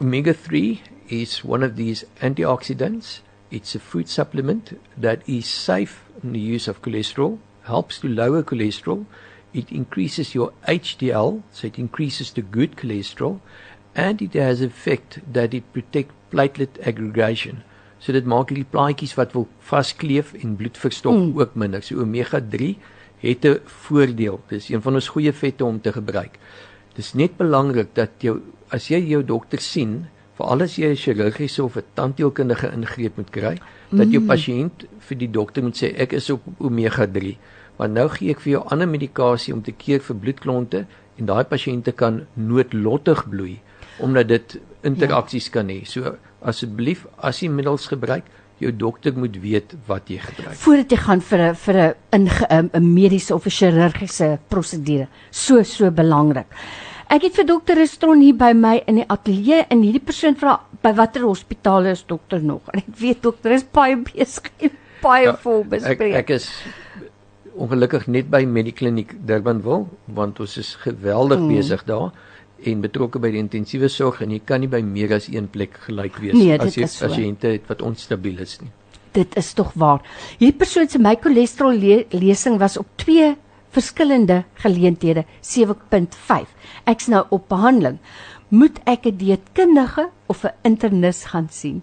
Omega 0.00 0.32
3 0.32 0.80
is 1.06 1.42
one 1.44 1.66
of 1.66 1.74
these 1.74 2.06
antioxidants 2.20 3.22
It's 3.48 3.76
a 3.76 3.78
food 3.78 4.08
supplement 4.08 4.76
that 4.96 5.22
is 5.28 5.46
safe 5.46 6.02
in 6.22 6.32
the 6.32 6.40
use 6.40 6.68
of 6.68 6.82
cholesterol, 6.82 7.38
helps 7.62 7.98
to 8.00 8.08
lower 8.08 8.42
cholesterol. 8.42 9.04
It 9.52 9.70
increases 9.70 10.34
your 10.34 10.52
HDL, 10.66 11.42
so 11.52 11.66
it 11.66 11.78
increases 11.78 12.32
the 12.32 12.42
good 12.42 12.76
cholesterol, 12.76 13.40
and 13.94 14.20
it 14.20 14.34
has 14.34 14.60
effect 14.60 15.20
that 15.32 15.54
it 15.54 15.72
protect 15.72 16.12
platelet 16.30 16.78
aggregation. 16.86 17.62
So 17.98 18.12
dit 18.12 18.28
maak 18.28 18.52
die 18.52 18.66
plaatjies 18.68 19.16
wat 19.16 19.32
wil 19.34 19.48
vaskleef 19.70 20.34
en 20.36 20.56
bloedverstop 20.58 21.16
mm. 21.16 21.38
ook 21.40 21.54
minder. 21.54 21.82
So 21.82 22.02
omega 22.04 22.40
3 22.40 22.76
het 23.22 23.46
'n 23.46 23.60
voordeel. 23.64 24.40
Dis 24.48 24.68
een 24.68 24.82
van 24.82 24.94
ons 24.94 25.08
goeie 25.08 25.32
vette 25.32 25.64
om 25.64 25.80
te 25.80 25.92
gebruik. 25.92 26.38
Dis 26.94 27.12
net 27.12 27.36
belangrik 27.36 27.94
dat 27.94 28.10
jou 28.18 28.40
as 28.68 28.88
jy 28.88 29.00
jou 29.08 29.24
dokter 29.24 29.60
sien 29.60 30.06
veral 30.36 30.62
as 30.62 30.76
jy 30.76 30.90
'n 30.90 30.96
chirurgiese 30.96 31.64
of 31.64 31.76
'n 31.76 31.84
tandheelkundige 31.94 32.72
ingreep 32.72 33.16
moet 33.16 33.30
kry, 33.30 33.56
dat 33.90 34.10
jou 34.10 34.20
mm. 34.20 34.26
pasiënt 34.26 34.86
vir 35.08 35.18
die 35.18 35.30
dokter 35.30 35.62
moet 35.62 35.76
sê 35.76 35.92
ek 35.96 36.12
is 36.12 36.30
op 36.30 36.42
omega 36.58 37.06
3. 37.06 37.36
Want 37.76 37.92
nou 37.92 38.08
gee 38.08 38.30
ek 38.30 38.40
vir 38.40 38.52
jou 38.52 38.62
ander 38.70 38.88
medikasie 38.88 39.54
om 39.54 39.62
te 39.62 39.72
keer 39.72 40.00
vir 40.00 40.16
bloedklonte 40.16 40.86
en 41.18 41.26
daai 41.26 41.44
pasiënte 41.44 41.92
kan 41.92 42.26
noodlottig 42.34 43.28
bloei 43.28 43.60
omdat 43.98 44.28
dit 44.28 44.58
interaksies 44.84 45.46
ja. 45.46 45.52
kan 45.52 45.68
hê. 45.72 45.84
So 45.84 46.16
asseblief 46.40 47.06
as 47.16 47.40
jy 47.40 47.48
middels 47.48 47.86
gebruik, 47.88 48.24
jou 48.60 48.72
dokter 48.72 49.16
moet 49.16 49.36
weet 49.40 49.74
wat 49.88 50.08
jy 50.08 50.18
gebruik. 50.20 50.56
Voordat 50.56 50.92
jy 50.92 50.98
gaan 51.04 51.20
vir 51.20 51.40
'n 51.40 51.54
vir 51.54 51.76
'n 52.12 52.28
'n 52.72 52.94
mediese 52.94 53.34
of 53.34 53.46
'n 53.46 53.50
chirurgiese 53.50 54.38
prosedure. 54.48 55.08
So 55.30 55.62
so 55.62 55.90
belangrik. 55.90 56.46
Ek 57.06 57.22
het 57.22 57.36
vir 57.38 57.46
dokter 57.46 57.78
Restron 57.78 58.22
hier 58.24 58.34
by 58.34 58.50
my 58.56 58.80
in 58.90 58.98
die 58.98 59.06
ateljee 59.06 59.62
en 59.70 59.84
hierdie 59.84 60.02
persoon 60.02 60.34
vra 60.38 60.56
by 60.82 60.90
watter 60.98 61.22
hospitaal 61.22 61.86
is 61.92 62.02
dokter 62.08 62.42
nog? 62.42 62.66
En 62.74 62.82
ek 62.82 62.88
weet 62.98 63.22
dokter 63.22 63.54
is 63.54 63.62
baie 63.62 63.94
besig, 64.08 64.50
baie 65.02 65.28
ja, 65.28 65.36
vol 65.42 65.62
bespreek. 65.70 66.16
Ek 66.18 66.24
ek 66.24 66.34
is 66.40 66.48
ongelukkig 67.54 68.08
net 68.10 68.26
by 68.32 68.42
Medikliniek 68.50 69.14
Durbanville 69.28 69.86
want 70.18 70.42
ons 70.42 70.58
is 70.60 70.74
geweldig 70.82 71.44
hmm. 71.44 71.54
besig 71.54 71.86
daar 71.86 72.10
en 72.66 72.82
betrokke 72.82 73.22
by 73.22 73.30
die 73.36 73.40
intensiewe 73.44 73.88
sorg 73.92 74.20
en 74.24 74.34
jy 74.34 74.42
kan 74.44 74.64
nie 74.64 74.70
by 74.72 74.82
meer 74.82 75.14
as 75.16 75.30
een 75.30 75.46
plek 75.52 75.78
gelyk 75.86 76.18
wees 76.24 76.34
nee, 76.34 76.58
as 76.58 76.74
jy 76.74 76.90
pasiënte 76.90 77.54
het 77.54 77.70
wat 77.70 77.86
onstabiel 77.86 78.42
is 78.42 78.58
nie. 78.64 78.72
Dit 79.16 79.32
is 79.38 79.54
tog 79.56 79.70
waar. 79.78 80.02
Hierdie 80.40 80.58
persoon 80.58 80.90
se 80.90 80.98
my 81.00 81.14
cholesterol 81.22 81.78
le 81.80 82.02
lesing 82.18 82.58
was 82.60 82.76
op 82.80 82.88
2 83.06 83.36
verskillende 83.70 84.44
geleenthede 84.54 85.24
7.5. 85.42 86.48
Ek's 86.84 87.06
nou 87.06 87.24
op 87.30 87.48
behandeling. 87.48 87.98
Moet 88.48 88.80
ek 88.84 89.06
'n 89.06 89.16
dieetkundige 89.16 90.10
of 90.26 90.44
'n 90.44 90.54
internis 90.62 91.24
gaan 91.24 91.48
sien? 91.50 91.82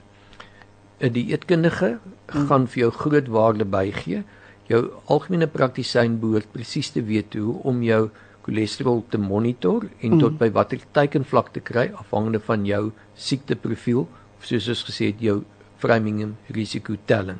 'n 0.99 1.11
Dieetkundige 1.11 1.99
hmm. 2.31 2.47
gaan 2.47 2.67
vir 2.67 2.79
jou 2.79 2.91
groot 2.91 3.27
waarde 3.27 3.65
bygee. 3.65 4.23
Jou 4.67 4.91
algemene 5.05 5.47
praktisyn 5.47 6.19
behoort 6.19 6.51
presies 6.51 6.89
te 6.89 7.03
weet 7.03 7.33
hoe 7.33 7.63
om 7.63 7.83
jou 7.83 8.09
cholesterol 8.41 9.03
te 9.09 9.17
monitor 9.17 9.83
en 9.99 10.09
hmm. 10.09 10.19
tot 10.19 10.37
by 10.37 10.51
watter 10.51 10.79
teikenvlak 10.91 11.53
te 11.53 11.59
kry 11.59 11.91
afhangende 11.95 12.39
van 12.39 12.65
jou 12.65 12.91
siekteprofiel 13.15 14.07
of 14.37 14.45
soos 14.45 14.67
ons 14.67 14.83
gesê 14.83 15.11
het 15.11 15.19
jou 15.19 15.43
Framingham 15.77 16.37
risiko 16.47 16.95
telling. 17.05 17.39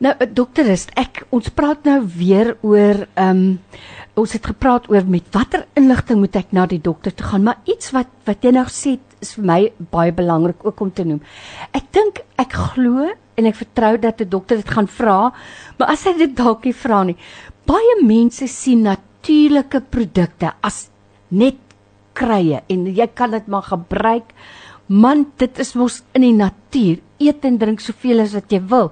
Nou 0.00 0.14
eh, 0.16 0.28
dokter 0.32 0.68
is 0.72 0.86
ek 0.98 1.26
ons 1.34 1.50
praat 1.52 1.84
nou 1.84 2.00
weer 2.16 2.54
oor 2.64 3.04
ehm 3.14 3.30
um, 3.30 3.58
ons 4.18 4.32
het 4.34 4.44
gepraat 4.44 4.88
oor 4.90 5.04
met 5.08 5.28
watter 5.32 5.62
inligting 5.78 6.18
moet 6.20 6.34
ek 6.36 6.50
na 6.52 6.66
die 6.68 6.80
dokter 6.82 7.14
toe 7.14 7.24
gaan 7.24 7.44
maar 7.46 7.60
iets 7.70 7.92
wat 7.94 8.10
wat 8.26 8.42
jy 8.44 8.50
nou 8.52 8.64
sê 8.68 8.96
is 9.22 9.30
vir 9.36 9.46
my 9.46 9.58
baie 9.92 10.12
belangrik 10.12 10.64
ook 10.66 10.80
om 10.80 10.90
te 10.92 11.04
noem. 11.04 11.20
Ek 11.76 11.86
dink 11.94 12.20
ek 12.40 12.56
glo 12.72 13.06
en 13.38 13.48
ek 13.48 13.60
vertrou 13.60 13.94
dat 14.00 14.20
'n 14.20 14.28
dokter 14.28 14.56
dit 14.56 14.68
gaan 14.68 14.88
vra, 14.88 15.32
maar 15.78 15.88
as 15.88 16.04
hy 16.04 16.12
dit 16.18 16.36
dalk 16.36 16.64
nie 16.64 16.74
vra 16.74 17.04
nie. 17.04 17.16
Baie 17.66 17.94
mense 18.02 18.48
sien 18.48 18.82
natuurlike 18.82 19.80
produkte 19.90 20.52
as 20.62 20.90
net 21.30 21.56
krye 22.14 22.62
en 22.68 22.86
jy 22.86 23.06
kan 23.14 23.30
dit 23.30 23.46
maar 23.46 23.62
gebruik 23.62 24.32
Man, 24.90 25.28
dit 25.38 25.58
is 25.62 25.76
mos 25.78 26.00
in 26.18 26.24
die 26.24 26.34
natuur. 26.34 26.98
Eet 27.22 27.44
en 27.46 27.60
drink 27.60 27.78
soveel 27.84 28.24
as 28.24 28.32
wat 28.34 28.50
jy 28.50 28.58
wil 28.72 28.88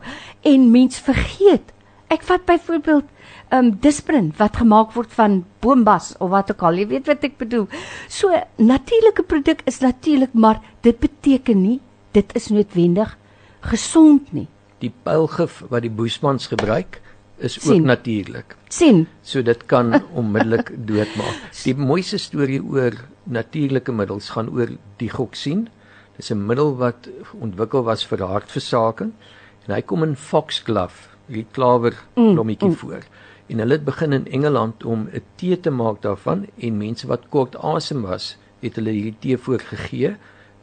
en 0.47 0.69
mens 0.71 1.01
vergeet. 1.03 1.73
Ek 2.13 2.23
vat 2.29 2.45
byvoorbeeld 2.47 3.09
um 3.57 3.71
disprin 3.83 4.29
wat 4.39 4.61
gemaak 4.61 4.93
word 4.95 5.11
van 5.17 5.41
boombas 5.65 6.13
of 6.23 6.31
wat 6.31 6.53
ook 6.53 6.63
al. 6.69 6.79
Jy 6.79 6.87
weet 6.93 7.09
wat 7.11 7.25
ek 7.27 7.35
bedoel. 7.41 7.67
So 8.07 8.31
natuurlike 8.63 9.25
produk 9.27 9.65
is 9.67 9.81
natuurlik, 9.83 10.37
maar 10.39 10.61
dit 10.87 11.01
beteken 11.03 11.63
nie 11.65 11.81
dit 12.15 12.31
is 12.39 12.47
noodwendig 12.53 13.17
gesond 13.67 14.31
nie. 14.33 14.47
Die 14.79 14.93
pylgif 15.03 15.65
wat 15.67 15.83
die 15.83 15.93
boesmans 15.93 16.47
gebruik 16.53 17.01
is 17.43 17.59
ook 17.65 17.83
natuurlik. 17.83 18.55
sien. 18.69 19.07
So 19.23 19.43
dit 19.43 19.67
kan 19.67 19.99
onmiddellik 20.15 20.71
doodmaak. 20.91 21.51
Die 21.65 21.75
mooiste 21.75 22.19
storie 22.23 22.63
oor 22.63 22.95
natuurlike 23.25 23.93
middels 23.93 24.31
gaan 24.37 24.53
oor 24.55 24.71
die 25.03 25.11
goksien 25.11 25.67
Dis 26.19 26.33
'n 26.35 26.47
middel 26.47 26.77
wat 26.77 27.09
ontwikkel 27.41 27.85
was 27.87 28.03
vir 28.07 28.25
hartversaking 28.27 29.13
en 29.67 29.75
hy 29.75 29.83
kom 29.83 30.03
in 30.03 30.17
foxglove, 30.17 31.07
die 31.27 31.47
klawer 31.53 31.95
mm, 32.17 32.33
blommetjie 32.35 32.69
mm, 32.69 32.75
mm. 32.75 32.81
voor. 32.81 33.05
En 33.49 33.59
hulle 33.63 33.73
het 33.73 33.85
begin 33.85 34.13
in 34.13 34.27
Engeland 34.27 34.85
om 34.85 35.07
'n 35.13 35.23
tee 35.37 35.61
te 35.61 35.71
maak 35.71 36.03
daarvan 36.03 36.47
en 36.57 36.77
mense 36.77 37.07
wat 37.07 37.29
kort 37.29 37.57
asem 37.57 38.03
was, 38.03 38.37
het 38.61 38.75
hulle 38.77 38.91
hierdie 38.91 39.17
tee 39.19 39.39
voorgegee 39.39 40.17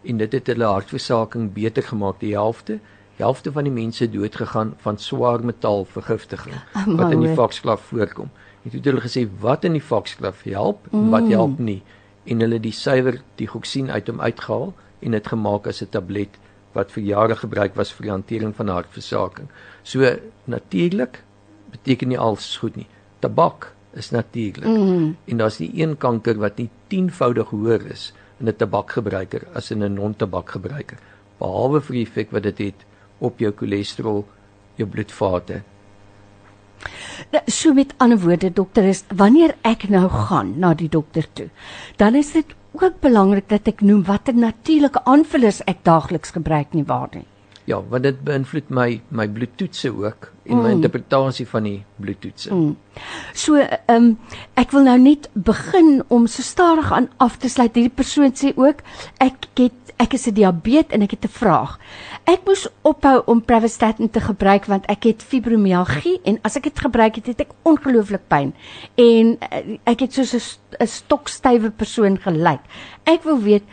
en 0.03 0.17
dit 0.17 0.31
het 0.31 0.47
hulle 0.47 0.65
hartversaking 0.65 1.53
beter 1.53 1.83
gemaak 1.83 2.19
die 2.19 2.33
helfte. 2.33 2.79
Die 3.15 3.23
helfte 3.23 3.51
van 3.51 3.63
die 3.63 3.73
mense 3.73 4.09
dood 4.09 4.35
gegaan 4.35 4.73
van 4.77 4.97
swaar 4.97 5.45
metaalvergiftiging 5.45 6.55
oh, 6.75 6.97
wat 6.97 7.11
in 7.11 7.21
die 7.21 7.35
foxglove 7.35 7.83
voorkom. 7.83 8.29
En 8.63 8.69
toe 8.69 8.79
het 8.79 8.85
hulle 8.85 9.01
gesê 9.01 9.29
wat 9.39 9.63
in 9.63 9.71
die 9.71 9.81
foxglove 9.81 10.49
help 10.49 10.87
en 10.91 11.09
wat 11.09 11.23
mm. 11.23 11.31
help 11.31 11.59
nie 11.59 11.83
en 12.25 12.39
hulle 12.39 12.59
die 12.59 12.73
suiwer 12.73 13.21
die 13.35 13.47
goksien 13.47 13.91
uit 13.91 14.07
hom 14.07 14.19
uitgehaal 14.19 14.73
en 14.99 15.11
dit 15.11 15.27
gemaak 15.27 15.67
as 15.67 15.81
'n 15.81 15.89
tablet 15.89 16.37
wat 16.73 16.91
vir 16.91 17.03
jare 17.03 17.35
gebruik 17.35 17.75
was 17.75 17.91
vir 17.91 18.03
die 18.03 18.11
hantering 18.11 18.55
van 18.55 18.67
hartversaking. 18.67 19.47
So 19.83 20.19
natuurlik 20.45 21.23
beteken 21.71 22.07
nie 22.07 22.19
alles 22.19 22.57
goed 22.57 22.75
nie. 22.75 22.87
Tabak 23.19 23.73
is 23.93 24.11
natuurlik. 24.11 24.65
Mm 24.65 24.87
-hmm. 24.87 25.17
En 25.25 25.37
daar's 25.37 25.59
nie 25.59 25.71
een 25.81 25.97
kanker 25.97 26.37
wat 26.37 26.57
nie 26.57 26.69
10voudig 26.87 27.49
hoër 27.49 27.91
is 27.91 28.13
in 28.39 28.47
'n 28.47 28.55
tabakgebruiker 28.55 29.47
as 29.53 29.71
in 29.71 29.83
'n 29.83 29.93
non-tabakgebruiker, 29.93 30.97
behalwe 31.37 31.81
vir 31.81 31.93
die 31.93 32.05
effek 32.05 32.31
wat 32.31 32.43
dit 32.43 32.57
het 32.57 32.85
op 33.17 33.39
jou 33.39 33.51
cholesterol, 33.55 34.27
jou 34.75 34.89
bloedvate. 34.89 35.61
Nou, 37.31 37.43
so 37.45 37.73
met 37.73 37.93
ander 37.97 38.19
woorde 38.19 38.53
dokter 38.53 38.83
is 38.83 39.03
wanneer 39.15 39.55
ek 39.61 39.89
nou 39.89 40.09
gaan 40.09 40.59
na 40.59 40.73
die 40.73 40.89
dokter 40.89 41.25
toe, 41.33 41.49
dan 41.95 42.15
is 42.15 42.31
dit 42.31 42.45
ook 42.83 42.99
belangrik 43.01 43.49
dat 43.49 43.67
ek 43.67 43.81
noem 43.81 44.03
watter 44.03 44.33
natuurlike 44.35 45.01
aanvullers 45.05 45.61
ek 45.65 45.83
daagliks 45.83 46.31
gebruik 46.31 46.73
nie 46.73 46.83
waar 46.85 47.09
nie. 47.13 47.25
Ja, 47.65 47.79
want 47.89 48.03
dit 48.03 48.19
beïnvloed 48.23 48.69
my 48.69 49.01
my 49.09 49.25
bloedtoetse 49.27 49.89
ook 49.89 50.27
en 50.45 50.57
my 50.57 50.69
Mm. 50.69 50.75
interpretasie 50.75 51.47
van 51.47 51.63
die 51.63 51.85
bloedtoetse. 51.97 52.53
Mm. 52.53 52.75
So 53.33 53.55
ehm 53.55 53.95
um, 53.95 54.17
ek 54.53 54.71
wil 54.71 54.83
nou 54.83 54.97
net 54.99 55.29
begin 55.33 56.03
om 56.07 56.27
so 56.27 56.41
stadig 56.41 56.91
aan 56.91 57.09
af 57.17 57.37
te 57.37 57.49
sluit. 57.49 57.75
Hierdie 57.75 57.95
persoon 57.95 58.31
sê 58.35 58.53
ook 58.55 58.83
ek 59.17 59.47
het 59.55 59.84
ek 59.97 60.13
is 60.13 60.27
'n 60.27 60.33
diabetes 60.33 60.93
en 60.93 61.01
ek 61.01 61.11
het 61.11 61.25
'n 61.25 61.37
vraag. 61.41 61.79
Ek 62.23 62.45
moes 62.45 62.67
ophou 62.81 63.23
om 63.25 63.45
Pravastatin 63.45 64.09
te 64.09 64.19
gebruik 64.19 64.65
want 64.65 64.85
ek 64.85 65.03
het 65.03 65.23
fibromialgie 65.23 66.19
en 66.23 66.39
as 66.41 66.55
ek 66.55 66.63
dit 66.63 66.79
gebruik 66.79 67.15
het, 67.15 67.25
het 67.25 67.39
ek 67.39 67.51
ongelooflik 67.63 68.27
pyn 68.27 68.53
en 68.95 69.37
eh, 69.39 69.77
ek 69.85 69.99
het 69.99 70.13
soos 70.13 70.33
'n 70.33 70.39
st- 70.39 70.75
'n 70.79 70.87
stokstywe 70.87 71.69
persoon 71.71 72.17
gelyk. 72.17 72.61
Ek 73.03 73.23
wil 73.23 73.41
weet 73.41 73.63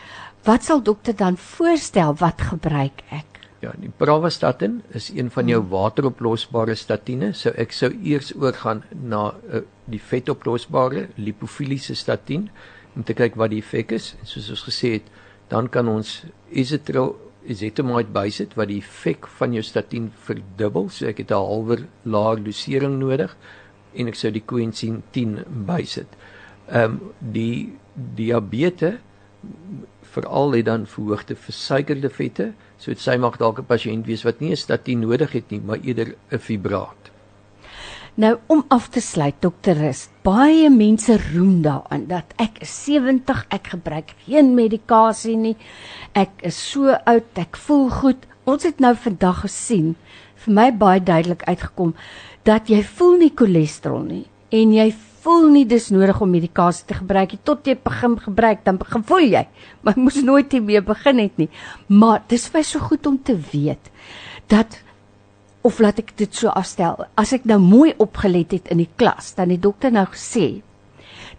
wat 0.45 0.65
sal 0.65 0.83
dokter 0.83 1.17
dan 1.17 1.37
voorstel 1.37 2.15
wat 2.15 2.41
gebruik 2.41 3.03
ek? 3.11 3.33
Ja, 3.63 3.71
die 3.79 3.93
Pravastatin 3.97 4.83
is 4.91 5.11
een 5.15 5.31
van 5.31 5.47
jou 5.47 5.61
wateroplosbare 5.71 6.75
statiene, 6.75 7.33
so 7.33 7.51
ek 7.51 7.73
sou 7.73 7.93
eers 8.03 8.33
oorgaan 8.35 8.83
na 8.91 9.35
uh, 9.53 9.61
die 9.85 10.01
vetoplosbare 10.01 11.09
lipofiliese 11.15 11.95
statien 11.95 12.49
om 12.97 13.05
te 13.07 13.15
kyk 13.15 13.39
wat 13.39 13.51
die 13.51 13.61
effek 13.63 13.93
is. 13.93 14.17
Soos 14.25 14.51
ons 14.51 14.65
gesê 14.67 14.93
het, 14.93 15.07
dan 15.53 15.69
kan 15.69 15.89
ons 15.89 16.23
ezetrol 16.49 17.13
ezetimibe 17.43 18.15
bysit 18.15 18.55
wat 18.59 18.71
die 18.71 18.79
effek 18.81 19.27
van 19.39 19.55
jou 19.57 19.63
statien 19.67 20.11
verdubbel, 20.27 20.89
so 20.89 21.07
ek 21.07 21.19
het 21.19 21.31
'n 21.31 21.47
halwer 21.51 21.87
laer 22.05 22.39
dosering 22.45 22.99
nodig 22.99 23.37
en 23.95 24.09
ek 24.09 24.15
sou 24.15 24.31
die 24.31 24.45
coenzym 24.47 25.03
10 25.13 25.45
bysit. 25.67 26.09
Ehm 26.69 26.85
um, 26.85 27.01
die 27.19 27.77
diabetes 27.95 29.01
veral 30.15 30.53
het 30.53 30.65
dan 30.65 30.87
verhoogde 30.87 31.35
versuikerde 31.35 32.11
vette, 32.11 32.53
so 32.79 32.91
dit 32.91 33.01
sy 33.01 33.17
mag 33.17 33.37
dalk 33.37 33.59
'n 33.59 33.67
pasiënt 33.67 34.07
wees 34.07 34.25
wat 34.25 34.41
nie 34.41 34.51
'n 34.51 34.57
statien 34.57 35.01
nodig 35.01 35.33
het 35.33 35.51
nie, 35.51 35.61
maar 35.61 35.79
eerder 35.83 36.15
'n 36.31 36.39
fibraat. 36.39 37.12
Nou 38.15 38.35
om 38.53 38.65
af 38.69 38.91
te 38.93 39.01
sluit 39.01 39.39
dokter 39.41 39.79
Rus, 39.81 40.09
baie 40.23 40.69
mense 40.71 41.17
roem 41.33 41.63
daaraan 41.65 42.05
dat 42.11 42.35
ek 42.37 42.61
is 42.61 42.75
70, 42.85 43.47
ek 43.49 43.73
gebruik 43.73 44.13
geen 44.27 44.53
medikasie 44.55 45.37
nie. 45.37 45.55
Ek 46.13 46.45
is 46.45 46.59
so 46.73 46.93
oud, 46.93 47.31
ek 47.41 47.57
voel 47.57 47.89
goed. 48.03 48.29
Ons 48.45 48.67
het 48.69 48.83
nou 48.83 48.93
vandag 48.99 49.47
gesien, 49.47 49.95
vir 50.43 50.57
my 50.57 50.69
baie 50.75 51.01
duidelik 51.01 51.45
uitgekom 51.47 51.95
dat 52.47 52.71
jy 52.71 52.83
voel 52.97 53.19
nie 53.23 53.33
cholesterol 53.39 54.03
nie 54.07 54.25
en 54.53 54.73
jy 54.75 54.89
voel 55.23 55.49
nie 55.55 55.65
dis 55.69 55.91
nodig 55.95 56.19
om 56.25 56.33
medikasie 56.35 56.87
te 56.89 56.99
gebruik 56.99 57.37
nie 57.37 57.43
tot 57.47 57.69
jy 57.69 57.77
begin 57.79 58.17
gebruik 58.25 58.65
dan 58.67 58.81
begin 58.81 59.05
voel 59.07 59.29
jy 59.29 59.45
maar 59.87 59.99
moes 59.99 60.19
nooit 60.27 60.53
hiermee 60.53 60.83
begin 60.87 61.23
het 61.23 61.39
nie 61.39 61.51
maar 61.89 62.25
dis 62.33 62.49
vir 62.51 62.67
so 62.67 62.83
goed 62.83 63.07
om 63.07 63.21
te 63.23 63.39
weet 63.53 63.93
dat 64.51 64.81
of 65.63 65.81
laat 65.81 65.99
ek 65.99 66.13
dit 66.17 66.35
so 66.35 66.49
afstel 66.49 67.05
as 67.17 67.33
ek 67.33 67.45
nou 67.45 67.59
mooi 67.63 67.93
opgelet 67.99 68.53
het 68.53 68.71
in 68.75 68.83
die 68.83 68.91
klas 68.97 69.35
dan 69.39 69.49
die 69.49 69.61
dokter 69.61 69.93
nou 69.95 70.07
gesê 70.11 70.63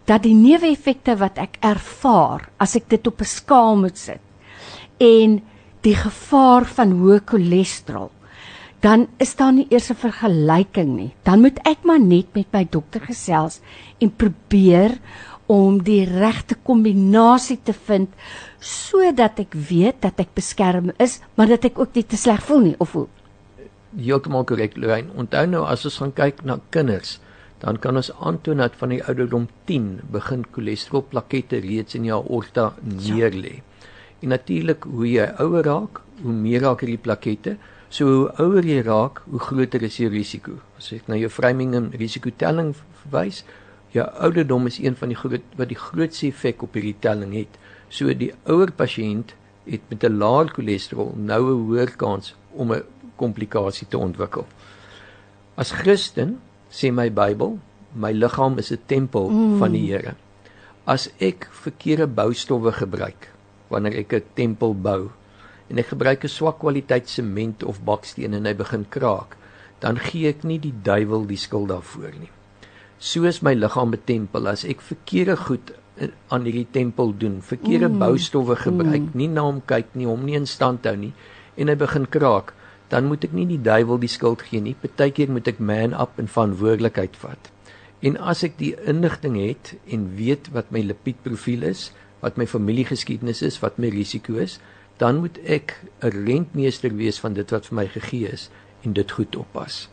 dat 0.08 0.22
die 0.24 0.36
neeweffekte 0.36 1.16
wat 1.20 1.38
ek 1.38 1.58
ervaar 1.64 2.48
as 2.58 2.76
ek 2.76 2.88
dit 2.88 3.06
op 3.06 3.20
'n 3.20 3.34
skaal 3.38 3.76
moet 3.76 3.98
sit 3.98 4.20
en 5.00 5.40
die 5.82 5.96
gevaar 5.96 6.64
van 6.64 6.92
hoë 7.00 7.20
cholesterol 7.26 8.10
dan 8.84 9.06
is 9.16 9.32
daar 9.36 9.52
nie 9.56 9.66
eers 9.70 9.90
'n 9.90 9.96
vergelyking 9.96 10.96
nie. 10.96 11.12
Dan 11.22 11.40
moet 11.40 11.58
ek 11.64 11.84
maar 11.84 12.00
net 12.00 12.26
met 12.34 12.46
my 12.52 12.66
dokter 12.70 13.00
gesels 13.00 13.60
en 13.98 14.10
probeer 14.10 14.98
om 15.46 15.82
die 15.82 16.04
regte 16.04 16.54
kombinasie 16.54 17.58
te 17.62 17.72
vind 17.72 18.08
sodat 18.60 19.38
ek 19.38 19.54
weet 19.54 20.00
dat 20.00 20.20
ek 20.20 20.34
beskerm 20.34 20.92
is, 20.98 21.20
maar 21.34 21.46
dat 21.46 21.64
ek 21.64 21.78
ook 21.78 21.94
nie 21.94 22.04
te 22.04 22.16
sleg 22.16 22.42
voel 22.42 22.60
nie 22.60 22.74
of 22.78 22.92
hoe. 22.92 23.06
Heeltemal 23.94 24.44
korrek, 24.44 24.76
Lorraine. 24.76 25.12
Onthou 25.14 25.46
nou 25.46 25.62
as 25.70 25.84
ons 25.86 26.00
gaan 26.02 26.12
kyk 26.16 26.42
na 26.42 26.58
kinders, 26.74 27.18
dan 27.62 27.78
kan 27.78 27.96
ons 27.96 28.10
aantoon 28.18 28.58
dat 28.58 28.74
van 28.80 28.90
die 28.90 29.02
ouderdom 29.06 29.46
10 29.70 30.00
begin 30.12 30.42
cholesterolplakette 30.56 31.60
reeds 31.62 31.94
in 31.94 32.08
jou 32.08 32.18
aorta 32.24 32.72
neerlê. 32.82 33.60
En 34.20 34.34
natuurlik 34.34 34.88
hoe 34.90 35.06
jy 35.06 35.28
ouer 35.44 35.66
raak, 35.68 36.00
hoe 36.22 36.34
meer 36.34 36.64
raak 36.66 36.82
hierdie 36.82 37.00
plakette. 37.00 37.56
So 37.88 38.10
hoe 38.10 38.32
ouer 38.42 38.66
jy 38.66 38.80
raak, 38.82 39.22
hoe 39.30 39.40
groter 39.40 39.84
is 39.86 40.00
jou 40.00 40.10
risiko. 40.10 40.58
As 40.80 40.90
ek 40.96 41.06
na 41.06 41.18
jou 41.20 41.30
framing 41.30 41.76
en 41.78 41.92
risikotelling 41.94 42.72
verwys, 43.04 43.44
jou 43.94 44.06
ouderdom 44.26 44.66
is 44.66 44.80
een 44.82 44.98
van 44.98 45.12
die 45.12 45.18
groot 45.18 45.54
wat 45.60 45.70
die 45.70 45.78
grootste 45.78 46.32
effek 46.32 46.66
op 46.66 46.74
hierdie 46.74 46.96
telling 47.04 47.36
het. 47.38 47.60
So 47.94 48.10
die 48.10 48.32
ouer 48.50 48.74
pasiënt 48.74 49.36
het 49.68 49.86
met 49.88 50.02
'n 50.04 50.18
laer 50.18 50.50
cholesterol 50.50 51.14
nou 51.16 51.42
'n 51.52 51.66
hoër 51.68 51.96
kans 51.96 52.34
om 52.52 52.72
'n 52.72 52.82
komplikasie 53.16 53.88
te 53.88 53.98
ontwikkel. 53.98 54.46
As 55.56 55.70
Christen 55.70 56.38
sê 56.70 56.90
my 56.90 57.10
Bybel, 57.14 57.58
my 57.94 58.10
liggaam 58.12 58.58
is 58.58 58.72
'n 58.72 58.82
tempel 58.86 59.30
mm. 59.30 59.58
van 59.58 59.72
die 59.72 59.86
Here. 59.86 60.14
As 60.84 61.08
ek 61.18 61.48
verkeerde 61.50 62.06
boustowwe 62.06 62.72
gebruik 62.72 63.30
wanneer 63.70 63.94
ek 64.02 64.12
'n 64.12 64.22
tempel 64.34 64.74
bou 64.74 65.10
en 65.70 65.78
ek 65.78 65.94
gebruik 65.94 66.24
'n 66.24 66.28
swak 66.28 66.58
kwaliteit 66.58 67.08
sement 67.08 67.62
of 67.62 67.84
baksteen 67.84 68.34
en 68.34 68.46
hy 68.46 68.54
begin 68.54 68.84
kraak, 68.88 69.36
dan 69.80 69.98
gee 69.98 70.28
ek 70.28 70.44
nie 70.44 70.58
die 70.58 70.74
duiwel 70.82 71.26
die 71.26 71.38
skuld 71.38 71.68
daarvoor 71.68 72.12
nie. 72.18 72.30
So 72.98 73.24
is 73.24 73.42
my 73.42 73.54
liggaam 73.54 73.94
'n 73.94 74.02
tempel. 74.04 74.48
As 74.48 74.64
ek 74.64 74.80
verkeerde 74.80 75.36
goed 75.36 75.72
aan 76.28 76.42
hierdie 76.42 76.70
tempel 76.70 77.14
doen, 77.16 77.42
verkeerde 77.42 77.88
mm. 77.88 77.98
boustowwe 77.98 78.56
gebruik, 78.56 79.02
mm. 79.02 79.14
nie 79.14 79.28
na 79.28 79.42
hom 79.46 79.62
kyk 79.62 79.94
nie, 79.94 80.06
hom 80.06 80.24
nie 80.26 80.34
in 80.34 80.46
stand 80.46 80.84
hou 80.84 80.96
nie 80.96 81.12
en 81.56 81.68
hy 81.70 81.76
begin 81.78 82.06
kraak, 82.10 82.52
dan 82.88 83.08
moet 83.08 83.24
ek 83.24 83.32
nie 83.32 83.46
die 83.48 83.60
duiwel 83.62 83.98
die 83.98 84.10
skuld 84.10 84.42
gee 84.42 84.60
nie. 84.60 84.76
Partykeer 84.80 85.30
moet 85.32 85.48
ek 85.48 85.58
man 85.58 85.94
up 85.96 86.18
en 86.20 86.28
verantwoordelikheid 86.28 87.16
vat. 87.16 87.50
En 88.04 88.18
as 88.20 88.44
ek 88.44 88.58
die 88.60 88.74
inligting 88.84 89.38
het 89.40 89.74
en 89.88 90.10
weet 90.18 90.50
wat 90.52 90.70
my 90.74 90.82
lipiedprofiel 90.84 91.64
is, 91.64 91.88
wat 92.20 92.36
my 92.40 92.46
familiegeskiedenis 92.48 93.42
is, 93.42 93.60
wat 93.64 93.78
my 93.80 93.88
risiko 93.92 94.36
is, 94.40 94.58
dan 95.00 95.22
moet 95.24 95.38
ek 95.44 95.80
'n 96.02 96.12
rentmeester 96.26 96.92
wees 96.96 97.18
van 97.18 97.34
dit 97.34 97.50
wat 97.50 97.66
vir 97.66 97.76
my 97.76 97.86
gegee 97.88 98.28
is 98.28 98.50
en 98.84 98.92
dit 98.92 99.10
goed 99.10 99.36
oppas. 99.36 99.88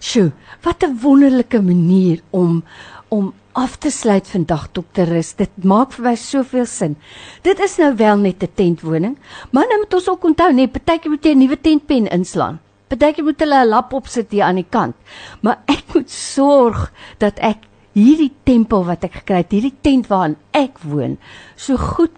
Sjoe, 0.00 0.32
wat 0.62 0.82
'n 0.82 0.98
wonderlike 1.02 1.60
manier 1.62 2.22
om 2.30 2.64
om 3.08 3.32
af 3.52 3.76
te 3.76 3.90
sluit 3.90 4.28
vandag 4.28 4.68
dokter 4.72 5.08
Rus. 5.08 5.32
Dit 5.34 5.64
maak 5.64 5.92
vir 5.96 6.04
my 6.04 6.14
soveel 6.16 6.66
sin. 6.66 6.96
Dit 7.42 7.60
is 7.60 7.76
nou 7.78 7.94
wel 7.96 8.16
net 8.16 8.42
'n 8.42 8.54
tentwoning, 8.54 9.18
maar 9.50 9.66
nou 9.68 9.78
moet 9.78 9.94
ons 9.94 10.08
ook 10.08 10.24
onthou 10.24 10.52
net 10.52 10.72
partykeer 10.72 11.10
moet 11.10 11.24
jy 11.24 11.32
'n 11.34 11.38
nuwe 11.38 11.60
tentpen 11.60 12.06
inslaan. 12.06 12.60
Partykeer 12.88 13.24
moet 13.24 13.40
hulle 13.40 13.64
'n 13.64 13.68
lap 13.68 13.92
opsit 13.92 14.30
hier 14.30 14.44
aan 14.44 14.54
die 14.54 14.70
kant. 14.70 14.94
Maar 15.40 15.58
ek 15.66 15.84
moet 15.94 16.10
sorg 16.10 16.92
dat 17.18 17.38
ek 17.38 17.58
hierdie 17.92 18.32
tempel 18.44 18.84
wat 18.84 19.04
ek 19.04 19.12
gekry 19.12 19.42
het, 19.42 19.52
hierdie 19.52 19.78
tent 19.80 20.06
waarin 20.06 20.36
ek 20.52 20.78
woon, 20.78 21.18
so 21.56 21.76
goed 21.76 22.10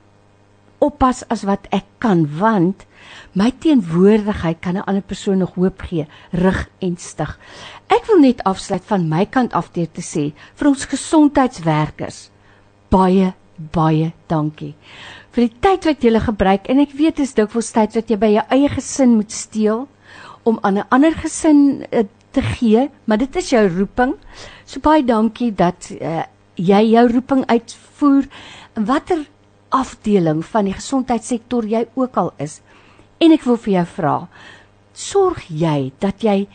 oppas 0.80 1.22
as 1.28 1.44
wat 1.48 1.66
ek 1.76 1.84
kan 1.98 2.24
want 2.40 2.86
my 3.32 3.50
teenwoordigheid 3.62 4.60
kan 4.60 4.76
'n 4.76 4.86
ander 4.88 5.02
persoon 5.02 5.38
nog 5.38 5.54
hoop 5.54 5.82
gee, 5.82 6.06
rig 6.32 6.68
en 6.80 6.96
stig. 6.96 7.38
Ek 7.90 8.06
wil 8.06 8.22
net 8.22 8.42
afsluit 8.46 8.84
van 8.86 9.08
my 9.10 9.24
kant 9.26 9.54
af 9.58 9.72
deur 9.74 9.90
te 9.90 10.04
sê 10.04 10.30
vir 10.56 10.70
ons 10.70 10.86
gesondheidswerkers 10.92 12.28
baie 12.90 13.32
baie 13.74 14.12
dankie 14.30 14.74
vir 15.34 15.46
die 15.46 15.60
tyd 15.62 15.86
wat 15.90 16.04
julle 16.06 16.20
gebruik 16.22 16.70
en 16.72 16.80
ek 16.80 16.94
weet 16.96 17.18
dit 17.18 17.26
is 17.26 17.34
dikwels 17.36 17.72
tyd 17.74 17.98
wat 17.98 18.10
jy 18.10 18.16
by 18.16 18.30
jou 18.36 18.44
eie 18.56 18.70
gesin 18.72 19.18
moet 19.18 19.34
steel 19.34 19.88
om 20.44 20.58
aan 20.62 20.78
'n 20.78 20.88
ander 20.90 21.14
gesin 21.14 21.84
uh, 21.92 22.04
te 22.30 22.42
gee, 22.42 22.90
maar 23.04 23.18
dit 23.18 23.36
is 23.36 23.50
jou 23.50 23.68
roeping. 23.68 24.14
So 24.64 24.80
baie 24.80 25.04
dankie 25.04 25.50
dat 25.54 25.90
uh, 26.00 26.22
jy 26.54 26.82
jou 26.92 27.06
roeping 27.12 27.44
uitvoer. 27.46 28.28
Watter 28.74 29.24
afdeling 29.68 30.44
van 30.44 30.64
die 30.64 30.74
gesondheidssektor 30.74 31.66
jy 31.66 31.86
ook 31.94 32.16
al 32.16 32.32
is. 32.38 32.60
En 33.18 33.32
ek 33.32 33.44
wil 33.46 33.58
vir 33.60 33.72
jou 33.72 33.86
vra, 33.96 34.14
sorg 34.94 35.44
jy 35.48 35.92
dat 36.02 36.22
jy 36.22 36.46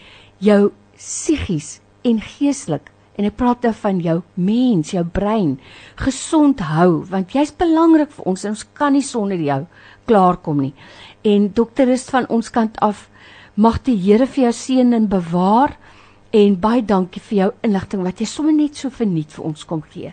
jou 0.43 0.71
psigies 0.97 1.79
en 2.03 2.21
geestelik 2.21 2.91
en 3.15 3.27
ek 3.29 3.37
praat 3.39 3.63
nou 3.63 3.73
van 3.79 3.99
jou 4.03 4.17
mens, 4.35 4.91
jou 4.91 5.03
brein 5.03 5.55
gesond 6.01 6.59
hou 6.59 7.03
want 7.09 7.35
jy's 7.35 7.53
belangrik 7.55 8.11
vir 8.15 8.31
ons 8.31 8.45
ons 8.51 8.65
kan 8.75 8.93
nie 8.93 9.05
sonder 9.05 9.39
jou 9.39 9.61
klaarkom 10.05 10.61
nie. 10.61 10.73
En 11.25 11.49
dokter 11.53 11.89
is 11.89 12.05
van 12.11 12.27
ons 12.29 12.51
kant 12.53 12.77
af 12.85 13.07
mag 13.55 13.79
die 13.87 13.95
Here 13.97 14.27
vir 14.27 14.49
jou 14.49 14.53
seën 14.53 14.93
en 14.93 15.07
bewaar 15.09 15.77
en 16.35 16.57
baie 16.59 16.83
dankie 16.83 17.23
vir 17.23 17.37
jou 17.37 17.51
inligting 17.63 18.03
wat 18.03 18.19
jy 18.19 18.27
sommer 18.27 18.53
net 18.53 18.75
so 18.75 18.91
verniet 18.91 19.31
vir 19.37 19.45
ons 19.47 19.63
kom 19.67 19.81
gee. 19.93 20.11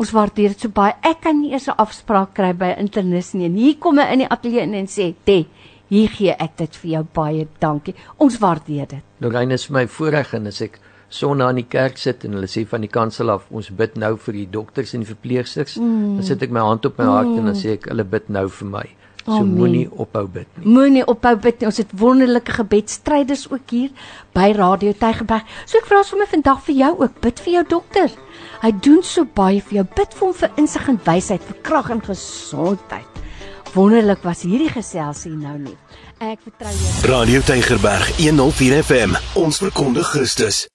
Ons 0.00 0.12
waardeer 0.16 0.54
dit 0.54 0.64
so 0.64 0.72
baie. 0.72 0.96
Ek 1.04 1.20
kan 1.22 1.36
nie 1.38 1.52
eers 1.52 1.68
'n 1.68 1.78
afspraak 1.78 2.34
kry 2.34 2.52
by 2.52 2.72
'n 2.72 2.80
internis 2.88 3.34
nie. 3.34 3.46
En 3.46 3.54
hier 3.54 3.76
kom 3.78 3.98
hy 3.98 4.12
in 4.12 4.18
die 4.18 4.28
ateljee 4.28 4.62
in 4.62 4.74
en 4.74 4.86
sê, 4.86 5.14
"Te, 5.24 5.46
hier 5.92 6.08
gee 6.08 6.32
ek 6.32 6.56
dit 6.56 6.80
vir 6.82 6.90
jou 6.96 7.04
baie 7.20 7.44
dankie. 7.60 7.94
Ons 8.16 8.40
waardeer 8.40 8.88
dit." 8.88 9.04
Lorraine 9.20 9.60
is 9.60 9.68
vir 9.68 9.82
my 9.82 9.86
voorreg 9.86 10.34
en 10.40 10.50
as 10.50 10.62
ek 10.64 10.80
Sondag 11.12 11.50
in 11.52 11.58
die 11.60 11.68
kerk 11.68 11.98
sit 12.00 12.22
en 12.24 12.38
hulle 12.38 12.48
sê 12.48 12.62
van 12.64 12.80
die 12.80 12.88
kansel 12.88 13.28
af 13.28 13.44
ons 13.52 13.68
bid 13.76 13.98
nou 14.00 14.14
vir 14.16 14.38
die 14.38 14.46
dokters 14.48 14.94
en 14.96 15.02
die 15.04 15.10
verpleegsters, 15.10 15.74
mm. 15.76 16.14
dan 16.16 16.24
sit 16.24 16.44
ek 16.46 16.54
my 16.56 16.62
hand 16.64 16.88
op 16.88 16.96
my 16.96 17.04
hart 17.04 17.28
mm. 17.28 17.42
en 17.42 17.50
dan 17.50 17.58
sê 17.58 17.74
ek 17.76 17.90
hulle 17.90 18.06
bid 18.14 18.30
nou 18.32 18.46
vir 18.48 18.70
my. 18.70 18.84
So 19.22 19.44
moenie 19.46 19.84
ophou 20.02 20.24
bid 20.26 20.48
nie. 20.56 20.64
Moenie 20.66 21.04
ophou 21.06 21.36
bid 21.44 21.60
nie. 21.60 21.68
Ons 21.68 21.78
het 21.78 21.92
wonderlike 22.00 22.56
gebedstryders 22.56 23.44
ook 23.52 23.70
hier 23.70 24.08
by 24.34 24.48
Radio 24.56 24.96
Tygerberg. 24.98 25.46
So 25.62 25.78
ek 25.78 25.86
vra 25.90 26.00
sommer 26.06 26.30
vandag 26.32 26.64
vir 26.66 26.78
jou 26.80 26.90
ook, 27.04 27.20
bid 27.22 27.44
vir 27.44 27.58
jou 27.58 27.64
dokter. 27.76 28.16
Hy 28.64 28.72
doen 28.82 29.04
so 29.06 29.28
baie 29.36 29.62
vir 29.62 29.82
jou. 29.82 29.86
Bid 30.00 30.16
vir 30.16 30.26
hom 30.26 30.34
vir 30.40 30.62
insig 30.64 30.90
en 30.90 30.98
wysheid, 31.06 31.44
vir 31.52 31.60
krag 31.68 31.92
en 31.94 32.02
gesondheid. 32.08 33.21
Wonderlik 33.72 34.20
was 34.22 34.42
hierdie 34.44 34.68
geselsie 34.68 35.32
nou 35.32 35.54
nie. 35.56 35.76
Ek 36.20 36.42
vertrou 36.44 36.72
jou. 36.76 36.90
Radio 37.08 37.40
Tygerberg 37.48 38.18
104 38.20 38.82
FM. 38.84 39.16
Ons 39.40 39.62
verkondig 39.64 40.12
Christus. 40.12 40.66